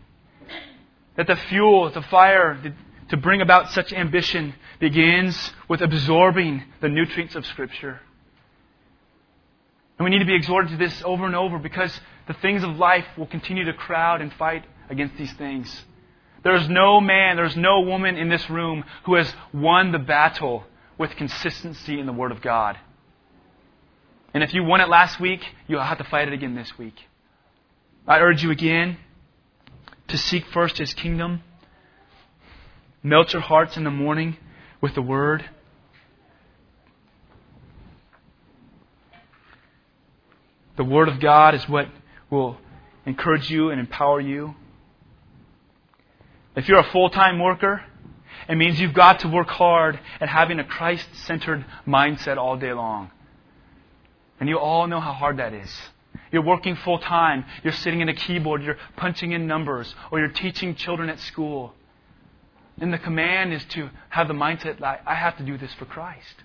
That 1.17 1.27
the 1.27 1.37
fuel, 1.37 1.91
the 1.91 2.03
fire 2.03 2.75
to 3.09 3.17
bring 3.17 3.41
about 3.41 3.71
such 3.71 3.93
ambition 3.93 4.55
begins 4.81 5.53
with 5.69 5.81
absorbing 5.81 6.65
the 6.81 6.89
nutrients 6.89 7.35
of 7.35 7.47
Scripture. 7.47 8.01
And 9.99 10.05
we 10.05 10.11
need 10.11 10.19
to 10.19 10.27
be 10.27 10.35
exhorted 10.35 10.73
to 10.73 10.77
this 10.77 11.03
over 11.05 11.25
and 11.25 11.35
over 11.35 11.59
because 11.59 11.99
the 12.27 12.35
things 12.35 12.63
of 12.65 12.77
life 12.77 13.07
will 13.17 13.27
continue 13.27 13.65
to 13.65 13.73
crowd 13.73 14.21
and 14.21 14.33
fight 14.35 14.65
against 14.89 15.17
these 15.17 15.33
things. 15.35 15.85
There's 16.43 16.69
no 16.69 17.01
man, 17.01 17.37
there's 17.37 17.57
no 17.57 17.81
woman 17.81 18.17
in 18.17 18.29
this 18.29 18.49
room 18.49 18.85
who 19.05 19.15
has 19.15 19.33
won 19.53 19.93
the 19.93 19.99
battle 19.99 20.65
with 20.99 21.11
consistency 21.17 21.99
in 21.99 22.07
the 22.07 22.13
Word 22.13 22.33
of 22.33 22.41
God. 22.41 22.79
And 24.33 24.45
if 24.45 24.55
you 24.55 24.63
won 24.63 24.81
it 24.81 24.89
last 24.89 25.19
week, 25.19 25.41
you'll 25.67 25.83
have 25.83 25.99
to 25.99 26.05
fight 26.05 26.29
it 26.29 26.35
again 26.35 26.55
this 26.55 26.77
week. 26.79 26.95
I 28.07 28.19
urge 28.21 28.43
you 28.43 28.51
again 28.51 28.99
to 30.09 30.17
seek 30.17 30.47
first 30.53 30.79
His 30.79 30.95
kingdom. 30.95 31.43
Melt 33.03 33.33
your 33.33 33.43
hearts 33.43 33.77
in 33.77 33.85
the 33.85 33.91
morning 33.91 34.37
with 34.81 34.95
the 34.95 35.03
Word. 35.03 35.45
The 40.77 40.85
Word 40.85 41.09
of 41.09 41.19
God 41.19 41.55
is 41.55 41.69
what 41.69 41.89
will 42.31 42.59
encourage 43.07 43.51
you 43.51 43.71
and 43.71 43.81
empower 43.81 44.21
you. 44.21 44.55
If 46.57 46.69
you're 46.69 46.79
a 46.79 46.91
full 46.91 47.11
time 47.11 47.39
worker, 47.39 47.85
it 48.49 48.57
means 48.57 48.81
you've 48.81 48.95
got 48.95 49.21
to 49.21 49.29
work 49.29 49.49
hard 49.49 50.01
at 50.21 50.29
having 50.29 50.59
a 50.59 50.65
Christ 50.65 51.07
centered 51.27 51.65
mindset 51.87 52.39
all 52.39 52.57
day 52.57 52.73
long. 52.73 53.11
And 54.41 54.49
you 54.49 54.59
all 54.59 54.87
know 54.87 55.01
how 55.01 55.13
hard 55.13 55.39
that 55.39 55.53
is. 55.53 55.71
You're 56.33 56.45
working 56.45 56.77
full 56.77 56.99
time, 56.99 57.45
you're 57.63 57.73
sitting 57.73 58.03
at 58.03 58.09
a 58.09 58.15
keyboard, 58.15 58.63
you're 58.63 58.79
punching 58.97 59.33
in 59.33 59.47
numbers, 59.47 59.95
or 60.11 60.19
you're 60.19 60.29
teaching 60.29 60.75
children 60.75 61.09
at 61.09 61.21
school. 61.21 61.75
And 62.79 62.93
the 62.93 62.99
command 62.99 63.53
is 63.53 63.65
to 63.71 63.91
have 64.09 64.29
the 64.29 64.35
mindset 64.35 64.81
that 64.81 65.03
I 65.07 65.15
have 65.15 65.37
to 65.39 65.45
do 65.45 65.57
this 65.57 65.73
for 65.75 65.85
Christ. 65.85 66.43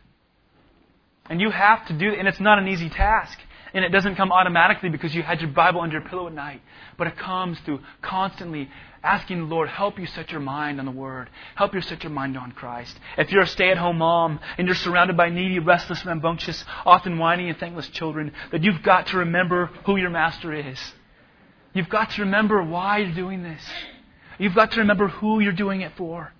And 1.29 1.39
you 1.39 1.49
have 1.49 1.85
to 1.87 1.93
do 1.93 2.11
it, 2.11 2.19
and 2.19 2.27
it's 2.27 2.39
not 2.39 2.59
an 2.59 2.67
easy 2.67 2.89
task. 2.89 3.39
And 3.73 3.85
it 3.85 3.89
doesn't 3.89 4.15
come 4.15 4.31
automatically 4.31 4.89
because 4.89 5.15
you 5.15 5.23
had 5.23 5.39
your 5.39 5.49
Bible 5.49 5.79
under 5.79 5.99
your 5.99 6.07
pillow 6.07 6.27
at 6.27 6.33
night. 6.33 6.61
But 6.97 7.07
it 7.07 7.17
comes 7.17 7.57
through 7.61 7.79
constantly 8.01 8.69
asking 9.03 9.39
the 9.39 9.45
Lord, 9.45 9.67
help 9.69 9.97
you 9.97 10.05
set 10.05 10.31
your 10.31 10.41
mind 10.41 10.79
on 10.79 10.85
the 10.85 10.91
Word. 10.91 11.29
Help 11.55 11.73
you 11.73 11.81
set 11.81 12.03
your 12.03 12.11
mind 12.11 12.37
on 12.37 12.51
Christ. 12.51 12.97
If 13.17 13.31
you're 13.31 13.43
a 13.43 13.47
stay 13.47 13.71
at 13.71 13.77
home 13.77 13.97
mom 13.97 14.39
and 14.57 14.67
you're 14.67 14.75
surrounded 14.75 15.17
by 15.17 15.29
needy, 15.29 15.59
restless, 15.59 16.05
rambunctious, 16.05 16.63
often 16.85 17.17
whining 17.17 17.49
and 17.49 17.57
thankless 17.57 17.87
children, 17.89 18.31
that 18.51 18.63
you've 18.63 18.83
got 18.83 19.07
to 19.07 19.17
remember 19.17 19.71
who 19.85 19.97
your 19.97 20.11
master 20.11 20.53
is. 20.53 20.79
You've 21.73 21.89
got 21.89 22.11
to 22.11 22.21
remember 22.21 22.61
why 22.63 22.99
you're 22.99 23.15
doing 23.15 23.43
this. 23.43 23.61
You've 24.37 24.55
got 24.55 24.71
to 24.71 24.81
remember 24.81 25.07
who 25.07 25.39
you're 25.39 25.51
doing 25.51 25.81
it 25.81 25.93
for. 25.97 26.31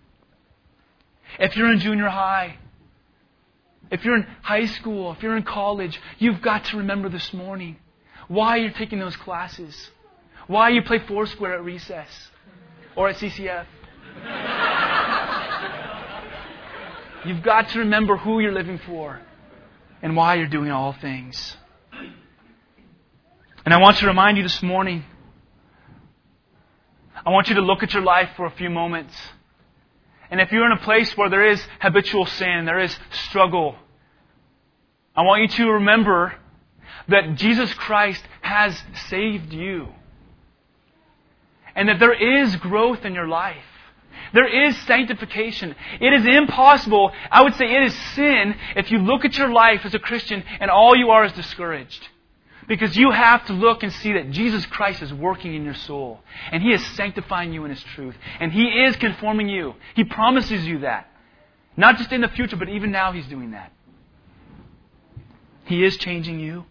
If 1.40 1.56
you're 1.56 1.72
in 1.72 1.80
junior 1.80 2.10
high, 2.10 2.58
if 3.90 4.06
you're 4.06 4.18
in 4.18 4.28
high 4.42 4.66
school, 4.66 5.12
if 5.14 5.24
you're 5.24 5.38
in 5.38 5.44
college, 5.44 6.00
you've 6.20 6.42
got 6.42 6.66
to 6.66 6.78
remember 6.78 7.10
this 7.10 7.34
morning 7.34 7.78
why 8.28 8.58
you're 8.58 8.72
taking 8.72 9.00
those 9.00 9.16
classes, 9.16 9.90
why 10.48 10.70
you 10.70 10.82
play 10.84 11.00
Foursquare 11.00 11.54
at 11.56 11.64
recess 11.64 12.08
or 12.96 13.10
at 13.10 13.16
CCF. 13.18 13.66
you've 17.26 17.44
got 17.44 17.70
to 17.70 17.80
remember 17.80 18.18
who 18.18 18.40
you're 18.40 18.52
living 18.52 18.80
for 18.86 19.22
and 20.02 20.16
why 20.16 20.36
you're 20.36 20.48
doing 20.48 20.72
all 20.72 20.94
things. 20.94 21.58
And 23.64 23.74
I 23.74 23.78
want 23.78 23.98
to 23.98 24.08
remind 24.08 24.38
you 24.38 24.44
this 24.44 24.62
morning 24.64 25.04
I 27.24 27.30
want 27.30 27.50
you 27.50 27.56
to 27.56 27.62
look 27.62 27.84
at 27.84 27.94
your 27.94 28.04
life 28.04 28.30
for 28.36 28.46
a 28.46 28.52
few 28.52 28.70
moments. 28.70 29.14
And 30.32 30.42
if 30.42 30.52
you're 30.52 30.66
in 30.66 30.72
a 30.72 30.82
place 30.82 31.16
where 31.16 31.30
there 31.30 31.48
is 31.48 31.62
habitual 31.80 32.26
sin, 32.26 32.66
there 32.66 32.80
is 32.80 32.98
struggle, 33.28 33.76
I 35.16 35.22
want 35.24 35.42
you 35.42 35.66
to 35.66 35.72
remember 35.74 36.34
that 37.10 37.36
Jesus 37.36 37.74
Christ 37.74 38.24
has 38.42 38.82
saved 39.10 39.54
you. 39.54 39.90
And 41.76 41.90
that 41.90 42.00
there 42.00 42.14
is 42.14 42.56
growth 42.58 43.06
in 43.06 43.14
your 43.14 43.28
life. 43.28 43.64
There 44.34 44.68
is 44.68 44.78
sanctification. 44.84 45.76
It 46.00 46.14
is 46.14 46.26
impossible, 46.26 47.12
I 47.30 47.44
would 47.44 47.56
say 47.56 47.66
it 47.66 47.84
is 47.84 47.96
sin, 48.16 48.56
if 48.76 48.90
you 48.92 49.00
look 49.00 49.26
at 49.26 49.38
your 49.38 49.50
life 49.50 49.86
as 49.86 49.94
a 49.94 50.00
Christian 50.00 50.44
and 50.60 50.72
all 50.72 50.96
you 50.96 51.10
are 51.10 51.26
is 51.26 51.34
discouraged. 51.34 52.08
Because 52.68 52.96
you 52.96 53.12
have 53.12 53.46
to 53.48 53.54
look 53.54 53.84
and 53.84 53.92
see 53.92 54.14
that 54.14 54.32
Jesus 54.32 54.66
Christ 54.66 55.02
is 55.02 55.14
working 55.14 55.54
in 55.54 55.66
your 55.66 55.74
soul. 55.74 56.22
And 56.52 56.64
He 56.64 56.72
is 56.72 56.86
sanctifying 56.96 57.52
you 57.52 57.66
in 57.66 57.72
His 57.72 57.84
truth. 57.84 58.16
And 58.40 58.54
He 58.54 58.64
is 58.64 58.96
conforming 58.96 59.50
you. 59.50 59.76
He 59.96 60.06
promises 60.06 60.66
you 60.66 60.80
that. 60.80 61.10
Not 61.76 61.98
just 61.98 62.12
in 62.12 62.22
the 62.22 62.30
future, 62.30 62.56
but 62.56 62.70
even 62.70 62.92
now 62.92 63.12
He's 63.12 63.28
doing 63.28 63.52
that. 63.52 63.74
He 65.66 65.84
is 65.84 65.98
changing 65.98 66.40
you. 66.40 66.66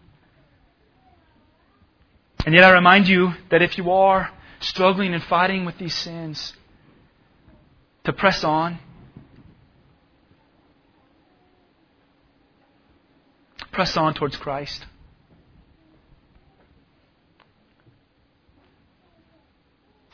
And 2.45 2.55
yet 2.55 2.63
I 2.63 2.71
remind 2.71 3.07
you 3.07 3.33
that 3.49 3.61
if 3.61 3.77
you 3.77 3.91
are 3.91 4.31
struggling 4.61 5.13
and 5.13 5.23
fighting 5.23 5.65
with 5.65 5.77
these 5.77 5.95
sins, 5.95 6.53
to 8.03 8.13
press 8.13 8.43
on. 8.43 8.79
Press 13.71 13.95
on 13.95 14.13
towards 14.13 14.37
Christ. 14.37 14.85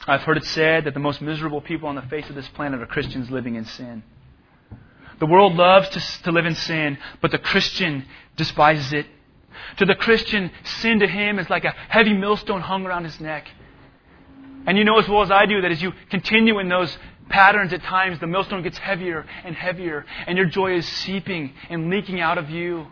I've 0.07 0.21
heard 0.21 0.37
it 0.37 0.45
said 0.45 0.85
that 0.85 0.93
the 0.93 1.01
most 1.01 1.21
miserable 1.21 1.59
people 1.59 1.89
on 1.89 1.95
the 1.95 2.01
face 2.03 2.29
of 2.29 2.35
this 2.35 2.47
planet 2.49 2.81
are 2.81 2.85
Christians 2.85 3.29
living 3.29 3.55
in 3.55 3.65
sin. 3.65 4.03
The 5.19 5.25
world 5.25 5.55
loves 5.55 5.89
to, 5.89 6.23
to 6.23 6.31
live 6.31 6.45
in 6.45 6.55
sin, 6.55 6.97
but 7.21 7.31
the 7.31 7.39
Christian 7.39 8.05
despises 8.37 8.93
it. 8.93 9.05
To 9.77 9.85
the 9.85 9.95
Christian, 9.95 10.51
sin 10.63 10.99
to 10.99 11.07
him 11.07 11.39
is 11.39 11.49
like 11.49 11.65
a 11.65 11.75
heavy 11.89 12.13
millstone 12.13 12.61
hung 12.61 12.85
around 12.85 13.03
his 13.03 13.19
neck. 13.19 13.47
And 14.67 14.77
you 14.77 14.83
know 14.83 14.99
as 14.99 15.07
well 15.07 15.23
as 15.23 15.31
I 15.31 15.45
do 15.45 15.61
that 15.61 15.71
as 15.71 15.81
you 15.81 15.93
continue 16.09 16.59
in 16.59 16.67
those 16.67 16.95
patterns 17.29 17.73
at 17.73 17.81
times, 17.83 18.19
the 18.19 18.27
millstone 18.27 18.63
gets 18.63 18.77
heavier 18.77 19.25
and 19.45 19.55
heavier, 19.55 20.05
and 20.27 20.37
your 20.37 20.47
joy 20.47 20.75
is 20.75 20.85
seeping 20.85 21.53
and 21.69 21.89
leaking 21.89 22.19
out 22.19 22.37
of 22.37 22.49
you. 22.49 22.87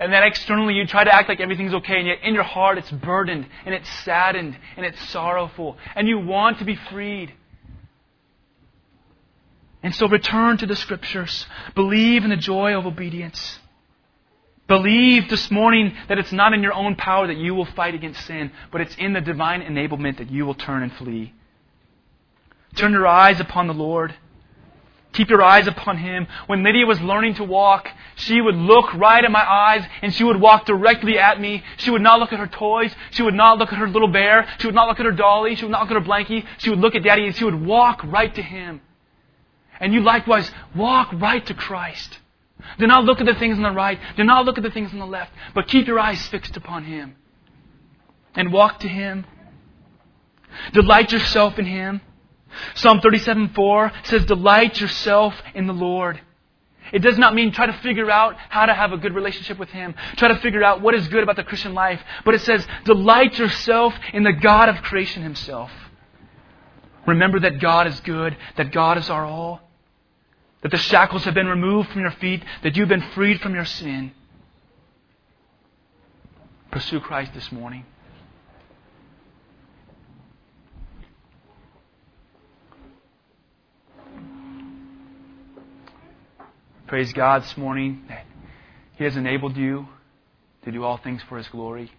And 0.00 0.12
then 0.12 0.22
externally 0.24 0.74
you 0.74 0.86
try 0.86 1.04
to 1.04 1.14
act 1.14 1.28
like 1.28 1.40
everything's 1.40 1.74
okay, 1.74 1.98
and 1.98 2.06
yet 2.06 2.18
in 2.22 2.34
your 2.34 2.42
heart 2.42 2.78
it's 2.78 2.90
burdened, 2.90 3.46
and 3.64 3.74
it's 3.74 3.88
saddened, 4.04 4.56
and 4.76 4.84
it's 4.84 5.00
sorrowful, 5.08 5.76
and 5.94 6.06
you 6.06 6.18
want 6.18 6.58
to 6.58 6.64
be 6.64 6.74
freed. 6.74 7.32
And 9.82 9.94
so 9.94 10.08
return 10.08 10.58
to 10.58 10.66
the 10.66 10.76
Scriptures. 10.76 11.46
Believe 11.76 12.24
in 12.24 12.30
the 12.30 12.36
joy 12.36 12.76
of 12.76 12.86
obedience. 12.86 13.60
Believe 14.68 15.30
this 15.30 15.50
morning 15.50 15.94
that 16.08 16.18
it's 16.18 16.30
not 16.30 16.52
in 16.52 16.62
your 16.62 16.74
own 16.74 16.94
power 16.94 17.26
that 17.26 17.38
you 17.38 17.54
will 17.54 17.64
fight 17.64 17.94
against 17.94 18.26
sin, 18.26 18.52
but 18.70 18.82
it's 18.82 18.94
in 18.96 19.14
the 19.14 19.20
divine 19.20 19.62
enablement 19.62 20.18
that 20.18 20.30
you 20.30 20.44
will 20.44 20.54
turn 20.54 20.82
and 20.82 20.92
flee. 20.92 21.32
Turn 22.76 22.92
your 22.92 23.06
eyes 23.06 23.40
upon 23.40 23.66
the 23.66 23.72
Lord. 23.74 24.14
Keep 25.12 25.30
your 25.30 25.42
eyes 25.42 25.66
upon 25.66 25.96
Him. 25.96 26.26
When 26.48 26.62
Lydia 26.62 26.84
was 26.84 27.00
learning 27.00 27.36
to 27.36 27.44
walk, 27.44 27.88
she 28.16 28.42
would 28.42 28.54
look 28.54 28.92
right 28.92 29.24
at 29.24 29.30
my 29.30 29.42
eyes 29.42 29.86
and 30.02 30.14
she 30.14 30.22
would 30.22 30.38
walk 30.38 30.66
directly 30.66 31.18
at 31.18 31.40
me. 31.40 31.62
She 31.78 31.90
would 31.90 32.02
not 32.02 32.20
look 32.20 32.34
at 32.34 32.38
her 32.38 32.46
toys. 32.46 32.94
She 33.12 33.22
would 33.22 33.34
not 33.34 33.56
look 33.56 33.72
at 33.72 33.78
her 33.78 33.88
little 33.88 34.08
bear. 34.08 34.46
She 34.58 34.66
would 34.66 34.74
not 34.74 34.86
look 34.86 35.00
at 35.00 35.06
her 35.06 35.12
dolly. 35.12 35.56
She 35.56 35.64
would 35.64 35.72
not 35.72 35.80
look 35.80 35.90
at 35.90 36.02
her 36.02 36.06
blankie. 36.06 36.44
She 36.58 36.68
would 36.68 36.78
look 36.78 36.94
at 36.94 37.02
Daddy 37.02 37.24
and 37.26 37.34
she 37.34 37.44
would 37.44 37.64
walk 37.64 38.04
right 38.04 38.34
to 38.34 38.42
Him. 38.42 38.82
And 39.80 39.94
you 39.94 40.02
likewise 40.02 40.50
walk 40.74 41.10
right 41.14 41.44
to 41.46 41.54
Christ. 41.54 42.18
Do 42.78 42.86
not 42.86 43.04
look 43.04 43.20
at 43.20 43.26
the 43.26 43.34
things 43.34 43.56
on 43.56 43.62
the 43.62 43.70
right. 43.70 43.98
Do 44.16 44.24
not 44.24 44.44
look 44.44 44.58
at 44.58 44.64
the 44.64 44.70
things 44.70 44.92
on 44.92 44.98
the 44.98 45.06
left. 45.06 45.32
But 45.54 45.68
keep 45.68 45.86
your 45.86 45.98
eyes 45.98 46.26
fixed 46.28 46.56
upon 46.56 46.84
Him. 46.84 47.16
And 48.34 48.52
walk 48.52 48.80
to 48.80 48.88
Him. 48.88 49.26
Delight 50.72 51.12
yourself 51.12 51.58
in 51.58 51.66
Him. 51.66 52.00
Psalm 52.74 53.00
37:4 53.00 54.06
says, 54.06 54.24
Delight 54.24 54.80
yourself 54.80 55.34
in 55.54 55.66
the 55.66 55.72
Lord. 55.72 56.20
It 56.92 57.00
does 57.00 57.18
not 57.18 57.34
mean 57.34 57.52
try 57.52 57.66
to 57.66 57.72
figure 57.74 58.10
out 58.10 58.36
how 58.48 58.66
to 58.66 58.72
have 58.72 58.92
a 58.92 58.96
good 58.96 59.14
relationship 59.14 59.58
with 59.58 59.68
Him, 59.68 59.94
try 60.16 60.28
to 60.28 60.38
figure 60.38 60.64
out 60.64 60.80
what 60.80 60.94
is 60.94 61.06
good 61.08 61.22
about 61.22 61.36
the 61.36 61.44
Christian 61.44 61.74
life, 61.74 62.00
but 62.24 62.34
it 62.34 62.40
says, 62.40 62.66
Delight 62.84 63.38
yourself 63.38 63.94
in 64.12 64.22
the 64.22 64.32
God 64.32 64.68
of 64.68 64.76
creation 64.82 65.22
Himself. 65.22 65.70
Remember 67.06 67.40
that 67.40 67.60
God 67.60 67.86
is 67.86 68.00
good, 68.00 68.36
that 68.56 68.72
God 68.72 68.98
is 68.98 69.10
our 69.10 69.24
all, 69.24 69.60
that 70.62 70.70
the 70.70 70.78
shackles 70.78 71.24
have 71.24 71.34
been 71.34 71.46
removed 71.46 71.90
from 71.90 72.00
your 72.00 72.10
feet, 72.12 72.42
that 72.62 72.76
you've 72.76 72.88
been 72.88 73.04
freed 73.14 73.40
from 73.40 73.54
your 73.54 73.64
sin. 73.64 74.12
Pursue 76.70 77.00
Christ 77.00 77.32
this 77.34 77.50
morning. 77.52 77.84
Praise 86.88 87.12
God 87.12 87.42
this 87.42 87.56
morning 87.56 88.02
that 88.08 88.24
He 88.96 89.04
has 89.04 89.14
enabled 89.14 89.56
you 89.56 89.86
to 90.64 90.72
do 90.72 90.84
all 90.84 90.96
things 90.96 91.22
for 91.28 91.36
His 91.36 91.46
glory. 91.48 91.92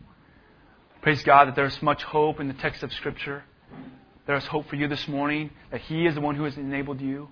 Praise 1.01 1.23
God 1.23 1.47
that 1.47 1.55
there's 1.55 1.79
much 1.81 2.03
hope 2.03 2.39
in 2.39 2.47
the 2.47 2.55
text 2.55 2.83
of 2.83 2.91
Scripture. 2.93 3.43
There 4.25 4.35
is 4.35 4.45
hope 4.45 4.67
for 4.67 4.75
you 4.75 4.87
this 4.87 5.07
morning 5.07 5.51
that 5.71 5.81
He 5.81 6.05
is 6.05 6.15
the 6.15 6.21
one 6.21 6.35
who 6.35 6.43
has 6.43 6.57
enabled 6.57 7.01
you. 7.01 7.29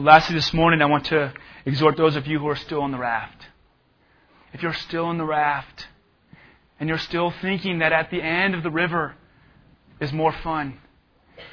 Lastly, 0.00 0.36
this 0.36 0.54
morning, 0.54 0.80
I 0.80 0.86
want 0.86 1.06
to 1.06 1.34
exhort 1.66 1.96
those 1.96 2.14
of 2.14 2.28
you 2.28 2.38
who 2.38 2.46
are 2.46 2.54
still 2.54 2.82
on 2.82 2.92
the 2.92 2.98
raft. 2.98 3.48
If 4.52 4.62
you're 4.62 4.72
still 4.72 5.06
on 5.06 5.18
the 5.18 5.24
raft 5.24 5.88
and 6.78 6.88
you're 6.88 6.98
still 6.98 7.32
thinking 7.42 7.80
that 7.80 7.92
at 7.92 8.08
the 8.08 8.22
end 8.22 8.54
of 8.54 8.62
the 8.62 8.70
river 8.70 9.16
is 10.00 10.12
more 10.12 10.30
fun, 10.30 10.78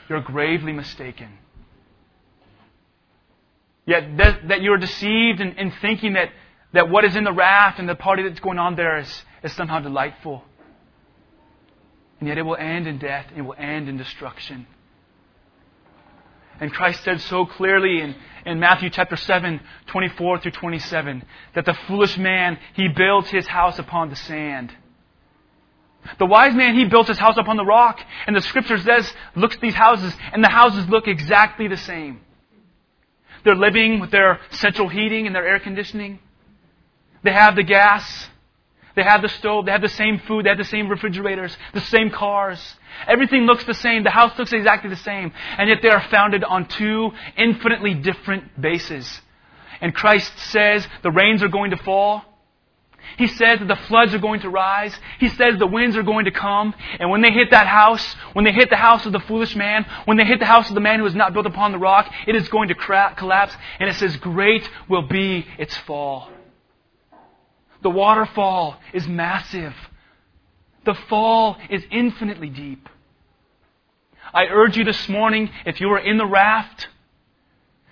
you're 0.07 0.21
gravely 0.21 0.73
mistaken. 0.73 1.39
Yet 3.87 4.15
that, 4.17 4.47
that 4.49 4.61
you're 4.61 4.77
deceived 4.77 5.41
in, 5.41 5.53
in 5.53 5.71
thinking 5.81 6.13
that, 6.13 6.29
that 6.71 6.87
what 6.87 7.03
is 7.03 7.15
in 7.15 7.23
the 7.23 7.33
raft 7.33 7.79
and 7.79 7.89
the 7.89 7.95
party 7.95 8.21
that's 8.21 8.39
going 8.39 8.59
on 8.59 8.75
there 8.75 8.99
is, 8.99 9.23
is 9.41 9.53
somehow 9.53 9.79
delightful. 9.79 10.43
And 12.19 12.29
yet 12.29 12.37
it 12.37 12.43
will 12.43 12.57
end 12.57 12.85
in 12.85 12.99
death, 12.99 13.25
it 13.35 13.41
will 13.41 13.55
end 13.57 13.89
in 13.89 13.97
destruction. 13.97 14.67
And 16.59 16.71
Christ 16.71 17.03
said 17.03 17.21
so 17.21 17.45
clearly 17.45 18.01
in, 18.01 18.15
in 18.45 18.59
Matthew 18.59 18.89
chapter 18.89 19.15
7, 19.15 19.59
24 19.87 20.39
through 20.39 20.51
27, 20.51 21.23
that 21.53 21.65
the 21.65 21.73
foolish 21.87 22.17
man, 22.17 22.57
he 22.73 22.87
built 22.87 23.27
his 23.27 23.47
house 23.47 23.79
upon 23.79 24.09
the 24.09 24.15
sand. 24.15 24.71
The 26.19 26.25
wise 26.25 26.53
man, 26.55 26.75
he 26.75 26.85
built 26.85 27.07
his 27.07 27.17
house 27.17 27.35
upon 27.37 27.57
the 27.57 27.65
rock. 27.65 27.99
And 28.27 28.35
the 28.35 28.41
scripture 28.41 28.77
says, 28.77 29.11
looks 29.35 29.55
at 29.55 29.61
these 29.61 29.73
houses, 29.73 30.13
and 30.31 30.43
the 30.43 30.49
houses 30.49 30.87
look 30.87 31.07
exactly 31.07 31.67
the 31.67 31.77
same. 31.77 32.21
They're 33.43 33.55
living 33.55 33.99
with 33.99 34.11
their 34.11 34.39
central 34.51 34.87
heating 34.87 35.27
and 35.27 35.35
their 35.35 35.47
air 35.47 35.59
conditioning. 35.59 36.19
They 37.23 37.31
have 37.31 37.55
the 37.55 37.63
gas. 37.63 38.29
They 38.95 39.03
have 39.03 39.21
the 39.21 39.29
stove. 39.29 39.65
They 39.65 39.71
have 39.71 39.81
the 39.81 39.89
same 39.89 40.19
food. 40.19 40.45
They 40.45 40.49
have 40.49 40.57
the 40.57 40.63
same 40.63 40.87
refrigerators, 40.87 41.55
the 41.73 41.81
same 41.81 42.09
cars. 42.09 42.59
Everything 43.07 43.45
looks 43.45 43.65
the 43.65 43.73
same. 43.73 44.03
The 44.03 44.09
house 44.09 44.37
looks 44.37 44.53
exactly 44.53 44.89
the 44.89 44.95
same. 44.95 45.33
And 45.57 45.69
yet 45.69 45.79
they 45.81 45.89
are 45.89 46.01
founded 46.09 46.43
on 46.43 46.67
two 46.67 47.11
infinitely 47.37 47.93
different 47.93 48.59
bases. 48.59 49.21
And 49.81 49.93
Christ 49.93 50.31
says 50.51 50.87
the 51.03 51.11
rains 51.11 51.43
are 51.43 51.49
going 51.49 51.71
to 51.71 51.77
fall. 51.77 52.23
He 53.17 53.27
says 53.27 53.59
that 53.59 53.67
the 53.67 53.75
floods 53.75 54.13
are 54.13 54.19
going 54.19 54.41
to 54.41 54.49
rise. 54.49 54.97
He 55.19 55.29
says 55.29 55.57
the 55.57 55.67
winds 55.67 55.95
are 55.95 56.03
going 56.03 56.25
to 56.25 56.31
come. 56.31 56.73
And 56.99 57.09
when 57.09 57.21
they 57.21 57.31
hit 57.31 57.51
that 57.51 57.67
house, 57.67 58.15
when 58.33 58.45
they 58.45 58.51
hit 58.51 58.69
the 58.69 58.75
house 58.75 59.05
of 59.05 59.11
the 59.11 59.19
foolish 59.19 59.55
man, 59.55 59.85
when 60.05 60.17
they 60.17 60.25
hit 60.25 60.39
the 60.39 60.45
house 60.45 60.69
of 60.69 60.75
the 60.75 60.81
man 60.81 60.99
who 60.99 61.05
is 61.05 61.15
not 61.15 61.33
built 61.33 61.45
upon 61.45 61.71
the 61.71 61.77
rock, 61.77 62.11
it 62.27 62.35
is 62.35 62.49
going 62.49 62.69
to 62.69 62.75
cra- 62.75 63.13
collapse. 63.15 63.55
And 63.79 63.89
it 63.89 63.95
says, 63.95 64.17
Great 64.17 64.67
will 64.89 65.03
be 65.03 65.45
its 65.57 65.77
fall. 65.77 66.29
The 67.85 67.91
waterfall 67.91 68.79
is 68.93 69.07
massive. 69.07 69.75
The 70.85 70.95
fall 71.07 71.57
is 71.69 71.83
infinitely 71.91 72.49
deep. 72.49 72.89
I 74.33 74.45
urge 74.45 74.75
you 74.75 74.83
this 74.83 75.07
morning, 75.07 75.51
if 75.67 75.79
you 75.79 75.91
are 75.91 75.99
in 75.99 76.17
the 76.17 76.25
raft, 76.25 76.87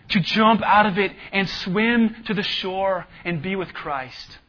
to 0.10 0.20
jump 0.20 0.64
out 0.64 0.88
of 0.88 0.98
it 0.98 1.12
and 1.32 1.48
swim 1.48 2.24
to 2.26 2.34
the 2.34 2.41
shore 2.41 3.06
and 3.24 3.44
be 3.44 3.56
with 3.56 3.72
Christ. 3.76 4.39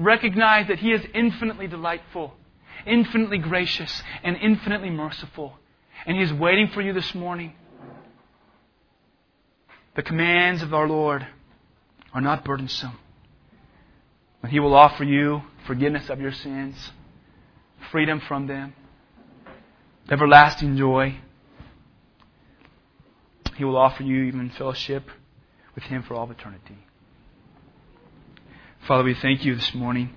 Recognize 0.00 0.66
that 0.66 0.80
He 0.80 0.90
is 0.90 1.02
infinitely 1.14 1.68
delightful, 1.68 2.34
infinitely 2.84 3.38
gracious, 3.38 4.02
and 4.24 4.36
infinitely 4.36 4.90
merciful. 4.90 5.60
And 6.06 6.16
He 6.16 6.24
is 6.24 6.32
waiting 6.32 6.70
for 6.74 6.80
you 6.82 6.92
this 6.92 7.14
morning. 7.14 7.52
The 9.94 10.02
commands 10.02 10.60
of 10.62 10.74
our 10.74 10.88
Lord 10.88 11.24
are 12.12 12.20
not 12.20 12.44
burdensome. 12.44 12.98
But 14.46 14.52
He 14.52 14.60
will 14.60 14.76
offer 14.76 15.02
you 15.02 15.42
forgiveness 15.66 16.08
of 16.08 16.20
your 16.20 16.30
sins, 16.30 16.92
freedom 17.90 18.20
from 18.20 18.46
them, 18.46 18.74
everlasting 20.08 20.76
joy. 20.76 21.16
He 23.56 23.64
will 23.64 23.76
offer 23.76 24.04
you 24.04 24.22
even 24.22 24.50
fellowship 24.50 25.10
with 25.74 25.82
Him 25.82 26.04
for 26.04 26.14
all 26.14 26.30
eternity. 26.30 26.78
Father, 28.86 29.02
we 29.02 29.14
thank 29.14 29.44
you 29.44 29.56
this 29.56 29.74
morning. 29.74 30.10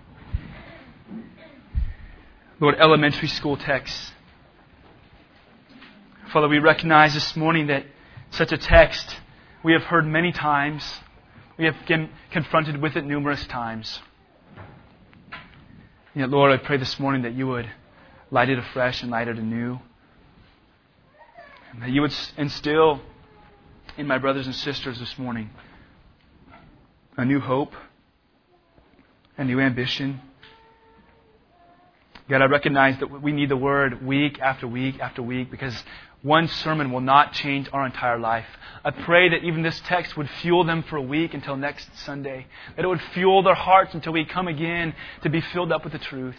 Lord, 2.60 2.76
elementary 2.80 3.30
school 3.30 3.58
texts. 3.58 4.12
Father, 6.32 6.48
we 6.48 6.60
recognize 6.60 7.16
this 7.16 7.36
morning 7.36 7.66
that 7.66 7.84
such 8.30 8.52
a 8.52 8.60
text 8.60 9.22
we 9.64 9.74
have 9.74 9.86
heard 9.86 10.06
many 10.06 10.32
times. 10.32 11.00
We 11.58 11.66
have 11.66 11.78
been 11.88 12.12
confronted 12.30 12.80
with 12.80 12.96
it 12.96 13.06
numerous 13.06 13.48
times. 13.48 14.02
Yet, 16.20 16.30
Lord, 16.30 16.52
I 16.52 16.58
pray 16.58 16.76
this 16.76 17.00
morning 17.00 17.22
that 17.22 17.34
you 17.34 17.48
would 17.48 17.70
light 18.30 18.50
it 18.50 18.60
afresh 18.60 19.04
and 19.04 19.10
light 19.10 19.30
it 19.30 19.38
anew. 19.38 19.80
And 21.72 21.82
that 21.82 21.92
you 21.92 22.02
would 22.02 22.14
instill 22.36 23.00
in 23.98 24.06
my 24.06 24.18
brothers 24.18 24.46
and 24.46 24.54
sisters 24.54 25.00
this 25.00 25.18
morning 25.18 25.50
a 27.16 27.24
new 27.24 27.40
hope 27.40 27.74
a 29.38 29.46
new 29.46 29.62
ambition. 29.62 30.20
God, 32.30 32.44
I 32.44 32.46
recognize 32.46 33.00
that 33.00 33.24
we 33.24 33.32
need 33.32 33.50
the 33.50 33.58
word 33.58 34.06
week 34.06 34.40
after 34.40 34.68
week 34.68 35.00
after 35.00 35.24
week 35.24 35.50
because 35.50 35.74
one 36.22 36.48
sermon 36.48 36.92
will 36.92 37.02
not 37.02 37.34
change 37.34 37.68
our 37.74 37.88
entire 37.88 38.20
life. 38.20 38.46
I 38.86 38.92
pray 38.92 39.30
that 39.30 39.44
even 39.44 39.64
this 39.64 39.82
text 39.88 40.16
would 40.16 40.30
fuel 40.42 40.64
them 40.64 40.84
for 40.84 40.98
a 40.98 41.02
week 41.02 41.34
until 41.34 41.58
next 41.58 41.90
Sunday, 42.06 42.46
that 42.76 42.86
it 42.86 42.88
would 42.88 43.02
fuel 43.16 43.42
their 43.42 43.56
hearts 43.56 43.96
until 43.96 44.14
we 44.14 44.26
come 44.26 44.48
again 44.48 44.94
to 45.24 45.30
be 45.32 45.42
filled 45.42 45.72
up 45.72 45.84
with 45.84 45.94
the 45.94 45.98
truth. 45.98 46.36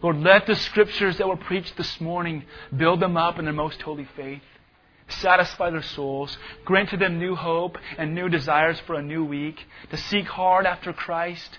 Lord, 0.00 0.18
let 0.18 0.46
the 0.46 0.54
scriptures 0.54 1.18
that 1.18 1.26
were 1.26 1.36
preached 1.36 1.76
this 1.76 2.00
morning 2.00 2.44
build 2.76 3.00
them 3.00 3.16
up 3.16 3.40
in 3.40 3.44
their 3.44 3.52
most 3.52 3.82
holy 3.82 4.06
faith. 4.14 4.42
Satisfy 5.08 5.70
their 5.70 5.82
souls. 5.82 6.38
Grant 6.64 6.90
to 6.90 6.96
them 6.96 7.18
new 7.18 7.34
hope 7.34 7.78
and 7.98 8.14
new 8.14 8.28
desires 8.28 8.78
for 8.86 8.94
a 8.94 9.02
new 9.02 9.24
week. 9.24 9.66
To 9.90 9.96
seek 9.96 10.28
hard 10.28 10.66
after 10.66 10.92
Christ 10.92 11.58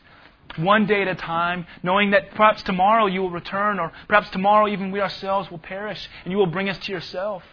one 0.58 0.86
day 0.86 1.02
at 1.02 1.08
a 1.08 1.16
time, 1.16 1.66
knowing 1.82 2.12
that 2.12 2.32
perhaps 2.32 2.62
tomorrow 2.64 3.08
you 3.08 3.22
will 3.22 3.32
return, 3.32 3.80
or 3.80 3.92
perhaps 4.08 4.30
tomorrow 4.30 4.68
even 4.68 4.92
we 4.92 5.02
ourselves 5.02 5.50
will 5.50 5.58
perish, 5.58 6.10
and 6.24 6.32
you 6.32 6.38
will 6.38 6.46
bring 6.46 6.70
us 6.70 6.78
to 6.80 6.92
yourself. 6.92 7.44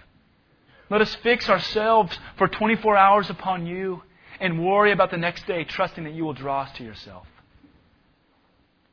Let 0.90 1.00
us 1.00 1.14
fix 1.22 1.48
ourselves 1.48 2.18
for 2.36 2.48
24 2.48 2.96
hours 2.96 3.30
upon 3.30 3.66
you 3.66 4.02
and 4.40 4.64
worry 4.64 4.92
about 4.92 5.10
the 5.10 5.16
next 5.16 5.46
day, 5.46 5.64
trusting 5.64 6.04
that 6.04 6.14
you 6.14 6.24
will 6.24 6.34
draw 6.34 6.62
us 6.62 6.72
to 6.76 6.84
yourself. 6.84 7.26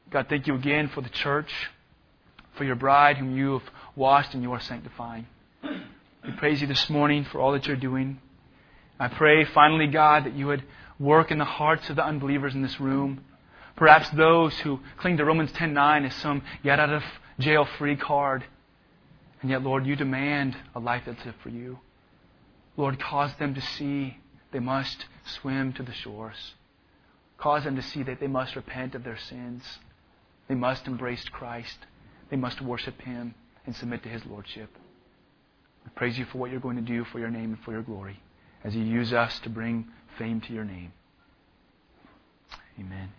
God, 0.09 0.27
thank 0.29 0.47
you 0.47 0.55
again 0.55 0.89
for 0.89 1.01
the 1.01 1.09
church, 1.09 1.51
for 2.55 2.63
your 2.63 2.75
bride 2.75 3.17
whom 3.17 3.35
you 3.35 3.53
have 3.53 3.69
washed 3.95 4.33
and 4.33 4.43
you 4.43 4.53
are 4.53 4.59
sanctifying. 4.59 5.27
We 5.63 6.33
praise 6.37 6.61
you 6.61 6.67
this 6.67 6.89
morning 6.89 7.25
for 7.25 7.39
all 7.39 7.53
that 7.53 7.65
you're 7.65 7.75
doing. 7.75 8.19
I 8.99 9.07
pray, 9.07 9.45
finally, 9.45 9.87
God, 9.87 10.25
that 10.25 10.33
you 10.35 10.47
would 10.47 10.63
work 10.99 11.31
in 11.31 11.37
the 11.37 11.45
hearts 11.45 11.89
of 11.89 11.95
the 11.95 12.05
unbelievers 12.05 12.53
in 12.53 12.61
this 12.61 12.79
room. 12.79 13.23
Perhaps 13.77 14.09
those 14.09 14.57
who 14.59 14.79
cling 14.97 15.17
to 15.17 15.25
Romans 15.25 15.51
10:9 15.53 16.05
as 16.05 16.15
some 16.15 16.41
get 16.63 16.79
out 16.79 16.89
of 16.89 17.03
jail 17.39 17.63
free 17.63 17.95
card. 17.95 18.43
And 19.41 19.51
yet, 19.51 19.63
Lord, 19.63 19.85
you 19.85 19.95
demand 19.95 20.57
a 20.75 20.79
life 20.79 21.03
that's 21.05 21.25
it 21.25 21.35
for 21.41 21.49
you. 21.49 21.79
Lord, 22.75 22.99
cause 22.99 23.33
them 23.35 23.53
to 23.53 23.61
see 23.61 24.17
they 24.51 24.59
must 24.59 25.05
swim 25.25 25.73
to 25.73 25.83
the 25.83 25.93
shores. 25.93 26.55
Cause 27.37 27.63
them 27.63 27.75
to 27.75 27.81
see 27.83 28.01
that 28.03 28.19
they 28.19 28.27
must 28.27 28.55
repent 28.55 28.95
of 28.95 29.03
their 29.03 29.17
sins. 29.17 29.63
They 30.47 30.55
must 30.55 30.87
embrace 30.87 31.23
Christ. 31.29 31.77
They 32.29 32.37
must 32.37 32.61
worship 32.61 32.99
Him 33.01 33.35
and 33.65 33.75
submit 33.75 34.01
to 34.03 34.09
His 34.09 34.25
Lordship. 34.25 34.69
I 35.85 35.89
praise 35.89 36.17
you 36.17 36.25
for 36.25 36.39
what 36.39 36.49
you're 36.49 36.59
going 36.59 36.77
to 36.77 36.81
do 36.81 37.05
for 37.05 37.19
your 37.19 37.29
name 37.29 37.53
and 37.53 37.59
for 37.59 37.71
your 37.71 37.83
glory 37.83 38.19
as 38.63 38.75
you 38.75 38.83
use 38.83 39.13
us 39.13 39.39
to 39.39 39.49
bring 39.49 39.87
fame 40.17 40.41
to 40.41 40.53
your 40.53 40.65
name. 40.65 40.93
Amen. 42.79 43.09